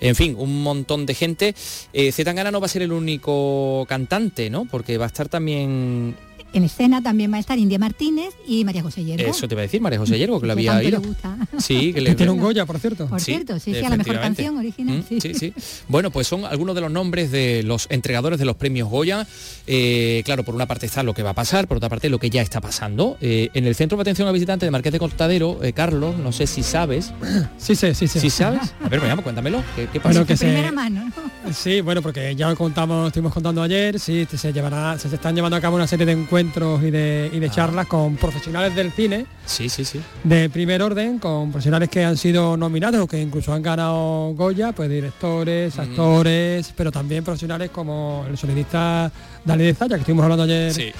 En 0.00 0.16
fin, 0.16 0.34
un 0.38 0.62
montón 0.62 1.04
de 1.04 1.14
gente. 1.14 1.54
Eh, 1.92 2.10
Zetangana 2.10 2.50
no 2.50 2.58
va 2.58 2.66
a 2.66 2.70
ser 2.70 2.80
el 2.80 2.92
único 2.92 3.84
cantante, 3.86 4.48
¿no? 4.48 4.64
Porque 4.64 4.96
va 4.96 5.04
a 5.04 5.08
estar 5.08 5.28
también 5.28 6.16
En 6.52 6.64
escena 6.64 7.02
también 7.02 7.32
va 7.32 7.36
a 7.36 7.40
estar 7.40 7.58
India 7.58 7.78
Martínez 7.78 8.34
y 8.46 8.64
María 8.64 8.82
José 8.82 9.04
Yergo. 9.04 9.30
Eso 9.30 9.48
te 9.48 9.54
iba 9.54 9.60
a 9.60 9.62
decir, 9.62 9.80
María 9.80 9.98
José 9.98 10.18
Yergo, 10.18 10.40
que 10.40 10.46
lo 10.46 10.52
había 10.52 10.78
le 10.78 10.88
ido. 10.88 11.00
gusta. 11.00 11.36
Sí, 11.58 11.92
que 11.94 12.00
le 12.00 12.14
tiene 12.14 12.32
un 12.32 12.40
Goya, 12.40 12.66
por 12.66 12.78
cierto. 12.78 13.06
Por 13.06 13.20
cierto, 13.20 13.58
sí, 13.58 13.72
sí, 13.74 13.84
a 13.84 13.88
la 13.88 13.96
mejor 13.96 14.20
canción 14.20 14.58
original. 14.58 14.98
Mm, 14.98 15.04
sí. 15.08 15.20
sí, 15.20 15.34
sí. 15.34 15.54
Bueno, 15.88 16.10
pues 16.10 16.26
son 16.26 16.44
algunos 16.44 16.74
de 16.74 16.80
los 16.82 16.90
nombres 16.90 17.30
de 17.30 17.62
los 17.62 17.86
entregadores 17.90 18.38
de 18.38 18.44
los 18.44 18.56
premios 18.56 18.88
Goya. 18.90 19.26
Eh, 19.66 20.22
claro, 20.24 20.44
por 20.44 20.54
una 20.54 20.66
parte 20.66 20.86
está 20.86 21.02
lo 21.02 21.14
que 21.14 21.22
va 21.22 21.30
a 21.30 21.34
pasar, 21.34 21.66
por 21.68 21.76
otra 21.78 21.88
parte 21.88 22.08
lo 22.10 22.18
que 22.18 22.28
ya 22.30 22.42
está 22.42 22.60
pasando. 22.60 23.16
Eh, 23.20 23.48
en 23.54 23.66
el 23.66 23.74
Centro 23.74 23.96
de 23.96 24.02
Atención 24.02 24.28
a 24.28 24.32
Visitantes 24.32 24.66
de 24.66 24.70
Marqués 24.70 24.92
de 24.92 24.98
Cortadero, 24.98 25.62
eh, 25.62 25.72
Carlos, 25.72 26.16
no 26.18 26.32
sé 26.32 26.46
si 26.46 26.62
sabes. 26.62 27.12
Sí, 27.58 27.76
sí, 27.76 27.94
sí. 27.94 28.08
sí. 28.08 28.20
¿Sí 28.20 28.30
sabes? 28.30 28.74
A 28.84 28.88
ver, 28.88 29.00
veamos, 29.00 29.22
cuéntamelo. 29.22 29.62
¿Qué, 29.76 29.86
qué 29.92 30.00
pasa? 30.00 30.10
Bueno, 30.10 30.26
que 30.26 30.32
De 30.34 30.36
se, 30.36 30.46
primera 30.46 30.72
mano, 30.72 31.04
¿no? 31.04 31.52
Sí, 31.54 31.80
bueno, 31.80 32.02
porque 32.02 32.34
ya 32.34 32.48
lo 32.48 32.56
contamos, 32.56 33.06
estuvimos 33.06 33.32
contando 33.32 33.62
ayer, 33.62 33.98
sí, 34.00 34.26
se 34.34 34.52
llevará, 34.52 34.98
se 34.98 35.08
están 35.14 35.34
llevando 35.34 35.56
a 35.56 35.60
cabo 35.60 35.76
una 35.76 35.86
serie 35.86 36.04
de 36.06 36.12
encuentros 36.12 36.41
y 36.42 36.90
de, 36.90 37.30
y 37.32 37.38
de 37.38 37.46
Ah. 37.46 37.50
charlas 37.50 37.86
con 37.86 38.16
profesionales 38.16 38.74
del 38.74 38.90
cine 38.92 39.26
Sí, 39.46 39.68
sí, 39.68 39.84
sí. 39.84 40.00
de 40.24 40.48
primer 40.50 40.82
orden, 40.82 41.18
con 41.18 41.50
profesionales 41.50 41.88
que 41.88 42.04
han 42.04 42.16
sido 42.16 42.56
nominados 42.56 43.00
o 43.00 43.06
que 43.06 43.20
incluso 43.20 43.52
han 43.52 43.62
ganado 43.62 44.32
Goya, 44.34 44.72
pues 44.72 44.90
directores, 44.90 45.76
Mm. 45.76 45.80
actores, 45.80 46.72
pero 46.76 46.90
también 46.90 47.24
profesionales 47.24 47.70
como 47.70 48.24
el 48.28 48.36
sonidista 48.36 49.10
Dani 49.44 49.64
de 49.64 49.74
Zaya, 49.74 49.96
que 49.96 50.00
estuvimos 50.00 50.24
hablando 50.24 50.44
ayer, 50.44 50.72
Sí. 50.72 50.92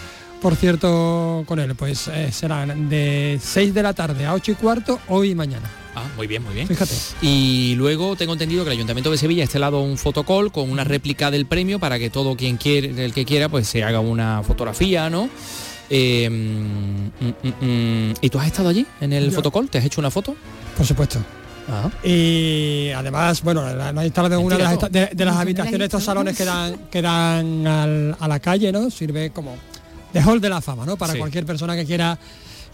Por 0.43 0.57
cierto, 0.57 1.45
con 1.47 1.59
él. 1.61 1.75
Pues 1.75 2.09
eh, 2.09 2.31
serán 2.33 2.89
de 2.89 3.39
6 3.43 3.73
de 3.73 3.83
la 3.83 3.93
tarde 3.95 4.27
a 4.27 4.35
8 4.35 4.53
y 4.53 4.55
cuarto, 4.57 4.99
hoy 5.09 5.31
y 5.31 5.35
mañana. 5.35 5.71
Ah, 5.95 6.05
muy 6.17 6.27
bien, 6.27 6.43
muy 6.43 6.55
bien. 6.55 6.67
Fíjate. 6.67 6.95
Y 7.21 7.75
luego 7.77 8.17
tengo 8.17 8.33
entendido 8.33 8.65
que 8.65 8.71
el 8.71 8.77
Ayuntamiento 8.77 9.11
de 9.11 9.19
Sevilla 9.19 9.43
ha 9.43 9.45
instalado 9.45 9.83
un 9.83 9.99
fotocall 9.99 10.51
con 10.51 10.71
una 10.71 10.85
réplica 10.85 11.31
del 11.31 11.47
premio 11.47 11.79
para 11.79 11.99
que 11.99 12.11
todo 12.11 12.35
quien 12.37 12.57
quiere, 12.57 13.05
el 13.05 13.13
que 13.13 13.25
quiera, 13.25 13.49
pues 13.49 13.69
se 13.69 13.85
haga 13.85 14.01
una 14.01 14.43
fotografía, 14.43 15.09
¿no? 15.11 15.29
Eh, 15.91 16.29
mm, 16.31 17.25
mm, 17.27 17.67
mm, 18.11 18.15
¿Y 18.23 18.31
tú 18.31 18.39
has 18.39 18.47
estado 18.47 18.71
allí 18.71 18.87
en 19.03 19.13
el 19.13 19.27
Yo- 19.27 19.33
fotocall? 19.37 19.69
¿Te 19.69 19.79
has 19.79 19.85
hecho 19.85 20.01
una 20.01 20.11
foto? 20.11 20.35
Por 20.77 20.87
supuesto. 20.87 21.19
Ah, 21.69 21.91
Y 22.07 22.91
además, 22.91 23.43
bueno, 23.43 23.63
la, 23.75 24.05
instalado 24.05 24.41
en 24.41 24.47
una 24.47 24.57
de 24.57 24.63
las, 24.65 24.79
de, 24.91 25.11
de 25.13 25.25
las 25.25 25.37
habitaciones, 25.37 25.83
estos 25.87 26.03
salones 26.03 26.37
que 26.37 26.45
dan, 26.45 26.77
que 26.91 27.03
dan 27.03 27.67
al- 27.67 28.17
a 28.19 28.27
la 28.29 28.41
calle, 28.41 28.73
¿no? 28.73 28.91
Sirve 28.91 29.31
como 29.31 29.57
de 30.13 30.21
hall 30.23 30.41
de 30.41 30.49
la 30.49 30.61
fama, 30.61 30.85
¿no? 30.87 30.97
Para 30.97 31.13
Sí. 31.15 31.19
cualquier 31.19 31.45
persona 31.47 31.75
que 31.77 31.85
quiera 31.85 32.19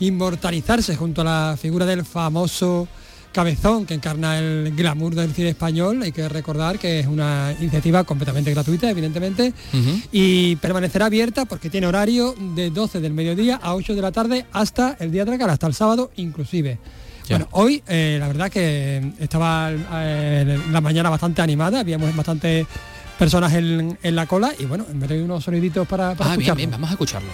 inmortalizarse 0.01 0.96
junto 0.96 1.22
a 1.22 1.24
la 1.24 1.57
figura 1.61 1.85
del 1.87 2.05
famoso 2.05 2.87
cabezón 3.33 3.85
que 3.85 3.94
encarna 3.94 4.38
el 4.38 4.72
glamour 4.74 5.14
del 5.14 5.33
cine 5.35 5.51
español. 5.51 6.03
Hay 6.03 6.12
que 6.12 6.29
recordar 6.29 6.79
que 6.79 7.01
es 7.01 7.07
una 7.07 7.55
iniciativa 7.61 8.03
completamente 8.05 8.51
gratuita, 8.51 8.88
evidentemente, 8.90 9.53
y 10.12 10.57
permanecerá 10.57 11.07
abierta 11.07 11.44
porque 11.44 11.68
tiene 11.70 11.87
horario 11.87 12.35
de 12.57 12.70
12 12.70 13.01
del 13.01 13.12
mediodía 13.12 13.57
a 13.62 13.74
8 13.74 13.94
de 13.94 14.03
la 14.03 14.12
tarde 14.12 14.46
hasta 14.53 14.96
el 14.98 15.12
día 15.12 15.24
de 15.24 15.33
la 15.33 15.38
cara, 15.38 15.53
hasta 15.53 15.66
el 15.66 15.74
sábado 15.74 16.11
inclusive. 16.16 16.79
Ya. 17.29 17.37
Bueno, 17.37 17.48
hoy 17.53 17.83
eh, 17.87 18.16
la 18.18 18.27
verdad 18.29 18.51
que 18.51 19.12
estaba 19.20 19.70
eh, 19.70 20.59
la 20.72 20.81
mañana 20.81 21.11
bastante 21.11 21.42
animada, 21.42 21.81
habíamos 21.81 22.16
bastantes 22.16 22.66
personas 23.18 23.52
en, 23.54 23.98
en 24.02 24.14
la 24.16 24.26
cola 24.26 24.52
y 24.59 24.64
bueno, 24.64 24.87
me 24.94 25.07
doy 25.07 25.18
unos 25.20 25.44
soniditos 25.44 25.87
para, 25.88 26.14
para 26.14 26.33
Ah, 26.33 26.37
bien, 26.37 26.54
bien, 26.54 26.70
vamos 26.70 26.88
a 26.88 26.92
escucharlos. 26.92 27.33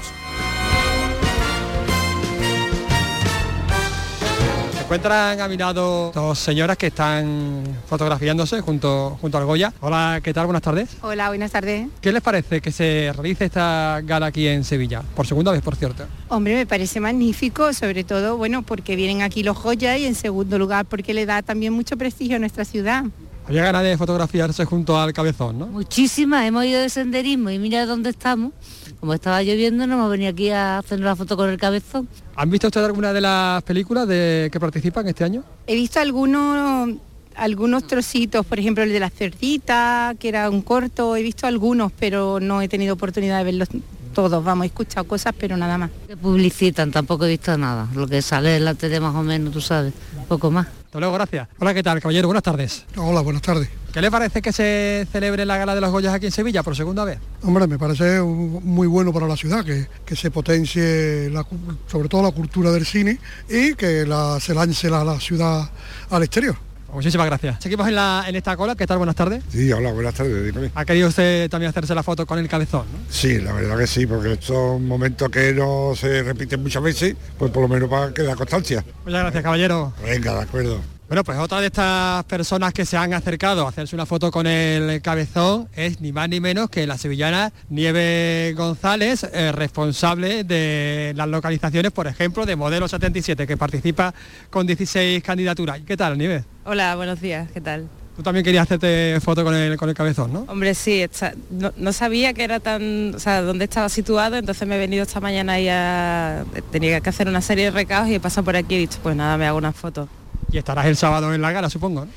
Se 4.74 4.80
encuentran 4.86 5.40
a 5.40 5.48
mi 5.48 5.56
lado 5.56 6.12
dos 6.14 6.38
señoras 6.38 6.76
que 6.76 6.88
están 6.88 7.62
fotografiándose 7.88 8.60
junto, 8.60 9.16
junto 9.20 9.38
al 9.38 9.44
Goya. 9.46 9.72
Hola, 9.80 10.20
¿qué 10.22 10.32
tal? 10.34 10.46
Buenas 10.46 10.62
tardes. 10.62 10.90
Hola, 11.00 11.28
buenas 11.28 11.50
tardes. 11.50 11.88
¿Qué 12.00 12.12
les 12.12 12.22
parece 12.22 12.60
que 12.60 12.70
se 12.70 13.10
realice 13.14 13.46
esta 13.46 14.00
gala 14.04 14.26
aquí 14.26 14.46
en 14.46 14.62
Sevilla? 14.62 15.02
Por 15.16 15.26
segunda 15.26 15.52
vez, 15.52 15.62
por 15.62 15.74
cierto. 15.76 16.04
Hombre, 16.28 16.54
me 16.54 16.66
parece 16.66 17.00
magnífico, 17.00 17.72
sobre 17.72 18.04
todo, 18.04 18.36
bueno, 18.36 18.62
porque 18.62 18.94
vienen 18.94 19.22
aquí 19.22 19.42
los 19.42 19.56
joyas 19.56 19.98
y 19.98 20.06
en 20.06 20.14
segundo 20.14 20.58
lugar 20.58 20.84
porque 20.84 21.14
le 21.14 21.24
da 21.26 21.42
también 21.42 21.72
mucho 21.72 21.96
prestigio 21.96 22.36
a 22.36 22.38
nuestra 22.38 22.64
ciudad. 22.64 23.04
Había 23.46 23.64
ganas 23.64 23.82
de 23.82 23.98
fotografiarse 23.98 24.64
junto 24.64 24.98
al 24.98 25.12
cabezón, 25.12 25.58
¿no? 25.58 25.66
Muchísimas, 25.66 26.46
hemos 26.46 26.64
ido 26.64 26.80
de 26.80 26.88
senderismo 26.88 27.50
y 27.50 27.58
mira 27.58 27.84
dónde 27.84 28.10
estamos. 28.10 28.52
Como 29.00 29.12
estaba 29.12 29.42
lloviendo, 29.42 29.86
no 29.86 29.94
hemos 29.94 30.10
venido 30.10 30.30
aquí 30.30 30.48
a 30.48 30.78
hacer 30.78 31.00
la 31.00 31.14
foto 31.14 31.36
con 31.36 31.50
el 31.50 31.58
cabezón. 31.58 32.08
¿Han 32.36 32.50
visto 32.50 32.68
ustedes 32.68 32.86
alguna 32.86 33.12
de 33.12 33.20
las 33.20 33.62
películas 33.62 34.08
de 34.08 34.48
que 34.50 34.58
participan 34.58 35.06
este 35.08 35.24
año? 35.24 35.44
He 35.66 35.74
visto 35.74 36.00
algunos 36.00 36.90
algunos 37.34 37.86
trocitos, 37.86 38.46
por 38.46 38.58
ejemplo 38.60 38.84
el 38.84 38.92
de 38.92 39.00
la 39.00 39.10
cerdita, 39.10 40.14
que 40.18 40.28
era 40.28 40.48
un 40.48 40.62
corto, 40.62 41.16
he 41.16 41.22
visto 41.22 41.46
algunos, 41.46 41.92
pero 41.92 42.38
no 42.40 42.62
he 42.62 42.68
tenido 42.68 42.94
oportunidad 42.94 43.38
de 43.38 43.44
verlos 43.44 43.68
todos, 44.14 44.42
vamos, 44.42 44.64
he 44.64 44.68
escuchado 44.68 45.06
cosas, 45.06 45.34
pero 45.38 45.56
nada 45.56 45.76
más. 45.76 45.90
Que 46.06 46.16
publicitan, 46.16 46.90
tampoco 46.90 47.26
he 47.26 47.30
visto 47.30 47.56
nada. 47.58 47.88
Lo 47.94 48.06
que 48.06 48.22
sale 48.22 48.56
en 48.56 48.64
la 48.64 48.74
tele 48.74 49.00
más 49.00 49.14
o 49.14 49.22
menos, 49.22 49.52
tú 49.52 49.60
sabes, 49.60 49.92
poco 50.28 50.50
más. 50.50 50.66
Hasta 50.66 51.00
luego, 51.00 51.14
gracias. 51.14 51.48
Hola, 51.58 51.74
¿qué 51.74 51.82
tal, 51.82 52.00
caballero? 52.00 52.28
Buenas 52.28 52.44
tardes. 52.44 52.86
Hola, 52.96 53.20
buenas 53.20 53.42
tardes. 53.42 53.68
¿Qué 53.92 54.00
le 54.00 54.10
parece 54.10 54.40
que 54.40 54.52
se 54.52 55.06
celebre 55.12 55.44
la 55.44 55.56
gala 55.56 55.74
de 55.74 55.80
los 55.80 55.90
Goyas 55.90 56.14
aquí 56.14 56.26
en 56.26 56.32
Sevilla 56.32 56.62
por 56.62 56.74
segunda 56.74 57.04
vez? 57.04 57.18
Hombre, 57.42 57.66
me 57.66 57.78
parece 57.78 58.20
muy 58.22 58.86
bueno 58.86 59.12
para 59.12 59.28
la 59.28 59.36
ciudad 59.36 59.64
que, 59.64 59.88
que 60.04 60.16
se 60.16 60.30
potencie 60.30 61.30
la 61.30 61.44
sobre 61.86 62.08
todo 62.08 62.22
la 62.22 62.32
cultura 62.32 62.70
del 62.70 62.86
cine 62.86 63.18
y 63.48 63.74
que 63.74 64.06
la, 64.06 64.38
se 64.40 64.54
lance 64.54 64.88
la, 64.88 65.04
la 65.04 65.20
ciudad 65.20 65.68
al 66.10 66.22
exterior. 66.22 66.56
Muchísimas 66.94 67.26
gracias. 67.26 67.56
Seguimos 67.60 67.88
en, 67.88 67.96
la, 67.96 68.24
en 68.26 68.36
esta 68.36 68.56
cola. 68.56 68.74
¿Qué 68.76 68.86
tal? 68.86 68.98
Buenas 68.98 69.16
tardes. 69.16 69.42
Sí, 69.50 69.70
hola, 69.72 69.92
buenas 69.92 70.14
tardes, 70.14 70.44
dígame. 70.44 70.70
¿Ha 70.74 70.84
querido 70.84 71.08
usted 71.08 71.50
también 71.50 71.70
hacerse 71.70 71.94
la 71.94 72.02
foto 72.02 72.24
con 72.24 72.38
el 72.38 72.48
cabezón? 72.48 72.86
¿no? 72.92 72.98
Sí, 73.10 73.40
la 73.40 73.52
verdad 73.52 73.76
que 73.76 73.86
sí, 73.86 74.06
porque 74.06 74.32
estos 74.32 74.46
son 74.46 74.86
momentos 74.86 75.28
que 75.28 75.52
no 75.52 75.92
se 75.96 76.22
repiten 76.22 76.62
muchas 76.62 76.82
veces, 76.82 77.16
pues 77.38 77.50
por 77.50 77.62
lo 77.62 77.68
menos 77.68 77.88
para 77.88 78.14
que 78.14 78.22
da 78.22 78.36
constancia. 78.36 78.84
Muchas 79.04 79.20
gracias, 79.20 79.42
caballero. 79.42 79.92
Venga, 80.04 80.34
de 80.34 80.42
acuerdo. 80.42 80.93
Bueno, 81.06 81.22
pues 81.22 81.38
otra 81.38 81.60
de 81.60 81.66
estas 81.66 82.24
personas 82.24 82.72
que 82.72 82.86
se 82.86 82.96
han 82.96 83.12
acercado 83.12 83.66
a 83.66 83.68
hacerse 83.68 83.94
una 83.94 84.06
foto 84.06 84.30
con 84.30 84.46
el 84.46 85.02
cabezón 85.02 85.68
es 85.76 86.00
ni 86.00 86.12
más 86.12 86.30
ni 86.30 86.40
menos 86.40 86.70
que 86.70 86.86
la 86.86 86.96
sevillana 86.96 87.52
Nieve 87.68 88.54
González, 88.56 89.22
eh, 89.32 89.52
responsable 89.52 90.44
de 90.44 91.12
las 91.14 91.28
localizaciones, 91.28 91.92
por 91.92 92.06
ejemplo, 92.06 92.46
de 92.46 92.56
Modelo 92.56 92.88
77, 92.88 93.46
que 93.46 93.56
participa 93.58 94.14
con 94.48 94.66
16 94.66 95.22
candidaturas. 95.22 95.80
¿Qué 95.86 95.94
tal, 95.96 96.16
Nieve? 96.16 96.42
Hola, 96.64 96.96
buenos 96.96 97.20
días, 97.20 97.50
¿qué 97.52 97.60
tal? 97.60 97.86
Tú 98.16 98.22
también 98.22 98.42
querías 98.44 98.62
hacerte 98.62 99.18
foto 99.20 99.44
con 99.44 99.54
el, 99.54 99.76
con 99.76 99.88
el 99.90 99.94
cabezón, 99.94 100.32
¿no? 100.32 100.46
Hombre, 100.48 100.74
sí, 100.74 101.02
está- 101.02 101.34
no, 101.50 101.72
no 101.76 101.92
sabía 101.92 102.32
que 102.32 102.44
era 102.44 102.60
tan, 102.60 103.14
o 103.14 103.18
sea, 103.18 103.42
dónde 103.42 103.64
estaba 103.66 103.88
situado, 103.90 104.36
entonces 104.36 104.66
me 104.66 104.76
he 104.76 104.78
venido 104.78 105.02
esta 105.02 105.20
mañana 105.20 105.60
y 105.60 105.68
a, 105.68 106.44
tenía 106.72 107.00
que 107.02 107.10
hacer 107.10 107.28
una 107.28 107.42
serie 107.42 107.66
de 107.66 107.70
recados 107.72 108.08
y 108.08 108.14
he 108.14 108.20
pasado 108.20 108.44
por 108.44 108.56
aquí 108.56 108.74
y 108.74 108.76
he 108.78 108.80
dicho, 108.80 109.00
pues 109.02 109.14
nada, 109.14 109.36
me 109.36 109.46
hago 109.46 109.58
una 109.58 109.72
foto. 109.72 110.08
Y 110.54 110.58
estarás 110.58 110.86
el 110.86 110.96
sábado 110.96 111.34
en 111.34 111.42
la 111.42 111.50
gala, 111.50 111.68
supongo, 111.68 112.04
¿no? 112.04 112.10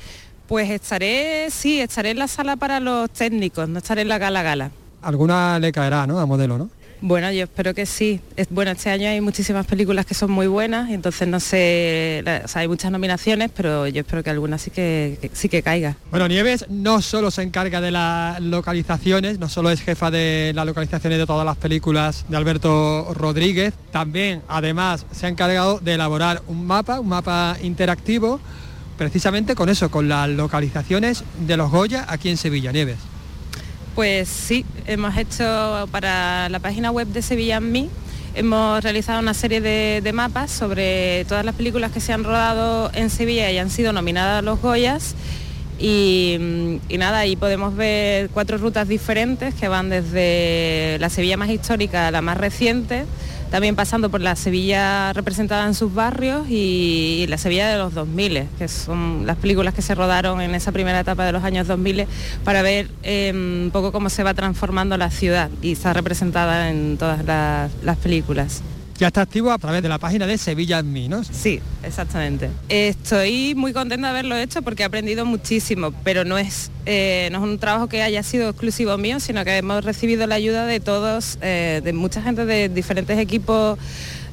Pues 0.46 0.70
estaré, 0.70 1.48
sí, 1.50 1.80
estaré 1.80 2.12
en 2.12 2.20
la 2.20 2.28
sala 2.28 2.54
para 2.54 2.78
los 2.78 3.10
técnicos, 3.10 3.68
no 3.68 3.78
estaré 3.78 4.02
en 4.02 4.08
la 4.08 4.18
gala 4.18 4.44
gala. 4.44 4.70
Alguna 5.02 5.58
le 5.58 5.72
caerá, 5.72 6.06
¿no? 6.06 6.20
A 6.20 6.24
modelo, 6.24 6.56
¿no? 6.56 6.70
Bueno, 7.00 7.30
yo 7.30 7.44
espero 7.44 7.74
que 7.74 7.86
sí. 7.86 8.20
Es, 8.36 8.48
bueno, 8.50 8.72
este 8.72 8.90
año 8.90 9.08
hay 9.08 9.20
muchísimas 9.20 9.66
películas 9.66 10.04
que 10.04 10.14
son 10.14 10.30
muy 10.32 10.46
buenas, 10.48 10.90
entonces 10.90 11.28
no 11.28 11.38
sé, 11.40 12.24
hay 12.54 12.66
muchas 12.68 12.90
nominaciones, 12.90 13.50
pero 13.54 13.86
yo 13.86 14.00
espero 14.00 14.24
que 14.24 14.30
alguna 14.30 14.58
sí 14.58 14.70
que- 14.70 15.30
sí 15.32 15.48
que 15.48 15.62
caiga. 15.62 15.96
Bueno, 16.10 16.26
Nieves 16.26 16.66
no 16.68 17.00
solo 17.00 17.30
se 17.30 17.42
encarga 17.42 17.80
de 17.80 17.92
las 17.92 18.40
localizaciones, 18.40 19.38
no 19.38 19.48
solo 19.48 19.70
es 19.70 19.80
jefa 19.80 20.10
de 20.10 20.52
las 20.54 20.66
localizaciones 20.66 21.18
de 21.18 21.26
todas 21.26 21.46
las 21.46 21.56
películas 21.56 22.24
de 22.28 22.36
Alberto 22.36 23.12
Rodríguez, 23.14 23.74
también 23.92 24.42
además 24.48 25.06
se 25.12 25.26
ha 25.26 25.28
encargado 25.28 25.78
de 25.78 25.94
elaborar 25.94 26.42
un 26.48 26.66
mapa, 26.66 26.98
un 27.00 27.08
mapa 27.08 27.56
interactivo, 27.62 28.40
precisamente 28.96 29.54
con 29.54 29.68
eso, 29.68 29.90
con 29.90 30.08
las 30.08 30.28
localizaciones 30.28 31.22
de 31.46 31.56
los 31.56 31.70
Goya 31.70 32.04
aquí 32.08 32.28
en 32.28 32.36
Sevilla, 32.36 32.72
Nieves. 32.72 32.96
Pues 33.98 34.28
sí, 34.28 34.64
hemos 34.86 35.16
hecho 35.16 35.88
para 35.90 36.48
la 36.50 36.60
página 36.60 36.92
web 36.92 37.08
de 37.08 37.20
Sevilla 37.20 37.56
en 37.56 37.72
mí, 37.72 37.90
hemos 38.36 38.80
realizado 38.80 39.18
una 39.18 39.34
serie 39.34 39.60
de, 39.60 40.12
mapas 40.12 40.52
sobre 40.52 41.24
todas 41.24 41.44
las 41.44 41.56
películas 41.56 41.90
que 41.90 41.98
se 41.98 42.12
han 42.12 42.22
rodado 42.22 42.92
en 42.94 43.10
Sevilla 43.10 43.50
y 43.50 43.58
han 43.58 43.70
sido 43.70 43.92
nominadas 43.92 44.38
a 44.38 44.42
los 44.42 44.62
Goyas. 44.62 45.16
Y, 45.80 46.36
mm, 46.38 46.74
y 46.88 46.98
nada, 46.98 47.18
ahí 47.18 47.34
podemos 47.34 47.74
ver 47.74 48.30
cuatro 48.30 48.56
rutas 48.56 48.86
diferentes 48.86 49.52
que 49.54 49.66
van 49.66 49.90
desde 49.90 50.98
la 51.00 51.10
Sevilla 51.10 51.36
más 51.36 51.50
histórica 51.50 52.06
a 52.06 52.10
la 52.12 52.22
más 52.22 52.38
reciente, 52.38 53.04
también 53.50 53.76
pasando 53.76 54.10
por 54.10 54.20
la 54.20 54.36
Sevilla 54.36 55.12
representada 55.12 55.66
en 55.66 55.74
sus 55.74 55.92
barrios 55.94 56.48
y, 56.48 57.26
la 57.28 57.38
Sevilla 57.38 57.68
de 57.68 57.78
los 57.78 57.94
2000, 57.94 58.46
que 58.58 58.68
son 58.68 59.26
las 59.26 59.36
películas 59.36 59.74
que 59.74 59.82
se 59.82 59.94
rodaron 59.94 60.40
en 60.40 60.54
esa 60.54 60.72
primera 60.72 61.00
etapa 61.00 61.24
de 61.24 61.32
los 61.32 61.44
años 61.44 61.66
2000 61.66 62.06
para 62.44 62.62
ver 62.62 62.88
eh, 63.02 63.32
un 63.34 63.70
poco 63.72 63.92
cómo 63.92 64.08
se 64.10 64.22
va 64.22 64.34
transformando 64.34 64.96
la 64.96 65.10
ciudad 65.10 65.50
y 65.62 65.72
está 65.72 65.92
representada 65.92 66.70
en 66.70 66.96
todas 66.96 67.24
las, 67.24 67.70
las 67.82 67.96
películas. 67.98 68.62
Ya 68.98 69.06
está 69.06 69.20
activo 69.20 69.52
a 69.52 69.58
través 69.58 69.80
de 69.80 69.88
la 69.88 69.98
página 69.98 70.26
de 70.26 70.36
Sevilla 70.38 70.80
en 70.80 70.92
mí, 70.92 71.08
¿no? 71.08 71.22
Sí, 71.22 71.60
exactamente. 71.84 72.50
Estoy 72.68 73.54
muy 73.54 73.72
contenta 73.72 74.08
de 74.08 74.10
haberlo 74.10 74.36
hecho 74.36 74.60
porque 74.62 74.82
he 74.82 74.86
aprendido 74.86 75.24
muchísimo, 75.24 75.92
pero 76.02 76.24
no 76.24 76.36
es, 76.36 76.72
eh, 76.84 77.28
no 77.30 77.38
es 77.38 77.44
un 77.44 77.58
trabajo 77.60 77.88
que 77.88 78.02
haya 78.02 78.24
sido 78.24 78.48
exclusivo 78.48 78.98
mío, 78.98 79.20
sino 79.20 79.44
que 79.44 79.56
hemos 79.56 79.84
recibido 79.84 80.26
la 80.26 80.34
ayuda 80.34 80.66
de 80.66 80.80
todos, 80.80 81.38
eh, 81.42 81.80
de 81.84 81.92
mucha 81.92 82.22
gente 82.22 82.44
de 82.44 82.68
diferentes 82.68 83.16
equipos 83.20 83.78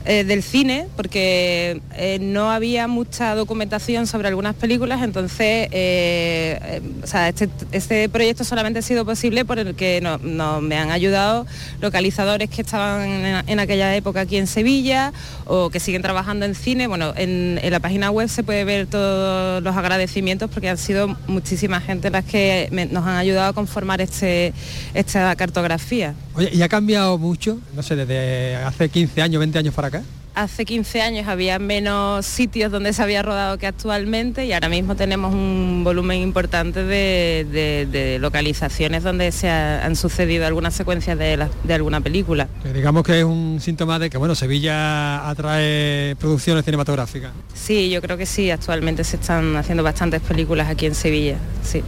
eh, 0.06 0.24
del 0.24 0.44
cine, 0.44 0.88
porque 0.96 1.82
eh, 1.96 2.20
no 2.22 2.52
había 2.52 2.88
mucha 2.88 3.34
documentación 3.36 4.06
sobre 4.08 4.28
algunas 4.28 4.54
películas, 4.56 5.02
entonces 5.04 5.68
eh, 5.72 6.82
o 7.04 7.08
sea, 7.08 7.28
este, 7.30 7.50
este 7.72 8.08
proyecto 8.10 8.44
solamente 8.44 8.80
ha 8.80 8.82
sido 8.82 9.04
posible 9.06 9.46
por 9.46 9.60
el 9.60 9.76
que 9.76 10.02
no- 10.02 10.18
no- 10.20 10.62
me 10.62 10.78
han 10.78 10.92
ayudado 10.92 11.46
localizadores 11.82 12.50
que 12.50 12.62
estaban 12.62 13.44
en, 13.48 13.60
aquella 13.60 13.96
época 13.96 14.22
aquí 14.22 14.38
en 14.38 14.48
Sevilla 14.48 15.12
o 15.46 15.70
que 15.70 15.80
siguen 15.80 16.02
trabajando 16.02 16.46
en 16.46 16.56
cine. 16.56 16.88
Bueno, 16.88 17.14
en, 17.16 17.60
la 17.70 17.80
página 17.80 18.12
web 18.12 18.30
se 18.30 18.44
puede 18.44 18.64
ver 18.64 18.88
todos 18.88 19.64
los 19.64 19.76
agradecimientos 19.76 20.50
porque 20.52 20.70
han 20.70 20.78
sido 20.78 21.18
muchísima 21.28 21.82
gente 21.82 22.10
las 22.10 22.26
que 22.26 22.70
nos 22.92 23.06
han 23.06 23.16
ayudado 23.18 23.50
a 23.50 23.54
conformar 23.54 24.02
este, 24.02 24.54
esta 24.94 25.36
cartografía. 25.36 26.14
Oye, 26.36 26.50
¿y 26.54 26.62
ha 26.62 26.70
cambiado 26.70 27.18
mucho, 27.18 27.60
no 27.76 27.82
sé, 27.84 27.96
desde 27.96 28.56
hace 28.58 28.90
15 28.90 29.22
años, 29.22 29.40
20 29.40 29.58
años 29.60 29.74
para 29.74 29.88
acá? 29.88 30.04
Hace 30.34 30.66
15 30.66 31.02
años 31.02 31.30
había 31.30 31.60
menos 31.60 32.26
sitios 32.26 32.70
donde 32.70 32.92
se 32.92 33.02
había 33.02 33.22
rodado 33.24 33.58
que 33.58 33.68
actualmente 33.68 34.46
y 34.46 34.52
ahora 34.52 34.68
mismo 34.68 34.98
tenemos 34.98 35.34
un 35.34 35.84
volumen 35.86 36.20
importante 36.22 36.84
de, 36.84 37.48
de- 37.50 37.88
de 37.90 38.20
localizaciones 38.20 39.02
donde 39.02 39.32
se 39.32 39.48
ha- 39.48 39.86
han 39.86 39.96
sucedido 39.96 40.46
algunas 40.46 40.74
secuencias 40.74 41.18
de, 41.18 41.38
la- 41.38 41.50
de 41.64 41.74
alguna 41.74 42.02
película. 42.02 42.50
Que 42.64 42.74
digamos 42.74 43.04
que 43.04 43.20
es 43.20 43.24
un 43.24 43.60
síntoma 43.62 43.98
de 43.98 44.10
que, 44.10 44.18
bueno, 44.18 44.36
Sevilla 44.36 45.30
atrae 45.30 46.18
producciones 46.20 46.66
cinematográficas. 46.66 47.32
Sí, 47.54 47.90
yo 47.90 48.02
creo 48.02 48.18
que 48.18 48.26
sí, 48.26 48.52
actualmente 48.52 49.06
se 49.06 49.16
están 49.16 49.56
haciendo 49.56 49.84
bastantes 49.84 50.20
películas 50.22 50.68
aquí 50.68 50.86
en 50.86 50.96
Sevilla, 50.96 51.38
sí. 51.64 51.82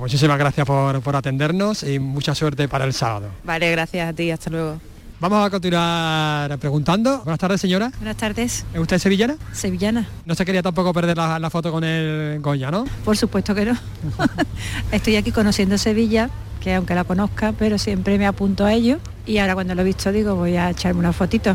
Muchísimas 0.00 0.38
gracias 0.38 0.66
por, 0.66 1.00
por 1.02 1.14
atendernos 1.14 1.82
y 1.82 1.98
mucha 1.98 2.34
suerte 2.34 2.66
para 2.68 2.84
el 2.84 2.92
sábado. 2.94 3.28
Vale, 3.44 3.70
gracias 3.70 4.08
a 4.08 4.12
ti, 4.12 4.30
hasta 4.30 4.50
luego. 4.50 4.80
Vamos 5.20 5.46
a 5.46 5.50
continuar 5.50 6.56
preguntando. 6.58 7.18
Buenas 7.18 7.38
tardes, 7.38 7.60
señora. 7.60 7.92
Buenas 7.98 8.16
tardes. 8.16 8.64
¿Es 8.72 8.80
usted 8.80 8.98
sevillana? 8.98 9.36
Sevillana. 9.52 10.06
No 10.24 10.34
se 10.34 10.46
quería 10.46 10.62
tampoco 10.62 10.94
perder 10.94 11.18
la, 11.18 11.38
la 11.38 11.50
foto 11.50 11.70
con 11.70 11.84
el 11.84 12.40
Goya, 12.40 12.70
¿no? 12.70 12.86
Por 13.04 13.18
supuesto 13.18 13.54
que 13.54 13.66
no. 13.66 13.76
Estoy 14.92 15.16
aquí 15.16 15.30
conociendo 15.32 15.76
Sevilla, 15.76 16.30
que 16.62 16.74
aunque 16.74 16.94
la 16.94 17.04
conozca, 17.04 17.52
pero 17.52 17.76
siempre 17.76 18.16
me 18.18 18.26
apunto 18.26 18.64
a 18.64 18.72
ello. 18.72 18.98
Y 19.26 19.36
ahora 19.36 19.52
cuando 19.52 19.74
lo 19.74 19.82
he 19.82 19.84
visto 19.84 20.10
digo, 20.10 20.34
voy 20.36 20.56
a 20.56 20.70
echarme 20.70 21.00
una 21.00 21.12
fotito. 21.12 21.54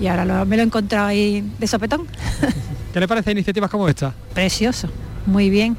Y 0.00 0.06
ahora 0.06 0.24
lo- 0.24 0.46
me 0.46 0.56
lo 0.56 0.62
he 0.62 0.66
encontrado 0.66 1.08
ahí 1.08 1.46
de 1.58 1.66
sopetón. 1.66 2.06
¿Qué 2.94 3.00
le 3.00 3.06
parece 3.06 3.32
iniciativas 3.32 3.70
como 3.70 3.86
esta? 3.88 4.14
Precioso, 4.32 4.88
muy 5.26 5.50
bien. 5.50 5.76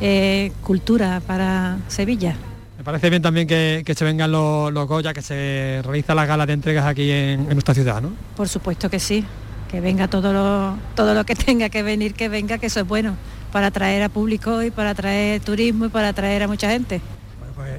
Eh, 0.00 0.52
cultura 0.62 1.20
para 1.26 1.78
Sevilla. 1.88 2.36
Me 2.76 2.84
parece 2.84 3.08
bien 3.10 3.22
también 3.22 3.46
que, 3.46 3.82
que 3.86 3.94
se 3.94 4.04
vengan 4.04 4.30
los, 4.32 4.72
los 4.72 4.86
Goya, 4.86 5.14
que 5.14 5.22
se 5.22 5.80
realiza 5.84 6.14
la 6.14 6.26
gala 6.26 6.44
de 6.46 6.52
entregas 6.52 6.84
aquí 6.84 7.10
en, 7.10 7.40
en 7.40 7.52
nuestra 7.52 7.74
ciudad, 7.74 8.02
¿no? 8.02 8.12
Por 8.36 8.48
supuesto 8.48 8.90
que 8.90 8.98
sí. 8.98 9.24
Que 9.70 9.80
venga 9.80 10.08
todo 10.08 10.32
lo, 10.32 10.76
todo 10.94 11.14
lo 11.14 11.24
que 11.24 11.34
tenga 11.34 11.68
que 11.68 11.82
venir, 11.82 12.14
que 12.14 12.28
venga, 12.28 12.58
que 12.58 12.66
eso 12.66 12.80
es 12.80 12.86
bueno. 12.86 13.16
Para 13.52 13.68
atraer 13.68 14.02
a 14.02 14.08
público 14.08 14.62
y 14.62 14.70
para 14.70 14.90
atraer 14.90 15.40
turismo 15.40 15.86
y 15.86 15.88
para 15.88 16.08
atraer 16.08 16.42
a 16.42 16.48
mucha 16.48 16.68
gente. 16.68 17.00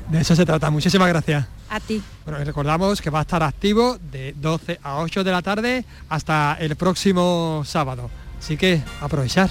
De 0.10 0.22
eso 0.22 0.36
se 0.36 0.46
trata. 0.46 0.70
Muchísimas 0.70 1.08
gracias. 1.10 1.46
A 1.70 1.80
ti. 1.80 2.02
Bueno, 2.24 2.42
y 2.42 2.44
recordamos 2.44 3.02
que 3.02 3.10
va 3.10 3.20
a 3.20 3.22
estar 3.24 3.44
activo 3.44 3.98
de 4.12 4.34
12 4.38 4.80
a 4.82 5.00
8 5.00 5.24
de 5.24 5.32
la 5.32 5.42
tarde 5.42 5.86
hasta 6.10 6.58
el 6.60 6.76
próximo 6.76 7.64
sábado. 7.66 8.10
Así 8.40 8.56
que 8.56 8.82
aprovechar. 9.02 9.50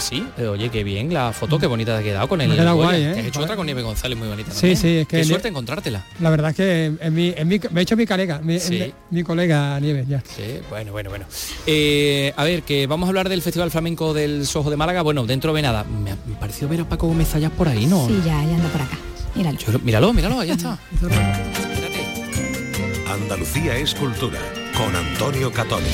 Pues 0.00 0.08
sí, 0.08 0.26
eh, 0.38 0.46
oye, 0.46 0.70
qué 0.70 0.82
bien 0.82 1.12
la 1.12 1.30
foto, 1.30 1.58
qué 1.58 1.66
bonita 1.66 1.92
te 1.92 2.00
ha 2.00 2.02
quedado 2.02 2.26
con 2.26 2.40
el 2.40 2.48
Goya. 2.56 2.72
guay, 2.72 3.02
¿eh? 3.02 3.10
Has 3.20 3.26
hecho 3.26 3.40
otra 3.42 3.54
con 3.54 3.66
Nieve 3.66 3.82
González 3.82 4.16
muy 4.16 4.28
bonita 4.28 4.50
Sí, 4.50 4.60
también. 4.60 4.76
sí, 4.78 4.88
es 4.96 5.06
que 5.06 5.18
Qué 5.18 5.24
suerte 5.24 5.48
encontrártela. 5.48 6.06
La 6.20 6.30
verdad 6.30 6.52
es 6.52 6.56
que 6.56 6.86
en 6.98 7.12
mi, 7.12 7.34
en 7.36 7.46
mi- 7.46 7.60
me 7.70 7.80
he 7.80 7.82
hecho 7.82 7.98
mi 7.98 8.06
colega, 8.06 8.40
mi, 8.42 8.58
Sí. 8.58 8.78
mi- 9.10 9.18
mi 9.18 9.22
colega 9.22 9.78
Nieves 9.78 10.08
ya. 10.08 10.22
Sí, 10.24 10.60
bueno, 10.70 10.92
bueno, 10.92 11.10
bueno. 11.10 11.26
Eh, 11.66 12.32
a 12.34 12.44
ver, 12.44 12.62
que 12.62 12.86
vamos 12.86 13.08
a 13.08 13.10
hablar 13.10 13.28
del 13.28 13.42
Festival 13.42 13.70
Flamenco 13.70 14.14
del 14.14 14.46
Sojo 14.46 14.70
de 14.70 14.78
Málaga. 14.78 15.02
Bueno, 15.02 15.26
dentro 15.26 15.52
de 15.52 15.60
nada, 15.60 15.84
me 15.84 16.12
ha 16.12 16.16
parecido 16.40 16.70
ver 16.70 16.80
a 16.80 16.88
Paco 16.88 17.06
Gómez 17.06 17.28
Zayas 17.28 17.52
por 17.52 17.68
ahí, 17.68 17.84
¿no? 17.84 18.06
Sí, 18.08 18.14
ya, 18.24 18.42
ya 18.42 18.54
anda 18.56 18.70
por 18.70 18.80
acá. 18.80 18.96
Míralo. 19.34 19.58
Yo 19.58 19.78
míralo, 19.80 20.14
míralo, 20.14 20.40
ahí 20.40 20.50
está. 20.52 20.78
Andalucía 23.12 23.76
es 23.76 23.94
cultura 23.94 24.38
con 24.78 24.96
Antonio 24.96 25.52
Catoni. 25.52 25.84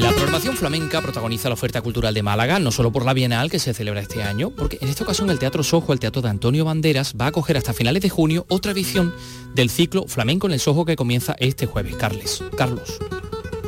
La 0.00 0.12
programación 0.12 0.56
flamenca 0.56 1.02
protagoniza 1.02 1.50
la 1.50 1.54
oferta 1.54 1.82
cultural 1.82 2.14
de 2.14 2.22
Málaga, 2.22 2.58
no 2.58 2.72
solo 2.72 2.90
por 2.90 3.04
la 3.04 3.12
Bienal 3.12 3.50
que 3.50 3.58
se 3.58 3.74
celebra 3.74 4.00
este 4.00 4.22
año, 4.22 4.48
porque 4.48 4.78
en 4.80 4.88
esta 4.88 5.04
ocasión 5.04 5.28
el 5.28 5.38
Teatro 5.38 5.62
Sojo, 5.62 5.92
el 5.92 6.00
Teatro 6.00 6.22
de 6.22 6.30
Antonio 6.30 6.64
Banderas, 6.64 7.14
va 7.20 7.26
a 7.26 7.28
acoger 7.28 7.58
hasta 7.58 7.74
finales 7.74 8.00
de 8.00 8.08
junio 8.08 8.46
otra 8.48 8.72
edición 8.72 9.14
del 9.54 9.68
ciclo 9.68 10.06
Flamenco 10.08 10.46
en 10.46 10.54
el 10.54 10.60
Sojo 10.60 10.86
que 10.86 10.96
comienza 10.96 11.36
este 11.38 11.66
jueves. 11.66 11.96
Carles, 11.96 12.42
Carlos. 12.56 12.98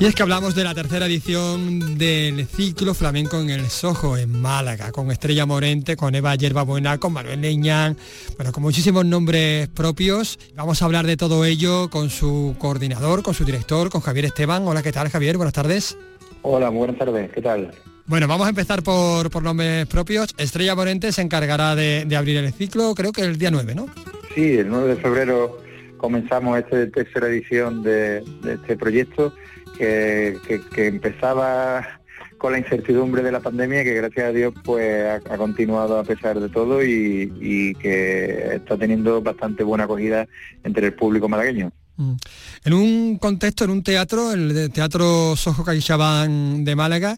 Y 0.00 0.06
es 0.06 0.14
que 0.14 0.22
hablamos 0.22 0.54
de 0.54 0.64
la 0.64 0.74
tercera 0.74 1.04
edición 1.06 1.98
del 1.98 2.46
ciclo 2.46 2.94
flamenco 2.94 3.38
en 3.38 3.50
el 3.50 3.68
Sojo, 3.68 4.16
en 4.16 4.40
Málaga, 4.40 4.90
con 4.90 5.10
Estrella 5.12 5.44
Morente, 5.44 5.96
con 5.96 6.14
Eva 6.14 6.34
Yerbabuena, 6.34 6.98
con 6.98 7.12
Manuel 7.12 7.42
Leñán, 7.42 7.96
bueno, 8.36 8.52
con 8.52 8.62
muchísimos 8.62 9.04
nombres 9.04 9.68
propios. 9.68 10.38
Vamos 10.56 10.80
a 10.80 10.86
hablar 10.86 11.06
de 11.06 11.18
todo 11.18 11.44
ello 11.44 11.90
con 11.90 12.08
su 12.08 12.56
coordinador, 12.58 13.22
con 13.22 13.34
su 13.34 13.44
director, 13.44 13.90
con 13.90 14.00
Javier 14.00 14.24
Esteban. 14.24 14.66
Hola, 14.66 14.82
¿qué 14.82 14.92
tal 14.92 15.10
Javier? 15.10 15.36
Buenas 15.36 15.52
tardes. 15.52 15.96
Hola, 16.42 16.70
muy 16.70 16.78
buenas 16.78 16.98
tardes, 16.98 17.30
¿qué 17.32 17.40
tal? 17.40 17.70
Bueno, 18.06 18.26
vamos 18.28 18.46
a 18.46 18.50
empezar 18.50 18.82
por, 18.82 19.30
por 19.30 19.42
nombres 19.42 19.86
propios. 19.86 20.34
Estrella 20.36 20.74
Morente 20.74 21.12
se 21.12 21.22
encargará 21.22 21.74
de, 21.74 22.04
de 22.04 22.16
abrir 22.16 22.36
el 22.36 22.52
ciclo, 22.52 22.94
creo 22.94 23.12
que 23.12 23.22
el 23.22 23.38
día 23.38 23.50
9, 23.50 23.74
¿no? 23.74 23.86
Sí, 24.34 24.58
el 24.58 24.68
9 24.68 24.94
de 24.94 24.96
febrero 24.96 25.58
comenzamos 26.02 26.58
esta 26.58 26.90
tercera 26.90 27.28
edición 27.28 27.82
de, 27.82 28.24
este 28.44 28.76
proyecto 28.76 29.32
que, 29.78 30.36
empezaba 30.76 32.00
con 32.38 32.52
la 32.52 32.58
incertidumbre 32.58 33.22
de 33.22 33.30
la 33.30 33.38
pandemia 33.38 33.84
que 33.84 33.94
gracias 33.94 34.26
a 34.26 34.32
Dios 34.32 34.52
pues 34.64 35.08
ha, 35.08 35.36
continuado 35.36 35.98
a 35.98 36.04
pesar 36.04 36.40
de 36.40 36.48
todo 36.48 36.82
y, 36.82 37.74
que 37.80 38.56
está 38.56 38.76
teniendo 38.76 39.22
bastante 39.22 39.62
buena 39.62 39.84
acogida 39.84 40.26
entre 40.64 40.88
el 40.88 40.94
público 40.94 41.28
malagueño. 41.28 41.72
Mm. 42.02 42.16
En 42.64 42.72
un 42.72 43.18
contexto, 43.18 43.64
en 43.64 43.70
un 43.70 43.82
teatro, 43.82 44.32
el 44.32 44.70
Teatro 44.72 45.36
Sojo 45.36 45.64
Caixabán 45.64 46.64
de 46.64 46.76
Málaga, 46.76 47.16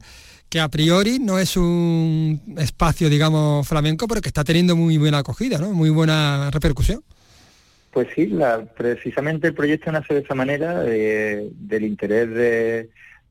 que 0.49 0.61
a 0.61 0.69
priori 0.69 1.19
no 1.19 1.39
es 1.39 1.57
un 1.57 2.41
espacio, 2.59 3.09
digamos, 3.09 3.67
flamenco, 3.67 4.07
pero 4.07 4.21
que 4.21 4.29
está 4.29 4.45
teniendo 4.45 4.77
muy 4.77 4.99
buena 4.99 5.19
acogida, 5.19 5.59
¿no? 5.59 5.73
Muy 5.73 5.91
buena 5.91 6.51
repercusión. 6.51 7.03
Pues 7.91 8.09
sí, 8.15 8.33
precisamente 8.77 9.49
el 9.49 9.55
proyecto 9.55 9.93
nace 9.93 10.15
de 10.15 10.21
esa 10.21 10.35
manera, 10.35 10.81
del 10.81 11.85
interés 11.85 12.89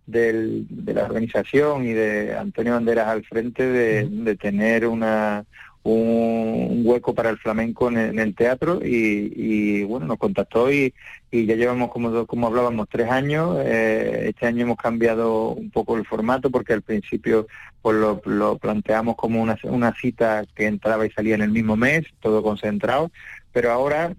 de, 0.08 0.64
la 0.86 1.04
organización 1.04 1.86
y 1.86 1.94
de 1.94 2.36
Antonio 2.36 2.74
Banderas 2.74 3.08
al 3.08 3.26
frente 3.26 3.64
de 3.64 4.36
tener 4.38 4.88
una, 4.88 5.46
un, 5.84 6.82
hueco 6.86 7.14
para 7.14 7.30
el 7.30 7.38
flamenco 7.38 7.90
en, 7.90 8.18
el 8.18 8.36
teatro 8.36 8.80
y, 8.84 9.84
bueno, 9.84 10.06
nos 10.06 10.18
contactó 10.18 10.72
y, 10.72 10.94
ya 11.32 11.56
llevamos, 11.56 11.92
como, 11.92 12.26
como 12.28 12.48
hablábamos, 12.48 12.88
tres 12.90 13.10
años. 13.10 13.58
Eh, 13.60 14.28
este 14.30 14.46
año 14.46 14.64
hemos 14.64 14.78
cambiado 14.78 15.50
un 15.50 15.72
poco 15.72 15.98
el 15.98 16.06
formato 16.06 16.50
porque 16.50 16.74
al 16.74 16.82
principio 16.82 17.48
pues 17.82 17.98
lo, 17.98 18.58
planteamos 18.58 19.16
como 19.16 19.42
una, 19.42 19.58
una 19.64 19.94
cita 19.96 20.46
que 20.56 20.68
entraba 20.68 21.06
y 21.06 21.12
salía 21.12 21.36
en 21.36 21.42
el 21.42 21.52
mismo 21.52 21.76
mes, 21.76 22.06
todo 22.22 22.44
concentrado, 22.44 23.12
pero 23.52 23.72
ahora 23.72 24.16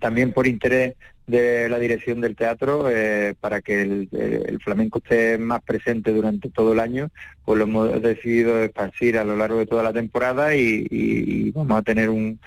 también 0.00 0.32
por 0.32 0.46
interés 0.46 0.94
de 1.26 1.68
la 1.68 1.78
dirección 1.78 2.20
del 2.20 2.36
teatro 2.36 2.90
eh, 2.90 3.34
para 3.40 3.62
que 3.62 3.82
el, 3.82 4.60
flamenco 4.62 4.98
esté 4.98 5.38
más 5.38 5.62
presente 5.62 6.12
durante 6.12 6.50
todo 6.50 6.72
el 6.72 6.80
año, 6.80 7.10
pues 7.44 7.58
lo 7.58 7.64
hemos 7.64 8.02
decidido 8.02 8.62
esparcir 8.62 9.18
a 9.18 9.24
lo 9.24 9.36
largo 9.36 9.58
de 9.58 9.66
toda 9.66 9.82
la 9.82 9.92
temporada 9.92 10.54
y, 10.54 11.50
vamos 11.52 11.78
a 11.78 11.82
tener 11.82 12.10
un, 12.10 12.38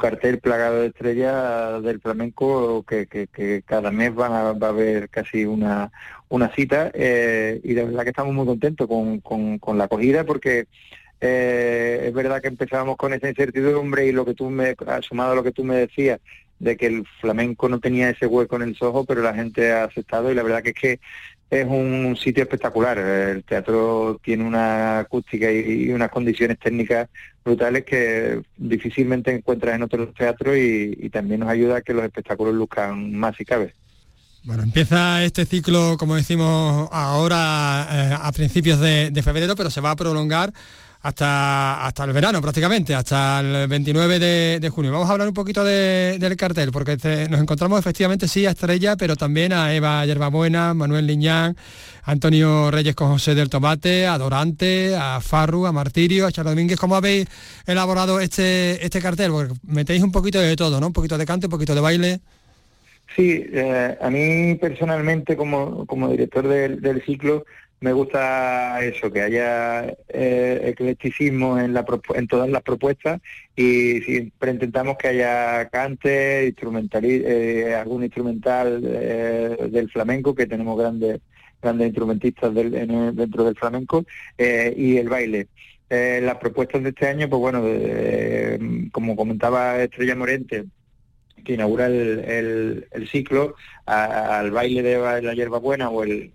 cartel 0.00 0.40
plagado 0.40 0.80
de 0.80 0.88
estrellas 0.88 1.82
del 1.82 2.00
flamenco 2.00 2.82
que, 2.82 3.62
cada 3.64 3.90
mes 3.90 4.14
van 4.14 4.32
a, 4.32 4.52
va 4.52 4.66
a 4.66 4.70
haber 4.70 5.08
casi 5.08 5.44
una, 5.44 5.90
una 6.28 6.48
cita 6.52 6.90
eh, 6.92 7.60
y 7.62 7.74
de 7.74 7.84
verdad 7.84 8.02
que 8.02 8.10
estamos 8.10 8.34
muy 8.34 8.46
contentos 8.46 8.88
con, 8.88 9.20
con, 9.20 9.78
la 9.78 9.84
acogida 9.84 10.24
porque 10.24 10.66
eh, 11.20 12.04
es 12.06 12.12
verdad 12.12 12.42
que 12.42 12.48
empezábamos 12.48 12.96
con 12.96 13.14
esa 13.14 13.28
incertidumbre 13.28 14.06
y 14.06 14.12
lo 14.12 14.24
que 14.24 14.34
tú 14.34 14.50
me, 14.50 14.74
sumado 15.02 15.32
a 15.32 15.36
lo 15.36 15.44
que 15.44 15.52
tú 15.52 15.62
me 15.64 15.76
decías, 15.76 16.20
de 16.58 16.76
que 16.76 16.86
el 16.86 17.06
flamenco 17.20 17.68
no 17.68 17.80
tenía 17.80 18.10
ese 18.10 18.26
hueco 18.26 18.56
en 18.56 18.62
el 18.62 18.76
Soho, 18.76 19.04
pero 19.04 19.22
la 19.22 19.34
gente 19.34 19.72
ha 19.72 19.84
aceptado 19.84 20.30
y 20.30 20.34
la 20.34 20.42
verdad 20.42 20.62
que 20.62 20.70
es 20.70 20.74
que 20.74 21.00
es 21.50 21.66
un 21.66 22.16
sitio 22.16 22.42
espectacular. 22.42 22.98
El 22.98 23.44
teatro 23.44 24.20
tiene 24.22 24.44
una 24.44 25.00
acústica 25.00 25.50
y, 25.50 25.90
unas 25.90 26.10
condiciones 26.10 26.58
técnicas 26.58 27.08
brutales 27.44 27.84
que 27.84 28.42
difícilmente 28.56 29.32
encuentras 29.32 29.76
en 29.76 29.82
otros 29.82 30.12
teatros 30.14 30.56
y, 30.56 31.08
también 31.10 31.40
nos 31.40 31.48
ayuda 31.48 31.76
a 31.76 31.82
que 31.82 31.94
los 31.94 32.04
espectáculos 32.04 32.54
luzcan 32.54 33.12
más 33.12 33.36
si 33.36 33.44
cabe. 33.44 33.74
Bueno, 34.42 34.62
empieza 34.62 35.24
este 35.24 35.44
ciclo, 35.44 35.96
como 35.98 36.14
decimos 36.14 36.88
ahora, 36.92 37.88
eh, 37.90 38.16
a 38.20 38.30
principios 38.32 38.78
de 38.80 39.22
febrero, 39.22 39.56
pero 39.56 39.70
se 39.70 39.80
va 39.80 39.90
a 39.90 39.96
prolongar 39.96 40.52
hasta, 41.06 41.86
hasta 41.86 42.02
el 42.02 42.12
verano 42.12 42.42
prácticamente, 42.42 42.92
hasta 42.92 43.38
el 43.38 43.68
29 43.68 44.18
de, 44.58 44.68
junio. 44.70 44.90
Vamos 44.90 45.08
a 45.08 45.12
hablar 45.12 45.28
un 45.28 45.34
poquito 45.34 45.62
del 45.62 46.36
cartel, 46.36 46.72
porque 46.72 46.96
nos 47.30 47.40
encontramos 47.40 47.78
efectivamente 47.78 48.26
sí 48.26 48.44
a 48.44 48.50
Estrella, 48.50 48.96
pero 48.96 49.14
también 49.14 49.52
a 49.52 49.72
Eva 49.72 50.04
Yerbabuena, 50.04 50.74
Manuel 50.74 51.06
Liñán, 51.06 51.56
Antonio 52.02 52.72
Reyes 52.72 52.96
con 52.96 53.08
José 53.08 53.36
del 53.36 53.48
Tomate, 53.48 54.08
a 54.08 54.18
Dorante, 54.18 54.96
a 54.96 55.20
Farru, 55.20 55.66
a 55.66 55.72
Martirio, 55.72 56.26
a 56.26 56.32
Charlo 56.32 56.50
Domínguez. 56.50 56.76
¿Cómo 56.76 56.96
habéis 56.96 57.28
elaborado 57.66 58.18
este, 58.18 58.84
este 58.84 59.00
cartel? 59.00 59.30
Porque 59.30 59.54
metéis 59.62 60.02
un 60.02 60.10
poquito 60.10 60.40
de 60.40 60.56
todo, 60.56 60.80
¿no? 60.80 60.88
Un 60.88 60.92
poquito 60.92 61.16
de 61.16 61.24
canto, 61.24 61.46
un 61.46 61.52
poquito 61.52 61.76
de 61.76 61.80
baile. 61.80 62.20
Sí, 63.14 63.46
eh, 63.52 63.96
a 64.00 64.10
mí 64.10 64.56
personalmente 64.56 65.36
como, 65.36 65.86
como 65.86 66.08
director 66.08 66.48
del 66.48 67.04
ciclo 67.06 67.44
me 67.80 67.92
gusta 67.92 68.82
eso, 68.82 69.12
que 69.12 69.20
haya 69.22 69.86
eh, 70.08 70.60
eclecticismo 70.64 71.58
en, 71.58 71.74
la, 71.74 71.84
en 72.14 72.26
todas 72.26 72.48
las 72.48 72.62
propuestas 72.62 73.20
y 73.54 74.00
siempre 74.00 74.52
intentamos 74.52 74.96
que 74.96 75.08
haya 75.08 75.68
cante, 75.68 76.46
instrumental, 76.46 77.04
eh, 77.04 77.74
algún 77.74 78.04
instrumental 78.04 78.82
eh, 78.84 79.68
del 79.70 79.90
flamenco, 79.90 80.34
que 80.34 80.46
tenemos 80.46 80.78
grandes 80.78 81.20
grandes 81.60 81.88
instrumentistas 81.88 82.54
dentro 82.54 83.44
del 83.44 83.56
flamenco, 83.56 84.04
eh, 84.38 84.74
y 84.76 84.98
el 84.98 85.08
baile. 85.08 85.48
las 85.88 86.36
propuestas 86.36 86.82
de 86.82 86.90
este 86.90 87.08
año, 87.08 87.28
pues 87.28 87.40
bueno, 87.40 87.62
como 88.92 89.16
comentaba 89.16 89.82
Estrella 89.82 90.14
Morente, 90.14 90.66
que 91.46 91.54
inaugura 91.54 91.86
el, 91.86 93.08
ciclo 93.10 93.54
al 93.86 94.50
baile 94.50 94.82
de 94.82 95.22
la 95.22 95.32
hierba 95.32 95.58
buena 95.58 95.90
o 95.90 96.02
el, 96.02 96.32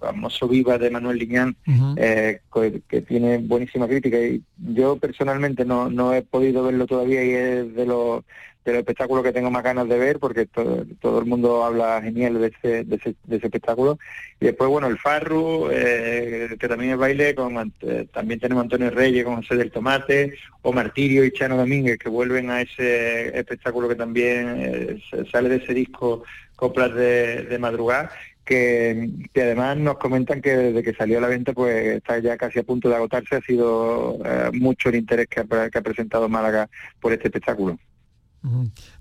famoso 0.00 0.48
Viva 0.48 0.78
de 0.78 0.90
Manuel 0.90 1.18
Liñán, 1.18 1.56
eh, 1.96 2.40
que, 2.88 3.02
tiene 3.02 3.38
buenísima 3.38 3.86
crítica. 3.86 4.18
Y 4.18 4.42
yo 4.56 4.96
personalmente 4.96 5.66
no, 5.66 5.90
no 5.90 6.14
he 6.14 6.22
podido 6.22 6.64
verlo 6.64 6.86
todavía 6.86 7.22
y 7.22 7.30
es 7.30 7.74
de 7.74 7.84
los 7.84 8.24
del 8.70 8.80
espectáculo 8.80 9.22
que 9.22 9.32
tengo 9.32 9.50
más 9.50 9.62
ganas 9.62 9.88
de 9.88 9.98
ver 9.98 10.18
porque 10.18 10.46
todo, 10.46 11.18
el 11.18 11.24
mundo 11.24 11.64
habla 11.64 12.00
genial 12.02 12.40
de 12.40 12.48
ese, 12.48 12.84
de 12.84 12.96
ese, 12.96 13.46
espectáculo. 13.46 13.98
Y 14.40 14.46
después, 14.46 14.68
bueno, 14.68 14.88
el 14.88 14.98
Farru, 14.98 15.68
eh, 15.70 16.56
que 16.58 16.68
también 16.68 16.92
es 16.92 16.98
baile, 16.98 17.34
con, 17.34 17.72
eh, 17.82 18.06
también 18.12 18.40
tenemos 18.40 18.62
Antonio 18.62 18.90
Reyes 18.90 19.24
con 19.24 19.36
José 19.36 19.56
del 19.56 19.70
Tomate, 19.70 20.34
o 20.62 20.72
Martirio 20.72 21.24
y 21.24 21.30
Chano 21.30 21.56
Domínguez, 21.56 21.98
que 21.98 22.08
vuelven 22.08 22.50
a 22.50 22.60
ese 22.60 23.38
espectáculo 23.38 23.88
que 23.88 23.94
también 23.94 24.56
eh, 24.58 25.02
sale 25.30 25.48
de 25.48 25.56
ese 25.56 25.72
disco 25.72 26.24
Coplas 26.56 26.94
de, 26.94 27.44
de 27.44 27.58
Madrugada. 27.58 28.10
Que, 28.44 29.10
además 29.34 29.76
nos 29.76 29.98
comentan 29.98 30.40
que 30.40 30.56
desde 30.56 30.82
que 30.82 30.94
salió 30.94 31.18
a 31.18 31.20
la 31.20 31.26
venta 31.26 31.52
pues 31.52 31.96
está 31.96 32.20
ya 32.20 32.36
casi 32.36 32.60
a 32.60 32.62
punto 32.62 32.88
de 32.88 32.94
agotarse, 32.94 33.34
ha 33.34 33.40
sido 33.40 34.20
mucho 34.52 34.88
el 34.88 34.94
interés 34.94 35.26
que 35.26 35.40
ha 35.40 35.82
presentado 35.82 36.28
Málaga 36.28 36.68
por 37.00 37.12
este 37.12 37.26
espectáculo. 37.26 37.76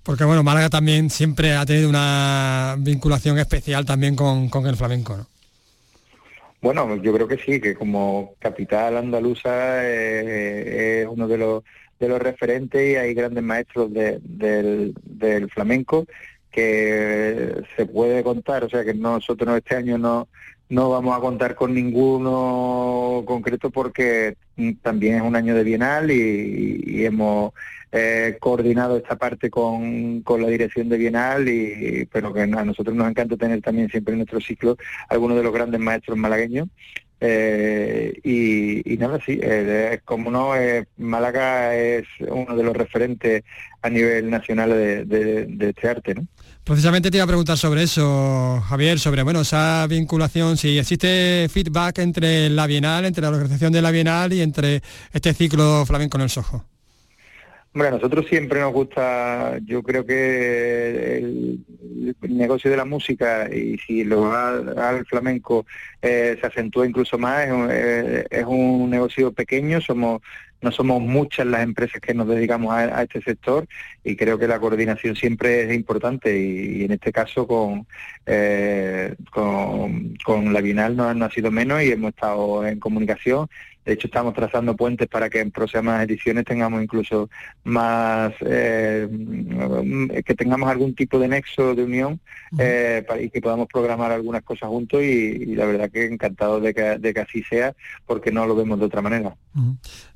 Porque 0.03 0.23
bueno, 0.23 0.43
Málaga 0.43 0.69
también 0.69 1.09
siempre 1.09 1.53
ha 1.53 1.65
tenido 1.65 1.89
una 1.89 2.75
vinculación 2.79 3.37
especial 3.39 3.85
también 3.85 4.15
con, 4.15 4.49
el 4.65 4.75
flamenco, 4.75 5.17
¿no? 5.17 5.27
Bueno, 6.61 6.95
yo 6.95 7.13
creo 7.13 7.27
que 7.27 7.37
sí, 7.37 7.61
que 7.61 7.75
como 7.75 8.33
capital 8.39 8.97
andaluza 8.97 9.83
eh, 9.83 11.01
es 11.01 11.07
uno 11.07 11.27
de 11.27 11.37
los 11.37 11.63
de 11.99 12.09
los 12.09 12.21
referentes 12.21 12.81
y 12.81 12.95
hay 12.95 13.13
grandes 13.13 13.43
maestros 13.43 13.93
del, 13.93 14.93
del 15.03 15.49
flamenco 15.49 16.05
que 16.51 17.63
se 17.75 17.85
puede 17.85 18.23
contar, 18.23 18.63
o 18.63 18.69
sea 18.69 18.83
que 18.83 18.93
nosotros 18.93 19.57
este 19.57 19.75
año 19.75 19.97
no, 19.97 20.27
no 20.69 20.89
vamos 20.89 21.17
a 21.17 21.21
contar 21.21 21.55
con 21.55 21.73
ninguno 21.73 23.23
concreto 23.25 23.69
porque 23.69 24.37
también 24.81 25.15
es 25.15 25.21
un 25.21 25.35
año 25.35 25.55
de 25.55 25.63
bienal 25.63 26.09
y 26.11 27.05
hemos 27.05 27.53
eh, 27.97 28.35
coordinado 28.41 28.97
esta 28.97 29.15
parte 29.15 29.49
con, 29.49 30.21
la 30.27 30.47
dirección 30.49 30.89
de 30.89 30.97
Bienal, 30.97 31.47
y, 31.47 32.05
pero 32.11 32.33
que 32.33 32.41
a 32.41 32.45
nosotros 32.45 32.93
nos 32.93 33.09
encanta 33.09 33.37
tener 33.37 33.61
también 33.61 33.87
siempre 33.89 34.11
en 34.11 34.17
nuestro 34.17 34.41
ciclo 34.41 34.75
algunos 35.07 35.37
de 35.37 35.43
los 35.43 35.53
grandes 35.53 35.79
maestros 35.79 36.17
malagueños. 36.17 36.67
Eh, 37.21 38.19
y, 38.21 38.97
nada, 38.97 39.17
sí, 39.25 39.39
eh, 39.41 40.01
como 40.03 40.29
no, 40.29 40.51
Málaga 40.97 41.73
es 41.73 42.05
uno 42.19 42.53
de 42.57 42.63
los 42.63 42.75
referentes 42.75 43.45
a 43.81 43.89
nivel 43.89 44.29
nacional 44.29 44.71
de, 44.71 45.47
este 45.69 45.87
arte, 45.87 46.15
¿no? 46.15 46.27
Precisamente 46.65 47.11
te 47.11 47.17
iba 47.17 47.25
a 47.25 47.27
preguntar 47.27 47.59
sobre 47.59 47.83
eso, 47.83 48.59
Javier, 48.67 48.99
sobre 48.99 49.21
bueno 49.21 49.41
esa 49.41 49.85
vinculación, 49.85 50.57
si 50.57 50.79
existe 50.79 51.47
feedback 51.47 51.99
entre 51.99 52.49
la 52.49 52.65
Bienal, 52.65 53.05
entre 53.05 53.21
la 53.21 53.29
organización 53.29 53.71
de 53.71 53.83
la 53.83 53.91
Bienal 53.91 54.33
y 54.33 54.41
entre 54.41 54.81
este 55.13 55.35
ciclo 55.35 55.85
flamenco 55.85 56.17
en 56.17 56.23
el 56.23 56.31
Sojo. 56.31 56.65
Bueno, 57.75 57.89
a 57.89 57.97
nosotros 57.97 58.25
siempre 58.27 58.61
nos 58.61 58.71
gusta, 58.71 59.57
yo 59.65 59.83
creo 59.83 60.05
que 60.05 61.17
el, 61.17 61.65
negocio 62.21 62.71
de 62.71 62.77
la 62.77 62.85
música 62.85 63.53
y 63.53 63.77
si 63.79 64.05
lo 64.05 64.21
va 64.21 64.51
al 64.91 65.05
flamenco 65.05 65.65
eh, 66.01 66.37
se 66.39 66.47
acentúa 66.47 66.87
incluso 66.87 67.17
más, 67.17 67.45
es 67.45 67.51
un, 67.51 67.67
eh, 67.69 68.87
negocio 68.87 69.33
pequeño, 69.33 69.81
somos 69.81 70.21
no 70.61 70.71
somos 70.71 71.01
muchas 71.01 71.45
las 71.47 71.63
empresas 71.63 71.99
que 72.01 72.13
nos 72.13 72.27
dedicamos 72.29 72.73
a, 72.73 73.03
este 73.03 73.21
sector 73.21 73.67
y 74.05 74.15
creo 74.15 74.39
que 74.39 74.47
la 74.47 74.59
coordinación 74.59 75.15
siempre 75.17 75.65
es 75.65 75.75
importante 75.75 76.39
y, 76.39 76.85
en 76.85 76.93
este 76.93 77.11
caso 77.11 77.45
con, 77.45 77.85
eh, 78.25 79.15
con, 79.31 80.53
la 80.53 80.61
Bienal 80.61 80.95
no 80.95 81.25
ha 81.25 81.31
sido 81.31 81.51
menos 81.51 81.83
y 81.83 81.91
hemos 81.91 82.11
estado 82.11 82.65
en 82.65 82.79
comunicación 82.79 83.49
de 83.85 83.93
hecho, 83.93 84.07
estamos 84.07 84.33
trazando 84.33 84.75
puentes 84.75 85.07
para 85.07 85.29
que 85.29 85.39
en 85.39 85.51
próximas 85.51 86.03
ediciones 86.03 86.43
tengamos 86.43 86.81
incluso 86.81 87.29
más, 87.63 88.33
eh, 88.41 89.07
que 90.25 90.33
tengamos 90.33 90.69
algún 90.69 90.95
tipo 90.95 91.19
de 91.19 91.27
nexo 91.27 91.75
de 91.75 91.83
unión 91.83 92.19
eh, 92.57 93.03
para, 93.07 93.21
y 93.21 93.29
que 93.29 93.41
podamos 93.41 93.67
programar 93.67 94.11
algunas 94.11 94.41
cosas 94.41 94.69
juntos 94.69 95.03
y, 95.03 95.55
la 95.55 95.65
verdad 95.65 95.91
que 95.91 96.05
encantado 96.05 96.59
de 96.59 96.73
que, 96.73 97.19
así 97.19 97.43
sea 97.43 97.75
porque 98.07 98.31
no 98.31 98.47
lo 98.47 98.55
vemos 98.55 98.79
de 98.79 98.85
otra 98.85 99.03
manera. 99.03 99.35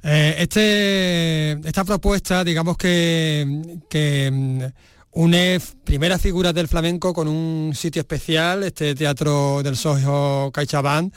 Eh, 0.04 0.36
este, 0.40 1.52
esta 1.52 1.84
propuesta, 1.84 2.44
digamos 2.44 2.76
que, 2.76 3.78
que 3.88 4.32
mm, 4.32 4.64
une 5.12 5.60
primeras 5.84 6.22
figuras 6.22 6.56
del 6.56 6.68
flamenco 6.68 7.14
con 7.14 7.28
un 7.28 7.74
sitio 7.76 8.00
especial, 8.00 8.64
este 8.64 8.96
Teatro 8.96 9.62
del 9.62 9.76
Sojo 9.76 10.52
CaixaBank, 10.52 11.14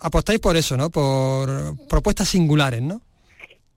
apostáis 0.00 0.40
por 0.40 0.56
eso, 0.56 0.76
¿no? 0.76 0.90
Por 0.90 1.76
propuestas 1.88 2.28
singulares, 2.28 2.82
¿no? 2.82 3.00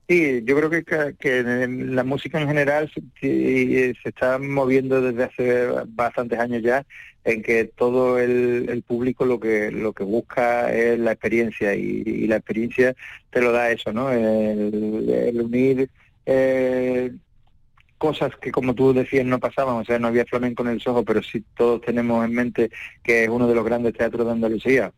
Sí, 0.08 0.42
yo 0.44 0.56
creo 0.56 0.70
que, 0.70 0.84
que 1.18 1.42
la 1.68 2.04
música 2.04 2.40
en 2.40 2.46
general 2.46 2.90
se, 3.20 3.94
está 4.04 4.38
moviendo 4.38 5.02
desde 5.02 5.24
hace 5.24 5.66
bastantes 5.88 6.38
años 6.38 6.62
ya 6.62 6.86
en 7.24 7.42
que 7.42 7.64
todo 7.64 8.20
el, 8.20 8.84
público 8.86 9.24
lo 9.24 9.40
que 9.40 9.72
lo 9.72 9.92
que 9.92 10.04
busca 10.04 10.72
es 10.72 10.96
la 11.00 11.10
experiencia 11.10 11.74
y, 11.74 12.28
la 12.28 12.36
experiencia 12.36 12.94
te 13.30 13.40
lo 13.40 13.50
da 13.50 13.72
eso, 13.72 13.92
¿no? 13.92 14.12
El, 14.12 15.40
unir 15.40 15.90
eh, 16.24 17.12
cosas 17.98 18.36
que 18.36 18.52
como 18.52 18.74
tú 18.74 18.92
decías 18.92 19.26
no 19.26 19.40
pasaban, 19.40 19.76
o 19.76 19.84
sea, 19.84 19.98
no 19.98 20.06
había 20.06 20.24
flamenco 20.24 20.62
en 20.62 20.68
el 20.68 20.80
Soho, 20.80 21.04
pero 21.04 21.20
sí 21.20 21.44
todos 21.56 21.80
tenemos 21.80 22.24
en 22.24 22.32
mente 22.32 22.70
que 23.02 23.24
es 23.24 23.28
uno 23.28 23.48
de 23.48 23.56
los 23.56 23.64
grandes 23.64 23.94
teatros 23.94 24.24
de 24.26 24.32
Andalucía 24.32 24.92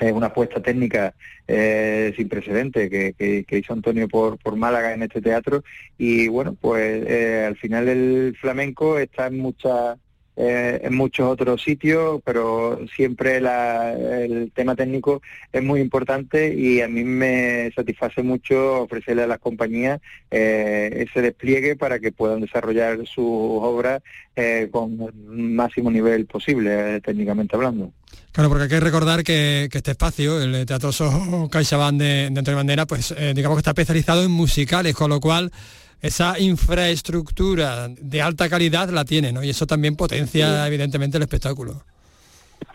es 0.00 0.12
una 0.12 0.26
apuesta 0.26 0.60
técnica 0.60 1.14
eh, 1.46 2.12
sin 2.16 2.28
precedente 2.28 2.88
que, 2.88 3.44
hizo 3.50 3.72
Antonio 3.72 4.08
por, 4.08 4.38
por 4.38 4.56
Málaga 4.56 4.92
en 4.92 5.02
este 5.02 5.20
teatro. 5.20 5.62
Y 5.98 6.28
bueno 6.28 6.56
pues 6.60 7.04
eh, 7.06 7.44
al 7.46 7.56
final 7.56 7.88
el 7.88 8.36
flamenco 8.40 8.98
está 8.98 9.26
en 9.26 9.38
muchas 9.38 9.98
eh, 10.36 10.80
en 10.82 10.96
muchos 10.96 11.30
otros 11.30 11.62
sitios, 11.62 12.20
pero 12.24 12.80
siempre 12.96 13.36
el 13.36 14.50
tema 14.52 14.74
técnico 14.74 15.22
es 15.52 15.62
muy 15.62 15.80
importante 15.80 16.52
y 16.52 16.80
a 16.80 16.88
mí 16.88 17.04
me 17.04 17.70
satisface 17.72 18.20
mucho 18.24 18.82
ofrecerle 18.82 19.22
a 19.22 19.26
las 19.28 19.38
compañías 19.38 20.00
eh, 20.32 21.06
ese 21.08 21.22
despliegue 21.22 21.76
para 21.76 22.00
que 22.00 22.10
puedan 22.10 22.40
desarrollar 22.40 22.98
sus 23.06 23.24
obras 23.24 24.02
eh, 24.34 24.68
con 24.72 25.00
el 25.02 25.14
máximo 25.14 25.88
nivel 25.88 26.26
posible, 26.26 27.00
técnicamente 27.00 27.54
hablando. 27.54 27.92
Claro, 28.32 28.48
porque 28.48 28.64
hay 28.64 28.70
que 28.70 28.80
recordar 28.80 29.22
que, 29.22 29.68
este 29.72 29.92
espacio, 29.92 30.42
el 30.42 30.66
Teatro 30.66 30.90
Soho 30.90 31.48
CaixaBank 31.48 31.96
de, 31.96 32.30
de 32.30 32.38
Antonio 32.40 32.56
Bandera, 32.56 32.86
pues 32.86 33.14
digamos 33.36 33.56
que 33.56 33.60
está 33.60 33.70
especializado 33.70 34.24
en 34.24 34.32
musicales, 34.32 34.96
con 34.96 35.10
lo 35.10 35.20
cual 35.20 35.52
esa 36.04 36.38
infraestructura 36.38 37.88
de 37.88 38.20
alta 38.20 38.50
calidad 38.50 38.90
la 38.90 39.06
tiene, 39.06 39.32
¿no? 39.32 39.42
Y 39.42 39.48
eso 39.48 39.66
también 39.66 39.96
potencia 39.96 40.66
evidentemente 40.66 41.16
el 41.16 41.22
espectáculo. 41.22 41.82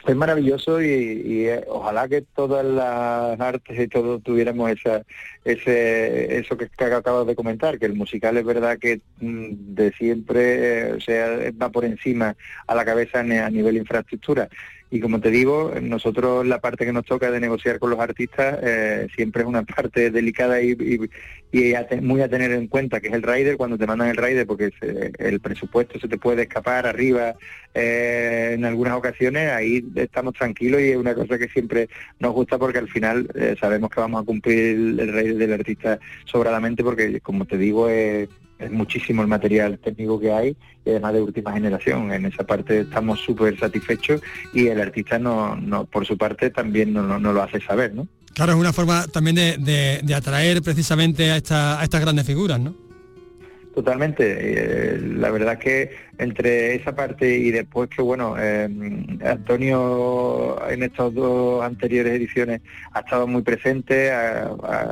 Es 0.07 0.15
maravilloso 0.15 0.81
y, 0.81 1.45
eh, 1.47 1.63
ojalá 1.67 2.07
que 2.07 2.23
todas 2.23 2.65
las 2.65 3.39
artes 3.39 3.79
y 3.79 3.87
todo 3.87 4.17
tuviéramos 4.17 4.71
esa, 4.71 5.03
ese, 5.45 6.39
eso 6.39 6.57
que, 6.57 6.69
que 6.69 6.83
acabas 6.85 7.27
de 7.27 7.35
comentar, 7.35 7.77
que 7.77 7.85
el 7.85 7.93
musical 7.93 8.35
es 8.37 8.45
verdad 8.45 8.79
que 8.79 9.01
mm, 9.19 9.75
de 9.75 9.91
siempre, 9.91 10.89
eh, 10.89 10.93
o 10.93 10.99
sea, 10.99 11.51
va 11.61 11.69
por 11.69 11.85
encima 11.85 12.35
a 12.65 12.73
la 12.73 12.83
cabeza 12.83 13.19
a 13.19 13.49
nivel 13.51 13.77
infraestructura 13.77 14.49
y 14.91 14.99
como 14.99 15.19
te 15.19 15.29
digo, 15.29 15.71
nosotros 15.81 16.47
la 16.47 16.59
parte 16.59 16.85
que 16.85 16.93
nos 16.93 17.05
toca 17.05 17.29
de 17.29 17.39
negociar 17.39 17.77
con 17.77 17.91
los 17.91 17.99
artistas 17.99 18.57
eh, 18.63 19.07
siempre 19.15 19.43
es 19.43 19.47
una 19.47 19.63
parte 19.75 20.09
delicada 20.09 20.61
y, 20.61 20.75
muy 22.01 22.21
a 22.21 22.29
tener 22.29 22.51
en 22.51 22.67
cuenta, 22.67 22.99
que 22.99 23.07
es 23.07 23.13
el 23.13 23.23
rider, 23.23 23.57
cuando 23.57 23.77
te 23.77 23.87
mandan 23.87 24.09
el 24.09 24.17
rider, 24.17 24.45
porque 24.45 24.71
el 25.17 25.39
presupuesto 25.39 25.99
se 25.99 26.07
te 26.07 26.17
puede 26.17 26.43
escapar 26.43 26.85
arriba 26.85 27.35
eh, 27.73 28.51
en 28.53 28.65
algunas 28.65 28.95
ocasiones, 28.95 29.51
ahí 29.51 29.83
estamos 29.95 30.33
tranquilos 30.33 30.81
y 30.81 30.91
es 30.91 30.97
una 30.97 31.15
cosa 31.15 31.37
que 31.37 31.47
siempre 31.49 31.89
nos 32.19 32.33
gusta 32.33 32.57
porque 32.57 32.79
al 32.79 32.87
final 32.87 33.29
eh, 33.35 33.55
sabemos 33.59 33.89
que 33.89 33.99
vamos 33.99 34.21
a 34.21 34.25
cumplir 34.25 34.75
el 34.99 35.13
rider 35.13 35.35
del 35.35 35.53
artista 35.53 35.99
sobradamente, 36.25 36.83
porque 36.83 37.19
como 37.21 37.45
te 37.45 37.57
digo, 37.57 37.89
es 37.89 38.29
es 38.59 38.71
muchísimo 38.71 39.21
el 39.21 39.27
material 39.27 39.79
técnico 39.79 40.19
que 40.19 40.31
hay 40.31 40.55
y 40.85 40.89
además 40.91 41.13
de 41.13 41.21
última 41.21 41.53
generación. 41.53 42.11
En 42.11 42.25
esa 42.25 42.43
parte 42.43 42.81
estamos 42.81 43.19
súper 43.21 43.57
satisfechos 43.57 44.21
y 44.53 44.67
el 44.67 44.79
artista 44.79 45.17
no, 45.17 45.55
no, 45.55 45.85
por 45.85 46.05
su 46.05 46.17
parte 46.17 46.49
también 46.49 46.93
no, 46.93 47.19
no, 47.19 47.33
lo 47.33 47.41
hace 47.41 47.59
saber, 47.61 47.95
¿no? 47.95 48.07
Claro, 48.33 48.53
es 48.53 48.59
una 48.59 48.73
forma 48.73 49.07
también 49.07 49.35
de, 49.35 49.99
de, 50.03 50.15
atraer 50.15 50.61
precisamente 50.61 51.31
a, 51.31 51.37
esta, 51.37 51.79
a 51.79 51.83
estas 51.83 51.99
grandes 51.99 52.25
figuras, 52.25 52.59
¿no? 52.59 52.88
Totalmente. 53.79 54.25
Eh, 54.37 54.99
la 54.99 55.31
verdad 55.31 55.57
que 55.57 55.91
entre 56.17 56.75
esa 56.75 56.93
parte 56.93 57.37
y 57.37 57.49
después 57.49 57.89
que, 57.89 58.01
bueno, 58.01 58.35
eh, 58.37 58.67
Antonio 59.23 60.57
en 60.69 60.83
estas 60.83 61.13
dos 61.13 61.63
anteriores 61.63 62.11
ediciones 62.11 62.59
ha 62.91 62.99
estado 62.99 63.25
muy 63.25 63.41
presente, 63.41 64.11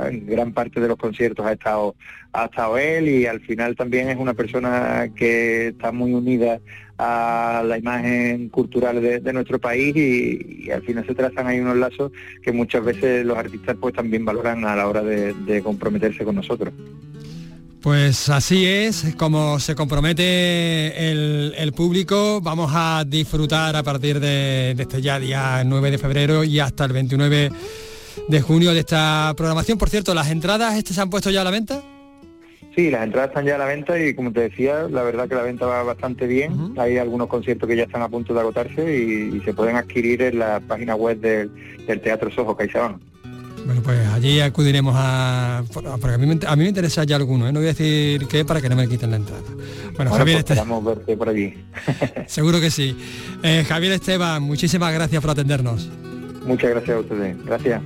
en 0.10 0.26
gran 0.26 0.54
parte 0.54 0.80
de 0.80 0.88
los 0.88 0.96
conciertos 0.96 1.46
ha 1.46 1.52
estado, 1.52 1.96
ha 2.32 2.46
estado 2.46 2.78
él 2.78 3.10
y 3.10 3.26
al 3.26 3.42
final 3.42 3.76
también 3.76 4.08
es 4.08 4.16
una 4.16 4.34
persona 4.34 5.10
que 5.14 5.68
está 5.68 5.92
muy 5.92 6.14
unida 6.14 6.62
a 6.98 7.64
la 7.68 7.78
imagen 7.78 8.48
cultural 8.48 9.02
de, 9.02 9.34
nuestro 9.34 9.60
país 9.60 9.98
y, 9.98 10.72
al 10.72 10.82
final 10.84 11.06
se 11.06 11.14
trazan 11.14 11.46
ahí 11.48 11.60
unos 11.60 11.76
lazos 11.76 12.14
que 12.42 12.54
muchas 12.54 12.86
veces 12.86 13.26
los 13.26 13.38
artistas 13.38 13.76
pues 13.82 13.94
también 13.94 14.24
valoran 14.24 14.64
a 14.64 14.78
la 14.78 14.88
hora 14.88 15.04
de 15.04 15.62
comprometerse 15.62 16.24
con 16.24 16.36
nosotros. 16.36 16.74
Pues 17.88 18.28
así 18.28 18.66
es, 18.66 19.16
como 19.18 19.62
se 19.62 19.74
compromete 19.74 21.10
el, 21.10 21.72
público, 21.72 22.42
vamos 22.42 22.70
a 22.76 23.06
disfrutar 23.08 23.78
a 23.78 23.82
partir 23.82 24.20
de, 24.20 24.72
este 24.72 25.02
ya 25.02 25.18
día 25.18 25.64
9 25.66 25.92
de 25.92 25.98
febrero 25.98 26.44
y 26.44 26.60
hasta 26.60 26.84
el 26.84 26.92
29 26.92 27.50
de 28.28 28.42
junio 28.42 28.74
de 28.74 28.82
esta 28.82 29.34
programación. 29.38 29.78
Por 29.78 29.90
cierto, 29.90 30.14
¿las 30.14 30.30
entradas 30.30 30.76
este 30.76 30.94
se 30.94 31.00
han 31.00 31.10
puesto 31.10 31.30
ya 31.30 31.40
a 31.40 31.44
la 31.46 31.52
venta? 31.52 31.82
Sí, 32.76 32.92
las 32.92 33.06
entradas 33.06 33.30
están 33.30 33.46
ya 33.46 33.56
a 33.56 33.60
la 33.60 33.66
venta 33.66 33.98
y 33.98 34.14
como 34.14 34.34
te 34.34 34.42
decía, 34.42 34.90
la 34.90 35.04
verdad 35.04 35.30
que 35.30 35.36
la 35.36 35.44
venta 35.44 35.66
va 35.66 35.82
bastante 35.84 36.28
bien. 36.28 36.74
Hay 36.78 36.98
algunos 36.98 37.30
conciertos 37.30 37.70
que 37.70 37.78
ya 37.78 37.84
están 37.84 38.02
a 38.02 38.10
punto 38.10 38.34
de 38.34 38.42
agotarse 38.42 38.98
y, 38.98 39.40
se 39.46 39.54
pueden 39.54 39.78
adquirir 39.78 40.24
en 40.24 40.40
la 40.40 40.60
página 40.60 40.94
web 40.96 41.22
del, 41.22 42.02
Teatro 42.02 42.30
Sojo 42.32 42.58
CaixaBank. 42.58 43.02
Bueno, 43.66 43.82
pues 43.82 44.00
allí 44.08 44.40
acudiremos 44.40 44.94
a... 44.98 45.64
Porque 45.74 46.14
a 46.14 46.18
mí, 46.18 46.28
me, 46.28 46.68
interesa 46.68 47.04
ya 47.04 47.16
alguno, 47.16 47.48
¿eh? 47.48 47.52
no 47.52 47.60
voy 47.60 47.68
a 47.68 47.74
decir 47.74 48.28
qué 48.28 48.46
para 48.46 48.62
que 48.62 48.70
no 48.70 48.76
me 48.76 48.88
quiten 48.88 49.12
la 49.12 49.18
entrada. 49.18 49.44
Bueno, 49.96 50.12
Javier 50.12 50.44
pues 50.44 50.58
Esteban... 50.58 50.86
verte 50.86 51.18
por 51.18 51.30
allí. 51.30 51.54
Seguro 52.28 52.60
que 52.60 52.72
sí. 52.72 52.98
Eh, 53.44 53.66
Javier 53.68 53.94
Esteban, 53.94 54.44
muchísimas 54.44 54.94
gracias 54.94 55.22
por 55.22 55.32
atendernos. 55.32 55.90
Muchas 56.46 56.70
gracias 56.70 56.98
a 56.98 57.00
ustedes. 57.00 57.46
Gracias. 57.46 57.82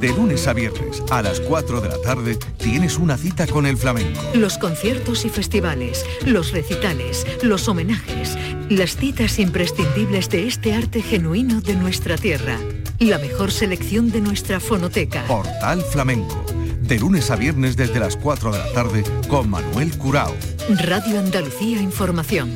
De 0.00 0.10
lunes 0.10 0.46
a 0.46 0.52
viernes 0.52 1.02
a 1.10 1.22
las 1.22 1.40
4 1.40 1.80
de 1.80 1.88
la 1.88 2.00
tarde 2.00 2.38
tienes 2.56 2.98
una 2.98 3.16
cita 3.16 3.48
con 3.48 3.66
el 3.66 3.76
flamenco. 3.76 4.20
Los 4.32 4.56
conciertos 4.56 5.24
y 5.24 5.28
festivales, 5.28 6.06
los 6.24 6.52
recitales, 6.52 7.26
los 7.42 7.66
homenajes, 7.66 8.38
las 8.68 8.96
citas 8.96 9.38
imprescindibles 9.38 10.28
de 10.28 10.46
este 10.46 10.74
arte 10.74 11.00
genuino 11.00 11.60
de 11.60 11.74
nuestra 11.74 12.16
tierra. 12.16 12.58
La 12.98 13.18
mejor 13.18 13.50
selección 13.50 14.10
de 14.10 14.20
nuestra 14.20 14.60
fonoteca. 14.60 15.24
Portal 15.26 15.82
Flamenco. 15.82 16.44
De 16.82 16.98
lunes 16.98 17.30
a 17.30 17.36
viernes 17.36 17.76
desde 17.76 18.00
las 18.00 18.16
4 18.16 18.52
de 18.52 18.58
la 18.58 18.72
tarde 18.72 19.04
con 19.28 19.48
Manuel 19.48 19.96
Curao. 19.96 20.34
Radio 20.68 21.18
Andalucía 21.18 21.80
Información. 21.80 22.50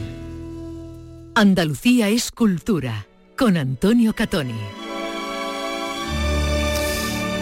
Andalucía 1.35 2.09
es 2.09 2.31
cultura. 2.31 3.07
Con 3.37 3.57
Antonio 3.57 4.15
Catoni. 4.15 4.82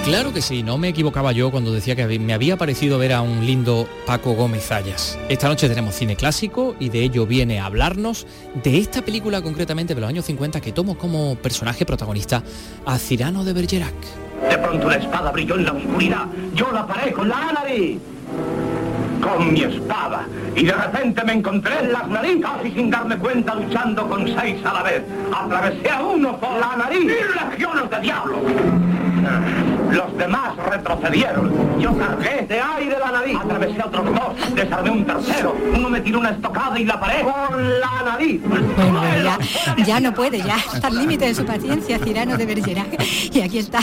Claro 0.05 0.33
que 0.33 0.41
sí, 0.41 0.63
no 0.63 0.79
me 0.79 0.89
equivocaba 0.89 1.31
yo 1.33 1.51
cuando 1.51 1.73
decía 1.73 1.95
que 1.95 2.19
me 2.19 2.33
había 2.33 2.57
parecido 2.57 2.99
ver 2.99 3.13
a 3.13 3.21
un 3.21 3.45
lindo 3.45 3.87
Paco 4.07 4.33
Gómez 4.33 4.73
Ayas. 4.73 5.19
Esta 5.29 5.47
noche 5.47 5.69
tenemos 5.69 5.95
cine 5.95 6.17
clásico 6.17 6.75
y 6.81 6.89
de 6.89 7.03
ello 7.03 7.27
viene 7.27 7.61
a 7.61 7.67
hablarnos 7.67 8.27
de 8.65 8.79
esta 8.79 9.03
película 9.03 9.43
concretamente 9.43 9.95
de 9.95 10.01
los 10.01 10.09
años 10.09 10.25
50 10.25 10.61
que 10.63 10.73
tomó 10.73 10.97
como 10.97 11.37
personaje 11.37 11.85
protagonista 11.85 12.43
a 12.87 12.99
Cirano 12.99 13.45
de 13.45 13.53
Bergerac. 13.53 13.95
De 14.49 14.59
pronto 14.59 14.89
la 14.89 14.97
espada 14.97 15.31
brilló 15.31 15.57
en 15.57 15.65
la 15.67 15.73
oscuridad. 15.73 16.27
Yo 16.55 16.73
la 16.73 16.87
paré 16.87 17.13
con 17.13 17.29
la 17.29 17.53
nariz. 17.53 17.99
con 19.21 19.53
mi 19.53 19.61
espada 19.63 20.27
y 20.57 20.65
de 20.65 20.73
repente 20.73 21.23
me 21.25 21.35
encontré 21.35 21.79
en 21.79 21.93
las 21.93 22.09
narices 22.09 22.41
casi 22.41 22.71
sin 22.73 22.91
darme 22.91 23.19
cuenta 23.19 23.55
luchando 23.55 24.09
con 24.09 24.27
seis 24.27 24.57
a 24.65 24.73
la 24.73 24.83
vez. 24.83 25.03
Atravesé 25.33 25.91
a 25.91 26.03
uno 26.03 26.41
por 26.41 26.59
la 26.59 26.75
nariz. 26.75 27.01
¡Mil 27.01 27.51
legiones 27.51 27.91
de 27.91 28.01
diablos! 28.01 28.41
Los 29.93 30.17
demás 30.17 30.57
retrocedieron. 30.57 31.81
Yo 31.81 31.97
cargué 31.97 32.47
de 32.49 32.61
aire 32.61 32.97
la 32.99 33.13
nariz. 33.13 33.37
Atravesé 33.43 33.81
a 33.81 33.87
otros 33.87 34.05
dos. 34.07 34.55
Desarmé 34.55 34.91
un 34.91 35.05
tercero. 35.05 35.57
Uno 35.75 35.91
me 35.91 36.01
tiró 36.01 36.19
una 36.21 36.31
estocada 36.31 36.79
y 36.79 36.85
la 36.85 37.01
paré 37.01 37.23
con 37.23 37.81
la 37.81 38.03
nariz. 38.05 38.41
Bueno, 38.45 39.03
ya, 39.23 39.39
ya 39.85 40.01
no 40.01 40.13
puede, 40.15 40.39
ya 40.39 40.57
está 40.75 40.89
al 40.89 40.99
límite 40.99 41.27
de 41.27 41.35
su 41.35 41.45
paciencia, 41.45 41.99
Cirano 41.99 42.37
de 42.37 42.47
Bergerac. 42.47 43.03
Y 43.35 43.41
aquí 43.41 43.59
está 43.59 43.81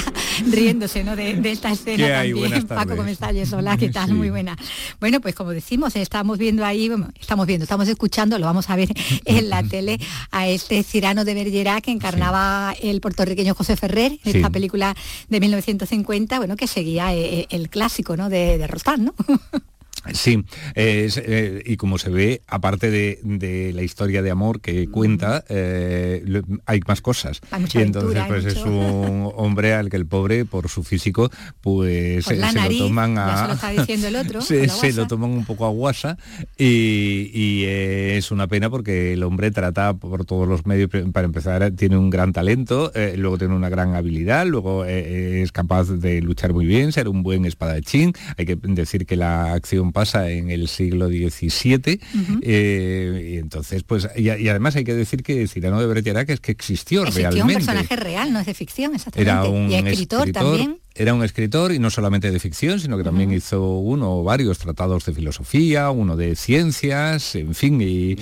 riéndose 0.49 1.03
¿no? 1.03 1.15
de, 1.15 1.35
de 1.35 1.51
esta 1.51 1.71
escena 1.71 1.97
¿Qué 1.97 2.13
hay? 2.13 2.31
también. 2.33 2.67
Paco. 2.67 2.95
Comensales, 2.95 3.51
hola, 3.53 3.77
¿qué 3.77 3.89
tal? 3.89 4.13
Muy 4.13 4.29
buena. 4.29 4.55
Bueno, 4.99 5.19
pues 5.21 5.35
como 5.35 5.51
decimos, 5.51 5.95
estamos 5.95 6.37
viendo 6.37 6.65
ahí, 6.65 6.89
estamos 7.19 7.45
viendo, 7.47 7.63
estamos 7.63 7.87
escuchando, 7.87 8.37
lo 8.39 8.45
vamos 8.45 8.69
a 8.69 8.75
ver 8.75 8.89
en 9.25 9.49
la 9.49 9.63
tele, 9.63 9.99
a 10.31 10.47
este 10.47 10.83
Cirano 10.83 11.25
de 11.25 11.33
Bergerac 11.33 11.83
que 11.83 11.91
encarnaba 11.91 12.73
el 12.81 13.01
puertorriqueño 13.01 13.53
José 13.55 13.75
Ferrer, 13.75 14.13
en 14.23 14.31
Sí. 14.31 14.37
esta 14.37 14.49
película 14.49 14.95
de 15.29 15.39
1950, 15.39 15.96
bueno, 16.37 16.55
que 16.55 16.67
seguía 16.67 17.13
eh, 17.13 17.47
el 17.49 17.69
clásico, 17.69 18.17
¿no? 18.17 18.29
De, 18.29 18.57
de 18.57 18.67
¿no? 18.99 19.13
Sí, 20.13 20.43
es, 20.75 21.17
eh, 21.17 21.63
y 21.65 21.77
como 21.77 21.97
se 21.97 22.09
ve, 22.09 22.41
aparte 22.47 22.89
de, 22.91 23.19
de 23.23 23.73
la 23.73 23.83
historia 23.83 24.21
de 24.21 24.31
amor 24.31 24.61
que 24.61 24.87
cuenta, 24.89 25.43
eh, 25.49 26.41
hay 26.65 26.79
más 26.87 27.01
cosas. 27.01 27.41
Hay 27.51 27.61
mucha 27.61 27.79
y 27.79 27.83
entonces 27.83 28.17
aventura, 28.17 28.41
pues 28.41 28.57
es 28.57 28.63
un 28.63 29.31
hombre 29.35 29.73
al 29.73 29.89
que 29.89 29.97
el 29.97 30.05
pobre, 30.05 30.45
por 30.45 30.69
su 30.69 30.83
físico, 30.83 31.29
pues 31.61 32.27
eh, 32.27 32.35
se 32.35 32.37
nariz, 32.37 32.79
lo 32.79 32.87
toman 32.87 33.15
ya 33.15 33.33
a... 33.33 33.41
se 33.41 33.47
lo 33.47 33.53
está 33.53 33.69
diciendo 33.71 34.07
el 34.07 34.15
otro, 34.15 34.41
se, 34.41 34.93
lo 34.93 35.07
toman 35.07 35.31
un 35.31 35.45
poco 35.45 35.65
a 35.65 35.69
guasa 35.69 36.17
y, 36.57 37.31
y, 37.33 37.65
es 37.65 38.31
una 38.31 38.47
pena 38.47 38.69
porque 38.69 39.13
el 39.13 39.23
hombre 39.23 39.51
trata 39.51 39.93
por 39.93 40.25
todos 40.25 40.47
los 40.47 40.65
medios, 40.65 40.89
para 41.11 41.25
empezar, 41.25 41.71
tiene 41.71 41.97
un 41.97 42.09
gran 42.09 42.33
talento, 42.33 42.91
luego 43.15 43.37
tiene 43.37 43.55
una 43.55 43.69
gran 43.69 43.95
habilidad, 43.95 44.45
luego 44.45 44.85
es 44.85 45.51
capaz 45.51 45.85
de 45.85 46.21
luchar 46.21 46.53
muy 46.53 46.65
bien, 46.65 46.91
ser 46.91 47.07
un 47.07 47.23
buen 47.23 47.45
espadachín. 47.45 48.13
Hay 48.37 48.45
que 48.45 48.55
decir 48.55 49.05
que 49.05 49.15
la 49.15 49.53
acción 49.53 49.91
pasa 49.97 50.29
en 50.29 50.51
el 50.51 50.67
siglo 50.67 51.07
XVII 51.07 51.99
eh, 52.43 53.31
y 53.33 53.37
entonces, 53.37 53.81
pues, 53.81 54.07
y, 54.15 54.29
y 54.29 54.47
además 54.49 54.75
hay 54.75 54.83
que 54.83 54.93
decir 54.93 55.23
que 55.23 55.47
Cirano 55.47 55.79
de 55.79 55.87
Bergerac 55.87 56.29
es 56.29 56.39
que 56.39 56.51
existió, 56.51 57.01
Existió 57.01 57.29
un 57.29 57.33
realmente. 57.33 57.65
personaje 57.65 57.95
real, 57.95 58.31
no 58.31 58.39
es 58.39 58.45
de 58.45 58.53
ficción, 58.53 58.93
exactamente. 58.93 59.31
Era 59.31 59.43
un 59.45 59.71
y 59.71 59.75
escritor, 59.75 60.31
también. 60.31 60.77
Era 60.99 61.13
un 61.13 61.23
escritor 61.23 61.71
y 61.71 61.79
no 61.79 61.89
solamente 61.91 62.31
de 62.31 62.39
ficción, 62.39 62.79
sino 62.79 62.97
que 62.97 63.03
también 63.03 63.31
hizo 63.31 63.77
uno 63.77 64.17
o 64.19 64.23
varios 64.23 64.57
tratados 64.57 65.05
de 65.05 65.13
filosofía, 65.13 65.91
uno 65.91 66.17
de 66.17 66.35
ciencias, 66.35 67.35
en 67.35 67.53
fin, 67.53 67.79
y, 67.81 68.15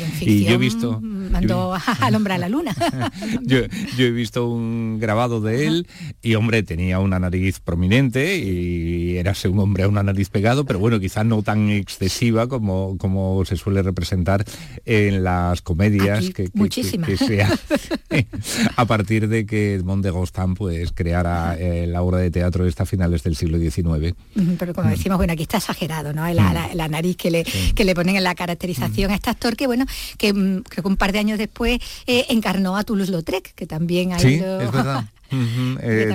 yo 0.44 0.56
he 0.56 0.58
visto... 0.58 1.00
Mandó 1.02 1.74
al 2.02 2.16
hombre 2.16 2.34
a 2.34 2.38
la 2.38 2.50
luna. 2.50 2.76
Yo, 3.44 3.60
yo 3.98 4.06
he 4.06 4.12
visto 4.12 4.48
un 4.50 4.98
grabado 5.00 5.40
de 5.42 5.68
él 5.68 5.88
y 6.22 6.36
hombre 6.36 6.64
tenía 6.64 7.00
una 7.00 7.20
nariz 7.20 7.60
prominente 7.60 8.38
y 8.38 9.18
era 9.18 9.34
un 9.50 9.60
hombre 9.60 9.84
a 9.84 9.88
una 9.88 10.04
nariz 10.04 10.30
pegado, 10.30 10.66
pero 10.66 10.80
bueno, 10.80 11.00
quizás 11.00 11.26
no 11.26 11.42
tan 11.44 11.70
excesiva 11.70 12.48
como, 12.48 12.98
como 12.98 13.44
se 13.46 13.56
suele 13.58 13.82
representar 13.84 14.44
en 14.86 15.24
las 15.24 15.62
comedias 15.62 16.20
Aquí, 16.20 16.34
que, 16.34 16.44
que- 16.50 16.70
que- 18.10 18.28
a 18.76 18.86
partir 18.86 19.28
de 19.28 19.46
que 19.46 19.76
Edmond 19.76 20.04
de 20.04 20.10
Gostan 20.12 20.54
pues 20.56 20.92
creara 20.92 21.56
eh, 21.60 21.88
la 21.88 22.02
obra 22.02 22.18
de 22.20 22.32
teatro 22.32 22.65
esta 22.68 22.84
a 22.84 22.86
finales 22.86 23.24
del 23.24 23.36
siglo 23.36 23.58
XIX. 23.58 24.16
Pero 24.60 24.72
Mm. 24.72 24.76
como 24.76 24.90
decimos, 24.90 25.18
bueno, 25.18 25.34
aquí 25.34 25.44
está 25.44 25.58
exagerado, 25.58 26.14
¿no? 26.14 26.22
La, 26.34 26.54
la- 26.54 26.70
la 26.74 26.88
nariz 26.88 27.16
que 27.18 27.32
le, 27.32 27.44
que 27.44 27.84
le 27.86 27.96
ponen 27.96 28.16
en 28.16 28.24
la 28.24 28.36
caracterización 28.36 29.12
a 29.12 29.16
este 29.16 29.30
actor 29.30 29.56
que, 29.56 29.68
bueno, 29.68 29.86
que 30.18 30.34
mm, 30.34 30.64
creo 30.64 30.84
que 30.84 30.88
un 30.88 30.98
par 30.98 31.12
de 31.12 31.20
años 31.20 31.38
después 31.40 31.80
eh, 32.08 32.26
encarnó 32.30 32.78
a 32.78 32.84
Toulouse-Lautrec, 32.84 33.54
que 33.56 33.66
también 33.66 34.14
ha 34.14 34.20
Sí, 34.20 34.36
ido... 34.36 34.62
es 34.62 34.72
verdad. 34.72 35.06
Eh, 35.82 36.14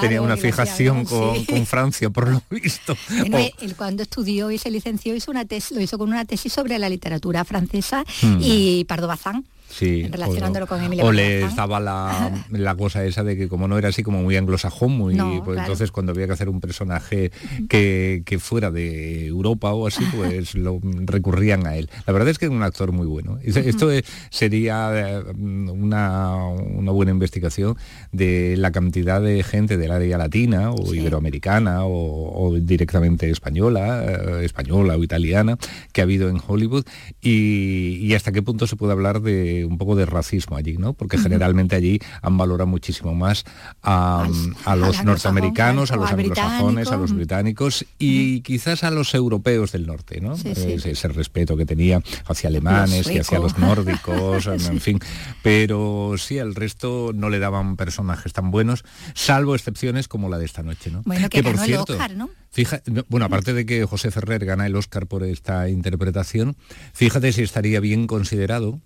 tenía, 0.00 0.22
una 0.22 0.36
fijación 0.36 1.04
con, 1.04 1.34
Sí. 1.36 1.46
con 1.46 1.66
Francia, 1.66 2.10
por 2.10 2.28
lo 2.30 2.42
visto. 2.48 2.96
Bueno, 3.08 3.36
O- 3.36 3.40
él, 3.40 3.52
él 3.60 3.74
cuando 3.76 4.02
estudió 4.04 4.50
y 4.50 4.56
se 4.58 4.70
licenció 4.70 5.14
hizo 5.16 5.30
una 5.30 5.44
tesis, 5.44 5.72
lo 5.76 5.82
hizo 5.82 5.98
con 5.98 6.08
una 6.08 6.24
tesis 6.24 6.52
sobre 6.52 6.78
la 6.78 6.88
literatura 6.88 7.44
francesa 7.44 8.04
y 8.40 8.84
Pardo 8.84 9.08
Bazán. 9.08 9.44
Sí, 9.70 10.02
relacionándolo 10.10 10.64
o, 10.64 10.68
con 10.68 10.82
Emilio 10.82 11.04
o 11.04 11.12
le 11.12 11.44
estaba 11.44 11.78
la, 11.80 12.44
la 12.50 12.74
cosa 12.74 13.04
esa 13.04 13.22
de 13.22 13.36
que 13.36 13.48
como 13.48 13.68
no 13.68 13.78
era 13.78 13.88
así 13.90 14.02
como 14.02 14.20
muy 14.22 14.36
anglosajón, 14.36 14.92
muy 14.92 15.14
No, 15.14 15.30
pues 15.44 15.54
claro. 15.54 15.60
entonces 15.60 15.92
cuando 15.92 16.10
había 16.12 16.26
que 16.26 16.32
hacer 16.32 16.48
un 16.48 16.60
personaje 16.60 17.30
que, 17.68 18.22
que 18.26 18.38
fuera 18.40 18.70
de 18.72 19.26
Europa 19.26 19.72
o 19.72 19.86
así, 19.86 20.04
pues 20.16 20.54
lo 20.56 20.80
recurrían 20.82 21.66
a 21.66 21.76
él. 21.76 21.88
La 22.06 22.12
verdad 22.12 22.28
es 22.30 22.38
que 22.38 22.46
es 22.46 22.50
un 22.50 22.62
actor 22.64 22.90
muy 22.92 23.06
bueno. 23.06 23.38
Esto 23.42 23.90
es- 23.90 24.04
sería 24.30 24.90
eh, 25.20 25.22
una, 25.38 26.36
una 26.46 26.90
buena 26.92 27.12
investigación 27.12 27.76
de 28.12 28.56
la 28.56 28.72
cantidad 28.72 29.20
de 29.22 29.42
gente 29.42 29.76
del 29.76 29.92
área 29.92 30.18
latina 30.18 30.72
o 30.72 30.94
iberoamericana 30.94 31.84
o, 31.84 32.48
o 32.48 32.54
directamente 32.58 33.30
española, 33.30 34.04
eh, 34.04 34.44
española 34.44 34.96
o 34.96 35.04
italiana 35.04 35.56
que 35.92 36.00
ha 36.00 36.04
habido 36.04 36.28
en 36.28 36.38
Hollywood 36.44 36.84
y, 37.20 37.96
y 38.00 38.14
hasta 38.14 38.32
qué 38.32 38.42
punto 38.42 38.66
se 38.66 38.76
puede 38.76 38.92
hablar 38.92 39.20
de 39.22 39.59
un 39.64 39.78
poco 39.78 39.96
de 39.96 40.06
racismo 40.06 40.56
allí, 40.56 40.76
¿no? 40.76 40.92
Porque 40.94 41.18
generalmente 41.18 41.76
allí 41.76 41.98
han 42.22 42.36
valorado 42.36 42.66
muchísimo 42.66 43.14
más 43.14 43.44
a, 43.82 44.26
a 44.64 44.76
los 44.76 45.04
norteamericanos, 45.04 45.90
a 45.90 45.96
los 45.96 46.10
anglosajones, 46.10 46.90
a 46.92 46.96
los 46.96 47.14
británicos 47.14 47.84
y 47.98 48.40
quizás 48.42 48.84
a 48.84 48.90
los 48.90 49.14
europeos 49.14 49.72
del 49.72 49.86
norte, 49.86 50.20
¿no? 50.20 50.36
Sí, 50.36 50.54
sí. 50.54 50.72
Ese, 50.72 50.90
ese 50.92 51.08
respeto 51.08 51.56
que 51.56 51.66
tenía 51.66 52.00
hacia 52.26 52.48
alemanes 52.48 53.08
y 53.10 53.18
hacia 53.18 53.38
los 53.38 53.58
nórdicos, 53.58 54.46
en- 54.46 54.80
fin. 54.80 54.98
Pero 55.42 56.14
sí, 56.18 56.38
al 56.38 56.54
resto 56.54 57.12
no 57.14 57.28
le 57.30 57.38
daban 57.38 57.76
personajes 57.76 58.32
tan 58.32 58.50
buenos, 58.50 58.84
salvo 59.14 59.54
excepciones 59.54 60.08
como 60.08 60.28
la 60.28 60.38
de 60.38 60.44
esta 60.44 60.62
noche, 60.62 60.90
¿no? 60.90 61.02
Bueno, 61.04 61.28
que, 61.28 61.42
por 61.42 61.52
ganó 61.54 61.64
cierto, 61.66 61.92
el 61.94 62.00
Oscar, 62.00 62.16
¿no? 62.16 62.30
Fija, 62.50 62.82
no, 62.86 63.04
bueno, 63.08 63.26
aparte 63.26 63.52
de 63.52 63.64
que 63.64 63.84
José 63.84 64.10
Ferrer 64.10 64.44
gana 64.44 64.66
el 64.66 64.74
Oscar 64.74 65.06
por 65.06 65.22
esta 65.22 65.68
interpretación, 65.68 66.56
fíjate 66.92 67.32
si 67.32 67.42
estaría 67.42 67.78
bien 67.80 68.06
considerado 68.06 68.80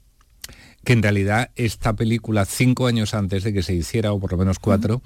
que 0.84 0.92
en 0.92 1.02
realidad 1.02 1.50
esta 1.56 1.94
película, 1.94 2.44
cinco 2.44 2.86
años 2.86 3.14
antes 3.14 3.44
de 3.44 3.52
que 3.52 3.62
se 3.62 3.74
hiciera, 3.74 4.12
o 4.12 4.20
por 4.20 4.32
lo 4.32 4.38
menos 4.38 4.58
cuatro, 4.58 5.02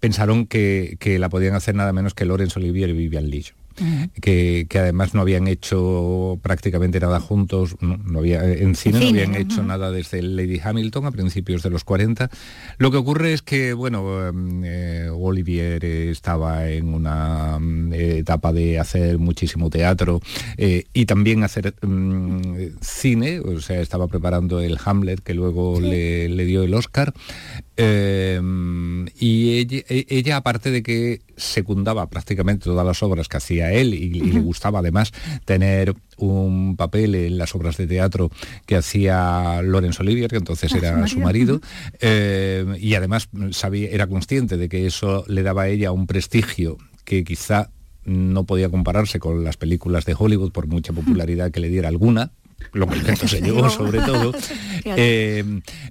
pensaron 0.00 0.46
que, 0.46 0.96
que 1.00 1.18
la 1.18 1.28
podían 1.28 1.54
hacer 1.54 1.74
nada 1.74 1.92
menos 1.92 2.14
que 2.14 2.24
Laurence 2.24 2.58
Olivier 2.58 2.90
y 2.90 2.94
Vivian 2.94 3.28
Leigh 3.30 3.52
que, 4.20 4.66
que 4.68 4.78
además 4.78 5.14
no 5.14 5.20
habían 5.20 5.48
hecho 5.48 6.38
prácticamente 6.42 7.00
nada 7.00 7.20
juntos, 7.20 7.76
no, 7.80 7.96
no 7.98 8.18
había, 8.18 8.44
en 8.44 8.74
cine 8.74 9.00
no 9.00 9.08
habían 9.08 9.34
hecho 9.34 9.62
nada 9.62 9.90
desde 9.90 10.22
Lady 10.22 10.60
Hamilton 10.62 11.06
a 11.06 11.10
principios 11.10 11.62
de 11.62 11.70
los 11.70 11.84
40. 11.84 12.30
Lo 12.78 12.90
que 12.90 12.96
ocurre 12.96 13.32
es 13.32 13.42
que, 13.42 13.72
bueno, 13.72 14.26
em, 14.26 14.62
eh, 14.64 15.08
Olivier 15.12 15.84
estaba 15.84 16.68
en 16.68 16.94
una 16.94 17.58
mm, 17.58 17.92
etapa 17.94 18.52
de 18.52 18.78
hacer 18.78 19.18
muchísimo 19.18 19.70
teatro 19.70 20.20
eh, 20.56 20.84
y 20.92 21.06
también 21.06 21.44
hacer 21.44 21.74
mm, 21.82 22.78
cine, 22.80 23.40
o 23.40 23.60
sea, 23.60 23.80
estaba 23.80 24.08
preparando 24.08 24.60
el 24.60 24.78
Hamlet 24.84 25.20
que 25.20 25.34
luego 25.34 25.80
le, 25.80 26.28
le 26.28 26.44
dio 26.44 26.62
el 26.62 26.74
Oscar. 26.74 27.12
Eh, 27.76 28.40
y 29.18 29.58
ella, 29.58 29.82
e- 29.88 30.06
ella, 30.08 30.36
aparte 30.38 30.70
de 30.70 30.82
que 30.82 31.20
secundaba 31.36 32.08
prácticamente 32.08 32.64
todas 32.64 32.86
las 32.86 33.02
obras 33.02 33.28
que 33.28 33.36
hacía 33.36 33.72
él 33.72 33.94
y, 33.94 34.04
y 34.04 34.32
le 34.32 34.40
gustaba 34.40 34.78
además 34.78 35.12
tener 35.44 35.94
un 36.16 36.76
papel 36.76 37.14
en 37.14 37.36
las 37.38 37.54
obras 37.54 37.76
de 37.76 37.86
teatro 37.86 38.30
que 38.64 38.76
hacía 38.76 39.60
Laurence 39.62 40.02
Olivier, 40.02 40.30
que 40.30 40.36
entonces 40.36 40.72
Ah, 40.74 40.78
era 40.78 41.06
su 41.06 41.14
su 41.16 41.20
marido. 41.20 41.60
marido, 41.60 41.60
eh, 42.00 42.64
y 42.80 42.94
además 42.94 43.28
sabía, 43.50 43.90
era 43.90 44.06
consciente 44.06 44.56
de 44.56 44.68
que 44.68 44.86
eso 44.86 45.24
le 45.28 45.42
daba 45.42 45.62
a 45.62 45.68
ella 45.68 45.92
un 45.92 46.06
prestigio 46.06 46.78
que 47.04 47.24
quizá 47.24 47.70
no 48.04 48.44
podía 48.44 48.68
compararse 48.70 49.18
con 49.18 49.44
las 49.44 49.56
películas 49.56 50.04
de 50.06 50.14
Hollywood 50.18 50.52
por 50.52 50.66
mucha 50.66 50.92
popularidad 50.92 51.50
que 51.50 51.60
le 51.60 51.68
diera 51.68 51.88
alguna, 51.88 52.30
lo 52.72 52.86
que 52.86 52.94
el 52.96 53.02
viento 53.02 53.28
se 53.28 53.40
llevó 53.40 53.68
sobre 53.70 54.00
todo. 54.00 54.32
Eh, 54.98 55.42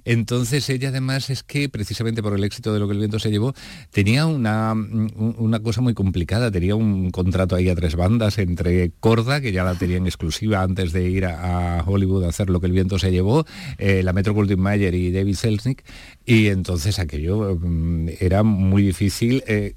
entonces 0.06 0.70
ella 0.70 0.88
además 0.88 1.28
es 1.28 1.42
que 1.42 1.68
precisamente 1.68 2.22
por 2.22 2.32
el 2.34 2.42
éxito 2.44 2.72
de 2.72 2.78
lo 2.80 2.86
que 2.86 2.94
el 2.94 2.98
viento 2.98 3.18
se 3.18 3.30
llevó, 3.30 3.52
tenía 3.90 4.24
una, 4.24 4.72
un- 4.72 5.34
una 5.38 5.60
cosa 5.60 5.82
muy 5.82 5.92
complicada, 5.92 6.50
tenía 6.50 6.74
un 6.76 7.10
contrato 7.10 7.56
ahí 7.56 7.68
a 7.68 7.74
tres 7.74 7.94
bandas 7.94 8.38
entre 8.38 8.92
Corda, 8.98 9.42
que 9.42 9.52
ya 9.52 9.64
la 9.64 9.74
tenía 9.74 9.98
en 9.98 10.06
exclusiva 10.06 10.62
antes 10.62 10.92
de 10.92 11.10
ir 11.10 11.26
a, 11.26 11.80
a 11.80 11.82
Hollywood 11.84 12.24
a 12.24 12.28
hacer 12.30 12.48
lo 12.48 12.58
que 12.58 12.66
el 12.68 12.72
viento 12.72 12.98
se 12.98 13.10
llevó, 13.10 13.44
eh, 13.76 14.02
la 14.02 14.14
Metro 14.14 14.32
Goldwyn 14.32 14.60
Mayer 14.60 14.94
y 14.94 15.12
David 15.12 15.34
Selznick, 15.34 15.84
y 16.24 16.46
entonces 16.46 16.98
aquello 16.98 17.58
mm, 17.60 18.08
era 18.20 18.42
muy 18.44 18.82
difícil, 18.82 19.44
eh, 19.46 19.74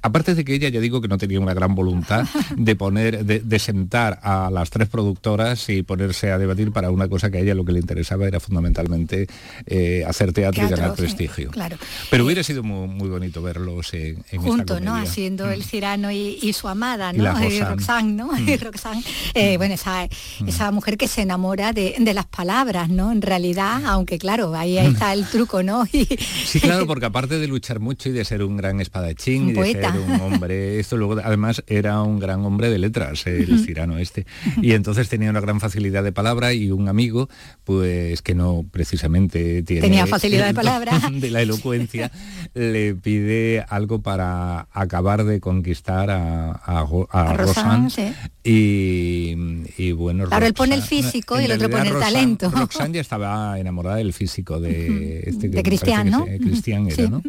aparte 0.00 0.34
de 0.34 0.42
que 0.44 0.54
ella 0.54 0.70
ya 0.70 0.80
digo 0.80 1.02
que 1.02 1.08
no 1.08 1.18
tenía 1.18 1.38
una 1.40 1.52
gran 1.52 1.74
voluntad 1.74 2.24
de 2.56 2.76
poner, 2.76 3.26
de, 3.26 3.40
de 3.40 3.58
sentar 3.58 4.20
a 4.22 4.50
las 4.50 4.70
tres 4.70 4.88
productoras 4.88 5.68
y 5.68 5.82
ponerse 5.82 6.23
a 6.30 6.38
debatir 6.38 6.72
para 6.72 6.90
una 6.90 7.08
cosa 7.08 7.30
que 7.30 7.38
a 7.38 7.40
ella 7.40 7.54
lo 7.54 7.64
que 7.64 7.72
le 7.72 7.80
interesaba 7.80 8.26
era 8.26 8.40
fundamentalmente 8.40 9.26
eh, 9.66 10.04
hacer 10.06 10.32
teatro, 10.32 10.64
y 10.64 10.68
ganar 10.68 10.94
prestigio. 10.94 11.50
Claro. 11.50 11.76
Pero 12.10 12.24
hubiera 12.24 12.42
sido 12.42 12.62
muy, 12.62 12.88
muy 12.88 13.08
bonito 13.08 13.42
verlos 13.42 13.92
en, 13.94 14.24
en 14.30 14.40
Juntos, 14.40 14.80
¿no? 14.80 14.94
Haciendo 14.94 15.50
el 15.50 15.64
Cirano 15.64 16.10
y, 16.10 16.38
y 16.42 16.52
su 16.52 16.68
amada, 16.68 17.12
Y 17.14 17.18
¿no? 17.18 17.24
la 17.24 17.44
Eh, 17.44 17.64
Roxanne. 17.64 18.12
¿no? 18.12 18.30
Y 18.38 18.56
Roxanne, 18.58 19.02
eh, 19.34 19.56
bueno, 19.56 19.74
esa, 19.74 20.08
esa 20.46 20.70
mujer 20.70 20.96
que 20.96 21.08
se 21.08 21.22
enamora 21.22 21.72
de, 21.72 21.96
de 21.98 22.14
las 22.14 22.26
palabras, 22.26 22.88
¿no? 22.88 23.12
En 23.12 23.22
realidad, 23.22 23.82
aunque 23.86 24.18
claro, 24.18 24.54
ahí 24.54 24.78
está 24.78 25.12
el 25.12 25.26
truco, 25.26 25.62
¿no? 25.62 25.84
Y, 25.92 26.06
Sí, 26.44 26.60
claro, 26.60 26.86
porque 26.86 27.06
aparte 27.06 27.38
de 27.38 27.46
luchar 27.46 27.80
mucho 27.80 28.08
y 28.08 28.12
de 28.12 28.24
ser 28.24 28.42
un 28.42 28.56
gran 28.56 28.80
espadachín 28.80 29.42
Un 29.44 29.48
y 29.48 29.52
de 29.52 29.54
poeta. 29.56 29.92
ser 29.92 30.00
un 30.00 30.20
hombre, 30.20 30.80
esto 30.80 30.96
luego 30.96 31.20
además 31.22 31.62
era 31.66 32.02
un 32.02 32.18
gran 32.18 32.44
hombre 32.44 32.68
de 32.70 32.78
letras, 32.78 33.26
el 33.26 33.58
cirano 33.64 33.98
este. 33.98 34.26
Y 34.60 34.72
entonces 34.72 35.08
tenía 35.08 35.30
una 35.30 35.40
gran 35.40 35.60
facilidad 35.60 36.02
de 36.02 36.12
palabra 36.14 36.52
y 36.54 36.70
un 36.70 36.88
amigo, 36.88 37.28
pues 37.64 38.22
que 38.22 38.34
no 38.34 38.64
precisamente 38.70 39.62
tiene 39.62 39.82
Tenía 39.82 40.06
facilidad 40.06 40.46
de 40.46 40.54
palabra. 40.54 40.98
de 41.12 41.30
la 41.30 41.42
elocuencia, 41.42 42.10
le 42.54 42.94
pide 42.94 43.64
algo 43.68 44.00
para 44.02 44.68
acabar 44.72 45.24
de 45.24 45.40
conquistar 45.40 46.10
a, 46.10 46.52
a. 46.64 46.84
Y, 48.46 49.34
y 49.78 49.92
bueno, 49.92 50.26
Claro, 50.26 50.46
él 50.46 50.54
pone 50.54 50.74
el 50.74 50.82
físico 50.82 51.40
y 51.40 51.44
el 51.44 51.52
otro 51.52 51.70
pone 51.70 51.88
el 51.88 51.98
talento. 51.98 52.50
Roxanne 52.50 52.94
ya 52.94 53.00
estaba 53.00 53.58
enamorada 53.58 53.96
del 53.96 54.12
físico 54.12 54.60
de 54.60 55.20
este 55.26 55.50
que 55.50 55.56
De 55.56 55.62
Cristian, 55.62 56.10
¿no? 56.10 56.24
Cristian 56.26 56.86
era, 56.86 56.94
Sí. 56.96 57.08
¿no? 57.08 57.22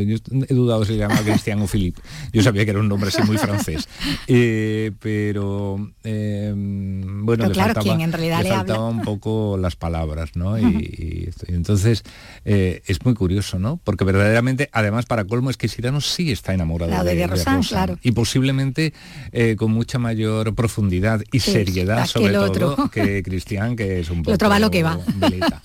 Yo 0.00 0.16
he 0.48 0.54
dudado 0.54 0.84
si 0.84 0.92
se 0.92 0.98
llamaba 0.98 1.22
Cristian 1.22 1.60
o 1.62 1.66
Philippe. 1.66 2.00
Yo 2.32 2.42
sabía 2.42 2.64
que 2.64 2.70
era 2.72 2.80
un 2.80 2.88
nombre 2.88 3.08
así 3.08 3.22
muy 3.22 3.38
francés. 3.38 3.88
Eh, 4.30 4.92
pero 5.00 5.90
eh, 6.04 6.52
bueno, 6.54 7.26
Pero 7.44 7.48
le 7.48 7.52
claro, 7.54 7.74
faltaba, 7.74 8.02
en 8.02 8.12
realidad 8.12 8.27
le 8.28 8.48
faltaba 8.50 8.88
habla. 8.88 8.98
un 8.98 9.02
poco 9.02 9.56
las 9.60 9.76
palabras, 9.76 10.30
¿no? 10.34 10.58
Y, 10.58 11.30
entonces 11.48 12.02
eh, 12.44 12.82
es 12.86 13.04
muy 13.04 13.14
curioso, 13.14 13.58
¿no? 13.58 13.80
Porque 13.84 14.04
verdaderamente, 14.04 14.68
además 14.72 15.06
para 15.06 15.24
colmo 15.24 15.50
es 15.50 15.56
que 15.56 15.68
Cyrano 15.68 16.00
sí 16.00 16.30
está 16.32 16.54
enamorado 16.54 16.90
Claro, 16.92 17.04
de 17.04 17.14
de, 17.14 17.26
claro. 17.68 17.98
y 18.02 18.12
posiblemente 18.12 18.92
eh, 19.32 19.56
con 19.56 19.72
mucha 19.72 19.98
mayor 19.98 20.54
profundidad 20.54 21.22
y 21.32 21.40
Sí, 21.40 21.52
seriedad 21.52 22.06
sobre 22.06 22.32
todo 22.32 22.72
otro. 22.72 22.90
que 22.90 23.22
Cristian, 23.22 23.76
que 23.76 24.00
es 24.00 24.10
un 24.10 24.18
poco 24.22 24.30
El 24.32 24.34
otro 24.34 24.48
va 24.48 24.58
lo 24.58 24.70
que 24.70 24.82
va. 24.82 24.98
veleta. 25.16 25.60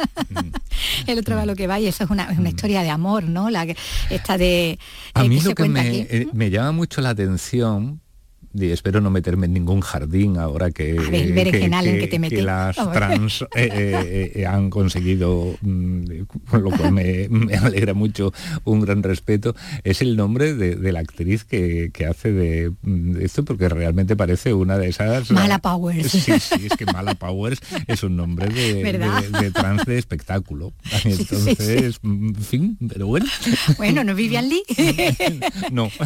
el 1.07 1.19
otro 1.19 1.35
va 1.35 1.41
a 1.43 1.45
lo 1.45 1.55
que 1.55 1.67
va 1.67 1.79
y 1.79 1.87
eso 1.87 2.03
es 2.03 2.09
una, 2.09 2.31
es 2.31 2.37
una 2.37 2.49
historia 2.49 2.81
de 2.83 2.89
amor, 2.89 3.23
¿no? 3.23 3.49
La 3.49 3.65
que 3.65 3.75
esta 4.09 4.37
de 4.37 4.77
Mm. 5.15 5.19
A 5.19 5.23
mí 5.23 5.37
que 5.37 5.43
lo 5.43 5.49
se 5.49 5.55
que 5.55 5.69
me, 5.69 5.99
eh, 6.01 6.27
me 6.33 6.49
llama 6.49 6.71
mucho 6.71 7.01
la 7.01 7.09
atención, 7.09 8.01
y 8.53 8.71
espero 8.71 9.01
no 9.01 9.09
meterme 9.09 9.47
en 9.47 9.53
ningún 9.53 9.81
jardín 9.81 10.37
ahora 10.37 10.71
que, 10.71 10.93
ver, 10.93 11.15
el 11.15 11.33
berenjenal 11.33 11.87
en 11.87 11.99
que 11.99 12.07
te 12.07 12.19
metes. 12.19 12.43
las 12.43 12.75
trans 12.75 13.41
eh, 13.41 13.47
eh, 13.55 14.31
eh, 14.35 14.45
han 14.45 14.69
conseguido, 14.69 15.55
mm, 15.61 16.03
con 16.49 16.63
lo 16.63 16.71
cual 16.71 16.91
me, 16.91 17.27
me 17.29 17.55
alegra 17.55 17.93
mucho, 17.93 18.31
un 18.63 18.81
gran 18.81 19.01
respeto, 19.01 19.55
es 19.83 20.01
el 20.01 20.15
nombre 20.15 20.53
de, 20.53 20.75
de 20.75 20.91
la 20.91 20.99
actriz 20.99 21.43
que, 21.43 21.89
que 21.93 22.05
hace 22.05 22.31
de, 22.31 22.71
mm, 22.83 23.11
de 23.13 23.25
esto, 23.25 23.43
porque 23.43 23.69
realmente 23.69 24.15
parece 24.15 24.53
una 24.53 24.77
de 24.77 24.89
esas... 24.89 25.31
Mala 25.31 25.59
Powers. 25.59 26.11
Sí, 26.11 26.19
sí, 26.19 26.67
es 26.69 26.77
que 26.77 26.85
Mala 26.85 27.15
Powers 27.15 27.59
es 27.87 28.03
un 28.03 28.15
nombre 28.15 28.49
de, 28.49 29.51
trans 29.51 29.85
de 29.85 29.97
espectáculo. 29.97 30.73
Entonces, 31.03 31.97
mm, 32.01 32.27
en 32.27 32.35
fin, 32.35 32.77
pero 32.87 33.07
bueno. 33.07 33.25
Bueno, 33.77 34.03
¿no 34.03 34.13
Vivian 34.15 34.47
Lee? 34.49 34.63
No. 35.71 35.89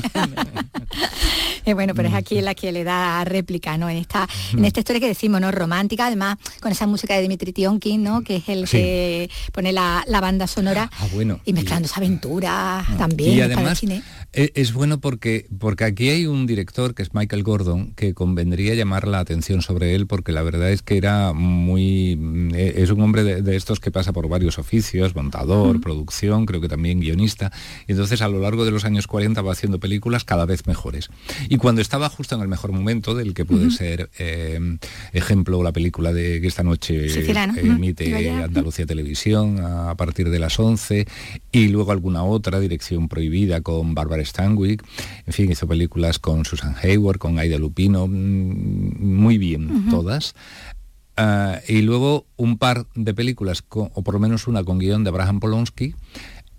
Bueno, 1.73 1.93
pero 1.93 2.07
es 2.07 2.13
Mm. 2.13 2.17
Aquí 2.37 2.45
la 2.45 2.55
que 2.55 2.71
le 2.71 2.83
da 2.83 3.23
réplica, 3.23 3.77
¿no? 3.77 3.89
En 3.89 3.97
esta, 3.97 4.27
en 4.53 4.65
esta 4.65 4.79
historia 4.79 4.99
que 4.99 5.07
decimos, 5.07 5.41
¿no? 5.41 5.51
Romántica, 5.51 6.07
además, 6.07 6.37
con 6.61 6.71
esa 6.71 6.87
música 6.87 7.15
de 7.15 7.21
Dimitri 7.21 7.53
Tionkin, 7.53 8.03
¿no? 8.03 8.21
Que 8.21 8.37
es 8.37 8.49
el 8.49 8.67
Sí. 8.67 8.77
que 8.77 9.29
pone 9.53 9.71
la, 9.71 10.03
la 10.07 10.21
banda 10.21 10.47
sonora 10.47 10.89
Ah, 10.99 11.07
bueno. 11.13 11.39
y 11.45 11.53
mezclando 11.53 11.85
esa 11.87 11.97
aventura 11.97 12.85
también 12.97 13.49
Y 13.49 13.53
para 13.55 13.71
el 13.71 13.77
cine. 13.77 14.01
E- 14.33 14.51
es 14.55 14.73
bueno 14.73 14.99
porque, 14.99 15.47
porque 15.59 15.83
aquí 15.85 16.09
hay 16.09 16.25
un 16.25 16.45
director 16.45 16.93
que 16.93 17.03
es 17.03 17.13
Michael 17.13 17.43
Gordon 17.43 17.91
que 17.95 18.13
convendría 18.13 18.75
llamar 18.75 19.07
la 19.07 19.19
atención 19.19 19.61
sobre 19.61 19.95
él 19.95 20.07
porque 20.07 20.31
la 20.31 20.43
verdad 20.43 20.71
es 20.71 20.81
que 20.81 20.97
era 20.97 21.33
muy... 21.33 22.15
mm, 22.15 22.55
e- 22.55 22.81
Es 22.83 22.91
un 22.91 23.01
hombre 23.01 23.23
de, 23.23 23.41
de 23.41 23.55
estos 23.55 23.79
que 23.79 23.91
pasa 23.91 24.13
por 24.13 24.27
varios 24.29 24.59
oficios, 24.59 25.15
montador, 25.15 25.81
producción, 25.81 26.45
creo 26.45 26.61
que 26.61 26.67
también 26.69 26.99
guionista. 26.99 27.51
Y 27.87 27.93
entonces 27.93 28.21
a 28.21 28.27
lo 28.27 28.39
largo 28.39 28.65
de 28.65 28.71
los 28.71 28.85
años 28.85 29.07
40 29.07 29.41
va 29.41 29.51
haciendo 29.51 29.79
películas 29.79 30.23
cada 30.23 30.45
vez 30.45 30.67
mejores. 30.67 31.09
Y 31.49 31.57
cuando 31.57 31.81
estaba 31.81 32.09
justo 32.09 32.35
en 32.35 32.41
el 32.41 32.47
mejor 32.47 32.71
momento, 32.71 33.15
del 33.15 33.33
que 33.33 33.45
puede 33.45 33.71
ser 33.71 34.09
eh, 34.19 34.59
ejemplo 35.13 35.63
la 35.63 35.71
película 35.71 36.13
de 36.13 36.41
que 36.41 36.47
esta 36.47 36.63
noche 36.63 37.09
Sí, 37.09 37.19
eh, 37.19 37.61
emite. 37.63 38.29
Andalucía 38.29 38.85
Televisión 38.85 39.59
a 39.59 39.95
partir 39.95 40.29
de 40.29 40.39
las 40.39 40.59
11 40.59 41.07
y 41.51 41.67
luego 41.69 41.91
alguna 41.91 42.23
otra, 42.23 42.59
Dirección 42.59 43.07
Prohibida 43.07 43.61
con 43.61 43.95
Barbara 44.17 44.25
Stanwyck, 44.25 44.83
en 45.25 45.33
fin, 45.33 45.51
hizo 45.51 45.67
películas 45.67 46.19
con 46.19 46.45
Susan 46.45 46.75
Hayward, 46.81 47.17
con 47.19 47.37
Aida 47.39 47.57
Lupino, 47.57 48.07
mm, 48.07 48.11
muy 49.01 49.37
bien 49.37 49.89
todas. 49.89 50.33
Ah, 51.19 51.59
y 51.67 51.81
luego 51.81 52.25
un 52.35 52.57
par 52.59 52.85
de 52.93 53.13
películas, 53.13 53.61
con- 53.63 53.89
o 53.95 54.03
por 54.03 54.13
lo 54.13 54.19
menos 54.19 54.47
una 54.47 54.63
con 54.63 54.77
guion 54.77 55.03
de 55.03 55.09
Abraham 55.09 55.39
Polonsky, 55.39 55.95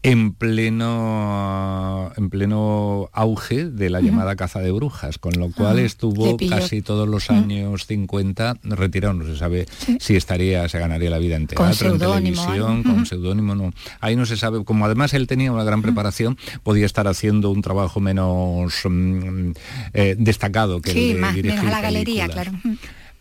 en 0.03 0.33
pleno 0.33 2.13
en 2.17 2.31
pleno 2.31 3.11
auge 3.13 3.65
de 3.67 3.91
la 3.91 4.01
llamada 4.01 4.37
caza 4.37 4.61
de 4.61 4.71
brujas, 4.71 5.19
con 5.19 5.33
lo 5.39 5.51
cual 5.51 5.79
Ah, 5.79 5.83
estuvo 5.83 6.37
casi 6.49 6.83
todos 6.83 7.09
los 7.09 7.31
años 7.31 7.87
50 7.87 8.59
retirado, 8.63 9.15
no 9.15 9.25
se 9.27 9.37
sabe 9.37 9.67
si 9.99 10.17
estaría, 10.17 10.69
se 10.69 10.79
ganaría 10.79 11.11
la 11.11 11.19
vida 11.19 11.37
en 11.37 11.47
teatro, 11.47 11.93
en 11.93 11.99
televisión, 11.99 12.81
¿eh? 12.81 12.83
con 12.85 13.07
seudónimo, 13.07 13.55
no. 13.55 13.73
Ahí 14.01 14.17
no 14.17 14.25
se 14.27 14.37
sabe, 14.37 14.65
como 14.65 14.87
además 14.87 15.15
él 15.15 15.27
tenía 15.27 15.53
una 15.53 15.65
gran 15.65 15.83
preparación, 15.83 16.39
podía 16.63 16.87
estar 16.87 17.09
haciendo 17.09 17.51
un 17.51 17.63
trabajo 17.63 18.01
menos 18.01 18.75
mm, 18.89 19.51
eh, 19.95 20.15
destacado 20.19 20.81
que 20.81 20.93
Sí, 20.93 21.09
el 21.11 21.15
de 21.17 21.21
más 21.21 21.35
dirigir 21.35 21.59
menos 21.59 21.73
a 21.73 21.77
la 21.77 21.83
galería, 21.83 22.27
películas. 22.29 22.49
claro. 22.63 22.79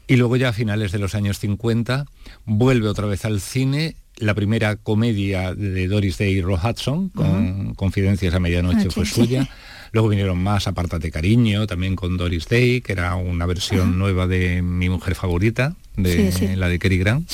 Y 0.07 0.15
luego 0.15 0.37
ya 0.37 0.49
a 0.49 0.53
finales 0.53 0.91
de 0.91 0.99
los 0.99 1.15
años 1.15 1.39
50 1.39 2.05
vuelve 2.45 2.87
otra 2.87 3.07
vez 3.07 3.25
al 3.25 3.41
cine. 3.41 3.95
La 4.17 4.33
primera 4.33 4.77
comedia 4.77 5.53
de 5.53 5.87
Doris 5.87 6.17
Day 6.17 6.39
y 6.39 6.43
Hudson, 6.43 7.09
con 7.09 7.75
Confidencias 7.75 8.33
a 8.33 8.39
Medianoche, 8.39 8.77
Noche, 8.77 8.89
fue 8.89 9.05
sí. 9.05 9.13
suya. 9.13 9.49
Luego 9.91 10.09
vinieron 10.09 10.41
más, 10.41 10.67
Apártate 10.67 11.11
Cariño, 11.11 11.67
también 11.67 11.95
con 11.95 12.17
Doris 12.17 12.47
Day, 12.47 12.81
que 12.81 12.93
era 12.93 13.15
una 13.15 13.45
versión 13.45 13.99
nueva 13.99 14.27
de 14.27 14.61
Mi 14.61 14.89
Mujer 14.89 15.15
Favorita, 15.15 15.75
de 15.95 16.31
sí. 16.31 16.55
la 16.55 16.67
de 16.67 16.79
Cary 16.79 16.97
Grant. 16.97 17.29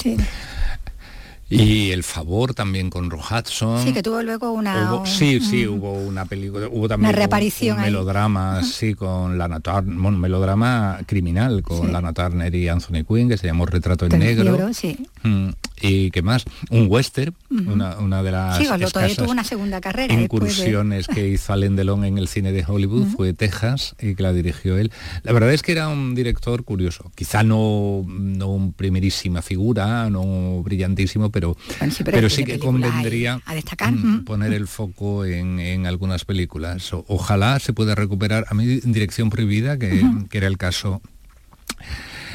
Y 1.53 1.91
El 1.91 2.03
Favor 2.03 2.53
también 2.53 2.89
con 2.89 3.09
Roy 3.09 3.21
Hudson. 3.21 3.83
Sí, 3.83 3.93
que 3.93 4.01
tuvo 4.03 4.21
luego 4.23 4.51
una... 4.51 4.91
Hubo- 4.91 4.99
un- 5.01 5.07
sí, 5.07 5.39
sí, 5.39 5.65
un- 5.65 5.79
hubo 5.79 5.93
una 5.93 6.25
película, 6.25 6.67
hubo 6.71 6.87
también 6.87 7.09
un- 7.09 7.15
reaparición 7.15 7.77
un, 7.77 7.83
ahí. 7.83 7.91
melodrama, 7.91 8.63
sí, 8.63 8.93
con 8.95 9.37
Lana 9.37 9.59
Turner, 9.59 9.95
bueno, 9.97 10.17
melodrama 10.17 10.99
criminal 11.05 11.61
con 11.63 11.87
Sí. 11.87 11.91
Lana 11.91 12.13
Turner 12.13 12.53
y 12.53 12.67
Anthony 12.67 13.03
Quinn, 13.07 13.29
que 13.29 13.37
se 13.37 13.47
llamó 13.47 13.65
Retrato 13.65 14.05
en 14.05 14.19
Negro. 14.19 14.43
Libro, 14.51 14.73
sí. 14.73 14.97
Mm, 15.23 15.49
y 15.81 16.11
qué 16.11 16.21
más, 16.21 16.45
un 16.69 16.87
western, 16.89 17.33
una, 17.49 17.97
una 17.99 18.23
de 18.23 18.31
las 18.31 18.57
Sí, 18.57 18.65
Goloto 18.65 18.99
escasas 18.99 19.17
tuvo 19.17 19.31
una 19.31 19.43
segunda 19.43 19.81
carrera 19.81 20.15
después 20.15 20.41
de- 20.43 20.47
incursiones 20.47 21.07
que 21.07 21.27
hizo 21.29 21.53
Alain 21.53 21.75
Delon 21.75 22.05
en 22.05 22.17
el 22.17 22.27
cine 22.27 22.51
de 22.51 22.63
Hollywood 22.67 23.07
fue 23.15 23.33
Texas 23.33 23.95
y 24.01 24.15
que 24.15 24.23
la 24.23 24.33
dirigió 24.33 24.77
él. 24.77 24.91
La 25.23 25.33
verdad 25.33 25.53
es 25.53 25.61
que 25.61 25.71
era 25.73 25.89
un 25.89 26.15
director 26.15 26.63
curioso, 26.63 27.11
quizá 27.15 27.43
no, 27.43 28.05
no 28.07 28.47
un 28.47 28.73
primerísima 28.73 29.41
figura, 29.41 30.09
no 30.09 30.61
brillantísimo, 30.63 31.29
pero, 31.31 31.42
Bueno, 31.79 31.93
sí, 31.93 32.03
pero 32.03 32.15
pero 32.17 32.27
tiene 32.27 32.29
sí 32.29 32.43
que 32.43 32.59
convendría 32.59 33.39
a 33.45 33.53
destacar. 33.53 33.91
mm, 33.93 34.23
poner 34.25 34.53
el 34.53 34.67
foco 34.67 35.25
en, 35.25 35.59
en 35.59 35.85
algunas 35.85 36.25
películas. 36.25 36.91
O- 36.93 37.05
ojalá 37.07 37.59
se 37.59 37.73
pueda 37.73 37.95
recuperar, 37.95 38.45
a 38.49 38.53
mí 38.53 38.65
Dirección 38.83 39.29
Prohibida, 39.29 39.77
que, 39.77 40.05
que 40.29 40.37
era 40.37 40.47
el 40.47 40.57
caso 40.57 41.01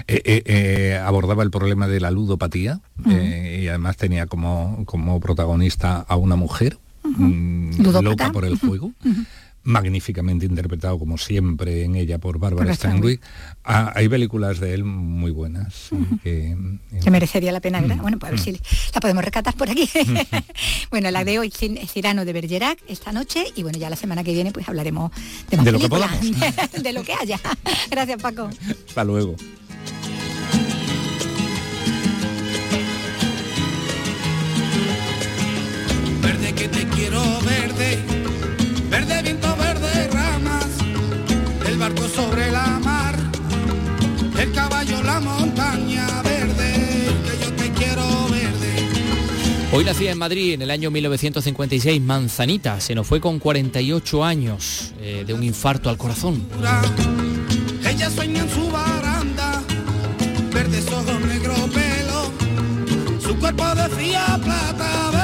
eh, 0.06 0.22
eh, 0.24 0.42
eh, 0.46 1.00
abordaba 1.04 1.42
el 1.42 1.50
problema 1.50 1.86
de 1.88 2.00
la 2.00 2.10
ludopatía 2.10 2.80
y 3.06 3.68
además 3.68 3.96
tenía 3.96 4.26
como, 4.26 4.84
como 4.86 5.20
protagonista 5.20 5.98
a 6.08 6.16
una 6.16 6.36
mujer 6.36 6.78
mm, 7.04 7.82
loca 8.02 8.26
por 8.32 8.44
el 8.44 8.56
juego. 8.58 8.92
Magníficamente 9.68 10.46
interpretado 10.46 10.98
como 10.98 11.18
siempre 11.18 11.84
en 11.84 11.94
ella 11.94 12.18
por 12.18 12.38
Bárbara 12.38 12.74
Stanwyck. 12.74 13.20
Ah, 13.64 13.92
hay 13.94 14.08
películas 14.08 14.60
de 14.60 14.72
él 14.72 14.82
muy 14.82 15.30
buenas. 15.30 15.74
sí, 15.90 15.96
que, 16.22 16.56
que 17.04 17.10
merecería 17.10 17.52
la 17.52 17.60
pena, 17.60 17.80
¿verdad? 17.80 17.96
Mm, 17.96 18.02
Bueno, 18.02 18.18
pues 18.18 18.28
a 18.28 18.32
ver 18.32 18.40
mm. 18.40 18.44
si 18.44 18.52
la 18.94 19.00
podemos 19.00 19.22
rescatar 19.22 19.54
por 19.54 19.68
aquí. 19.68 19.88
bueno, 20.90 21.10
la 21.10 21.22
de 21.22 21.38
hoy, 21.38 21.50
Cirano 21.50 22.24
de 22.24 22.32
Bergerac, 22.32 22.78
esta 22.88 23.12
noche, 23.12 23.44
y 23.54 23.62
bueno, 23.62 23.78
ya 23.78 23.90
la 23.90 23.96
semana 23.96 24.24
que 24.24 24.32
viene 24.32 24.52
pues 24.52 24.66
hablaremos 24.68 25.12
de 25.50 25.56
más 25.58 25.66
De 25.66 25.72
lo 25.72 25.78
que 25.78 25.88
películas, 25.88 26.72
de, 26.72 26.82
de 26.82 26.92
lo 26.94 27.04
que 27.04 27.12
haya. 27.12 27.38
Gracias, 27.90 28.22
Paco. 28.22 28.48
Hasta 28.88 29.04
luego. 29.04 29.36
Verde 36.22 36.54
que 36.54 36.68
te 36.68 36.86
quiero 36.88 37.20
verde, 37.42 37.98
verde 38.90 39.18
viento, 39.22 39.27
verde 39.27 39.27
ramas, 39.27 39.27
el 39.27 39.27
barco 41.88 42.08
sobre 42.08 42.50
la 42.50 42.66
mar, 42.80 43.16
el 44.38 44.52
caballo 44.52 45.02
la 45.02 45.20
montaña 45.20 46.06
verde, 46.22 46.72
que 47.24 47.44
yo 47.44 47.52
te 47.54 47.70
quiero 47.70 48.28
verde. 48.28 49.68
Hoy 49.72 49.84
nacía 49.84 50.12
en 50.12 50.18
Madrid 50.18 50.54
en 50.54 50.62
el 50.62 50.70
año 50.70 50.90
1956 50.90 52.00
Manzanita, 52.02 52.80
se 52.80 52.94
nos 52.94 53.06
fue 53.06 53.20
con 53.20 53.38
48 53.38 54.24
años 54.24 54.92
eh, 55.00 55.24
de 55.26 55.32
un 55.32 55.42
infarto 55.42 55.88
al 55.88 55.96
corazón. 55.96 56.46
Ella 57.86 58.10
sueña 58.10 58.42
en 58.42 58.50
su 58.50 58.70
baranda, 58.70 59.62
verdes 60.52 60.86
ojos, 60.88 61.20
negro 61.20 61.54
pelo, 61.72 63.20
su 63.20 63.34
cuerpo 63.38 63.74
de 63.74 63.88
fría 63.88 64.38
plata. 64.42 65.17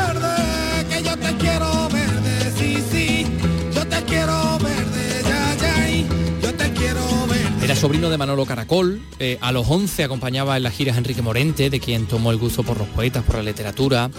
Sobrino 7.85 8.09
de 8.09 8.17
Manolo 8.17 8.47
Caracol, 8.47 9.03
eh, 9.19 9.37
a 9.43 9.53
los 9.53 9.69
11 9.69 10.05
acompañaba 10.05 10.57
en 10.57 10.63
las 10.63 10.73
giras 10.73 10.97
a 10.97 11.01
Enrique 11.01 11.21
Morente, 11.21 11.69
de 11.69 11.81
quien 11.81 12.07
tomó 12.07 12.31
el 12.31 12.39
gusto 12.39 12.63
por 12.63 12.79
los 12.79 12.89
poetas, 12.89 13.25
por 13.25 13.35
la 13.35 13.43
literatura. 13.43 14.11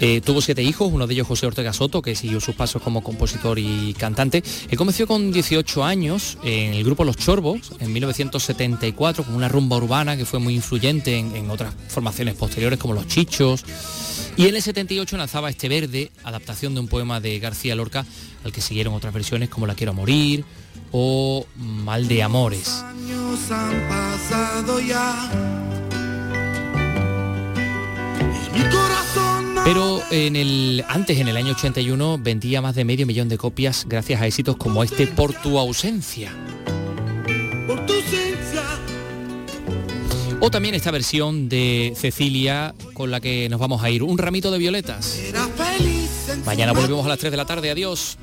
Eh, 0.00 0.20
tuvo 0.22 0.40
siete 0.40 0.64
hijos, 0.64 0.90
uno 0.92 1.06
de 1.06 1.14
ellos 1.14 1.28
José 1.28 1.46
Ortega 1.46 1.72
Soto, 1.72 2.02
que 2.02 2.16
siguió 2.16 2.40
sus 2.40 2.56
pasos 2.56 2.82
como 2.82 3.04
compositor 3.04 3.60
y 3.60 3.94
cantante. 3.96 4.42
Él 4.68 4.76
comenzó 4.76 5.06
con 5.06 5.30
18 5.30 5.84
años 5.84 6.36
en 6.42 6.74
el 6.74 6.82
grupo 6.82 7.04
Los 7.04 7.16
Chorbos, 7.16 7.74
en 7.78 7.92
1974, 7.92 9.22
con 9.22 9.36
una 9.36 9.48
rumba 9.48 9.76
urbana 9.76 10.16
que 10.16 10.24
fue 10.24 10.40
muy 10.40 10.56
influyente 10.56 11.16
en, 11.16 11.36
en 11.36 11.48
otras 11.48 11.74
formaciones 11.86 12.34
posteriores 12.34 12.76
como 12.76 12.92
Los 12.92 13.06
Chichos. 13.06 13.64
Y 14.36 14.48
en 14.48 14.56
el 14.56 14.62
78 14.62 15.16
lanzaba 15.16 15.48
Este 15.48 15.68
Verde, 15.68 16.10
adaptación 16.24 16.74
de 16.74 16.80
un 16.80 16.88
poema 16.88 17.20
de 17.20 17.38
García 17.38 17.76
Lorca, 17.76 18.04
al 18.42 18.50
que 18.50 18.60
siguieron 18.60 18.94
otras 18.94 19.14
versiones 19.14 19.48
como 19.48 19.68
La 19.68 19.76
Quiero 19.76 19.94
Morir 19.94 20.44
o 20.92 21.46
Mal 21.56 22.08
de 22.08 22.22
Amores. 22.22 22.82
Años 22.84 23.50
han 23.50 23.88
pasado 23.88 24.80
ya. 24.80 25.30
Y 28.54 28.58
mi 28.58 28.64
corazón 28.70 29.54
no 29.54 29.64
Pero 29.64 30.02
en 30.10 30.36
el, 30.36 30.84
antes, 30.88 31.18
en 31.18 31.28
el 31.28 31.36
año 31.36 31.52
81, 31.52 32.18
vendía 32.22 32.62
más 32.62 32.74
de 32.74 32.84
medio 32.84 33.06
millón 33.06 33.28
de 33.28 33.38
copias 33.38 33.84
gracias 33.88 34.20
a 34.20 34.26
éxitos 34.26 34.56
como 34.56 34.82
este 34.82 35.06
Por 35.06 35.32
tu 35.34 35.58
ausencia. 35.58 36.30
por 37.66 37.84
tu 37.86 37.92
ausencia. 37.94 38.62
O 40.40 40.50
también 40.50 40.74
esta 40.74 40.90
versión 40.90 41.48
de 41.48 41.94
Cecilia 41.96 42.74
con 42.92 43.10
la 43.10 43.20
que 43.20 43.48
nos 43.48 43.58
vamos 43.58 43.82
a 43.82 43.90
ir, 43.90 44.02
Un 44.02 44.18
ramito 44.18 44.50
de 44.50 44.58
violetas. 44.58 45.18
Mañana 46.44 46.72
volvemos 46.72 47.04
a 47.04 47.08
las 47.08 47.18
3 47.18 47.30
de 47.30 47.36
la 47.36 47.46
tarde, 47.46 47.70
adiós. 47.70 48.18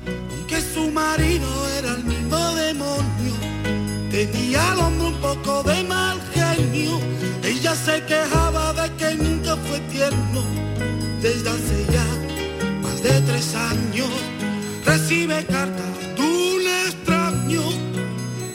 que 0.48 0.60
su 0.60 0.90
marido 0.90 1.46
era 1.78 1.94
el 1.96 2.04
demonio. 2.30 3.34
Tenía 4.10 4.72
al 4.72 4.78
hombre 4.80 5.06
un 5.08 5.14
poco 5.20 5.62
de 5.62 5.82
mal 5.84 6.18
genio. 6.32 7.00
Ella 7.42 7.74
se 7.74 8.02
quejaba 8.04 8.72
de 8.72 8.92
que 8.96 9.14
nunca 9.14 9.56
fue 9.56 9.80
tierno. 9.92 10.42
Desde 11.20 11.48
hace 11.50 11.86
ya 11.92 12.06
más 12.82 13.02
de 13.02 13.20
tres 13.22 13.54
años 13.54 14.10
recibe 14.84 15.44
cartas 15.46 15.92
de 16.16 16.22
un 16.22 16.62
extraño. 16.86 17.62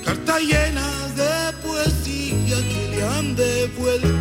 Cartas 0.06 0.42
llenas 0.42 1.16
de 1.16 1.54
poesía 1.66 2.58
que 2.70 2.88
le 2.92 3.04
han 3.04 3.36
devuelto 3.36 4.19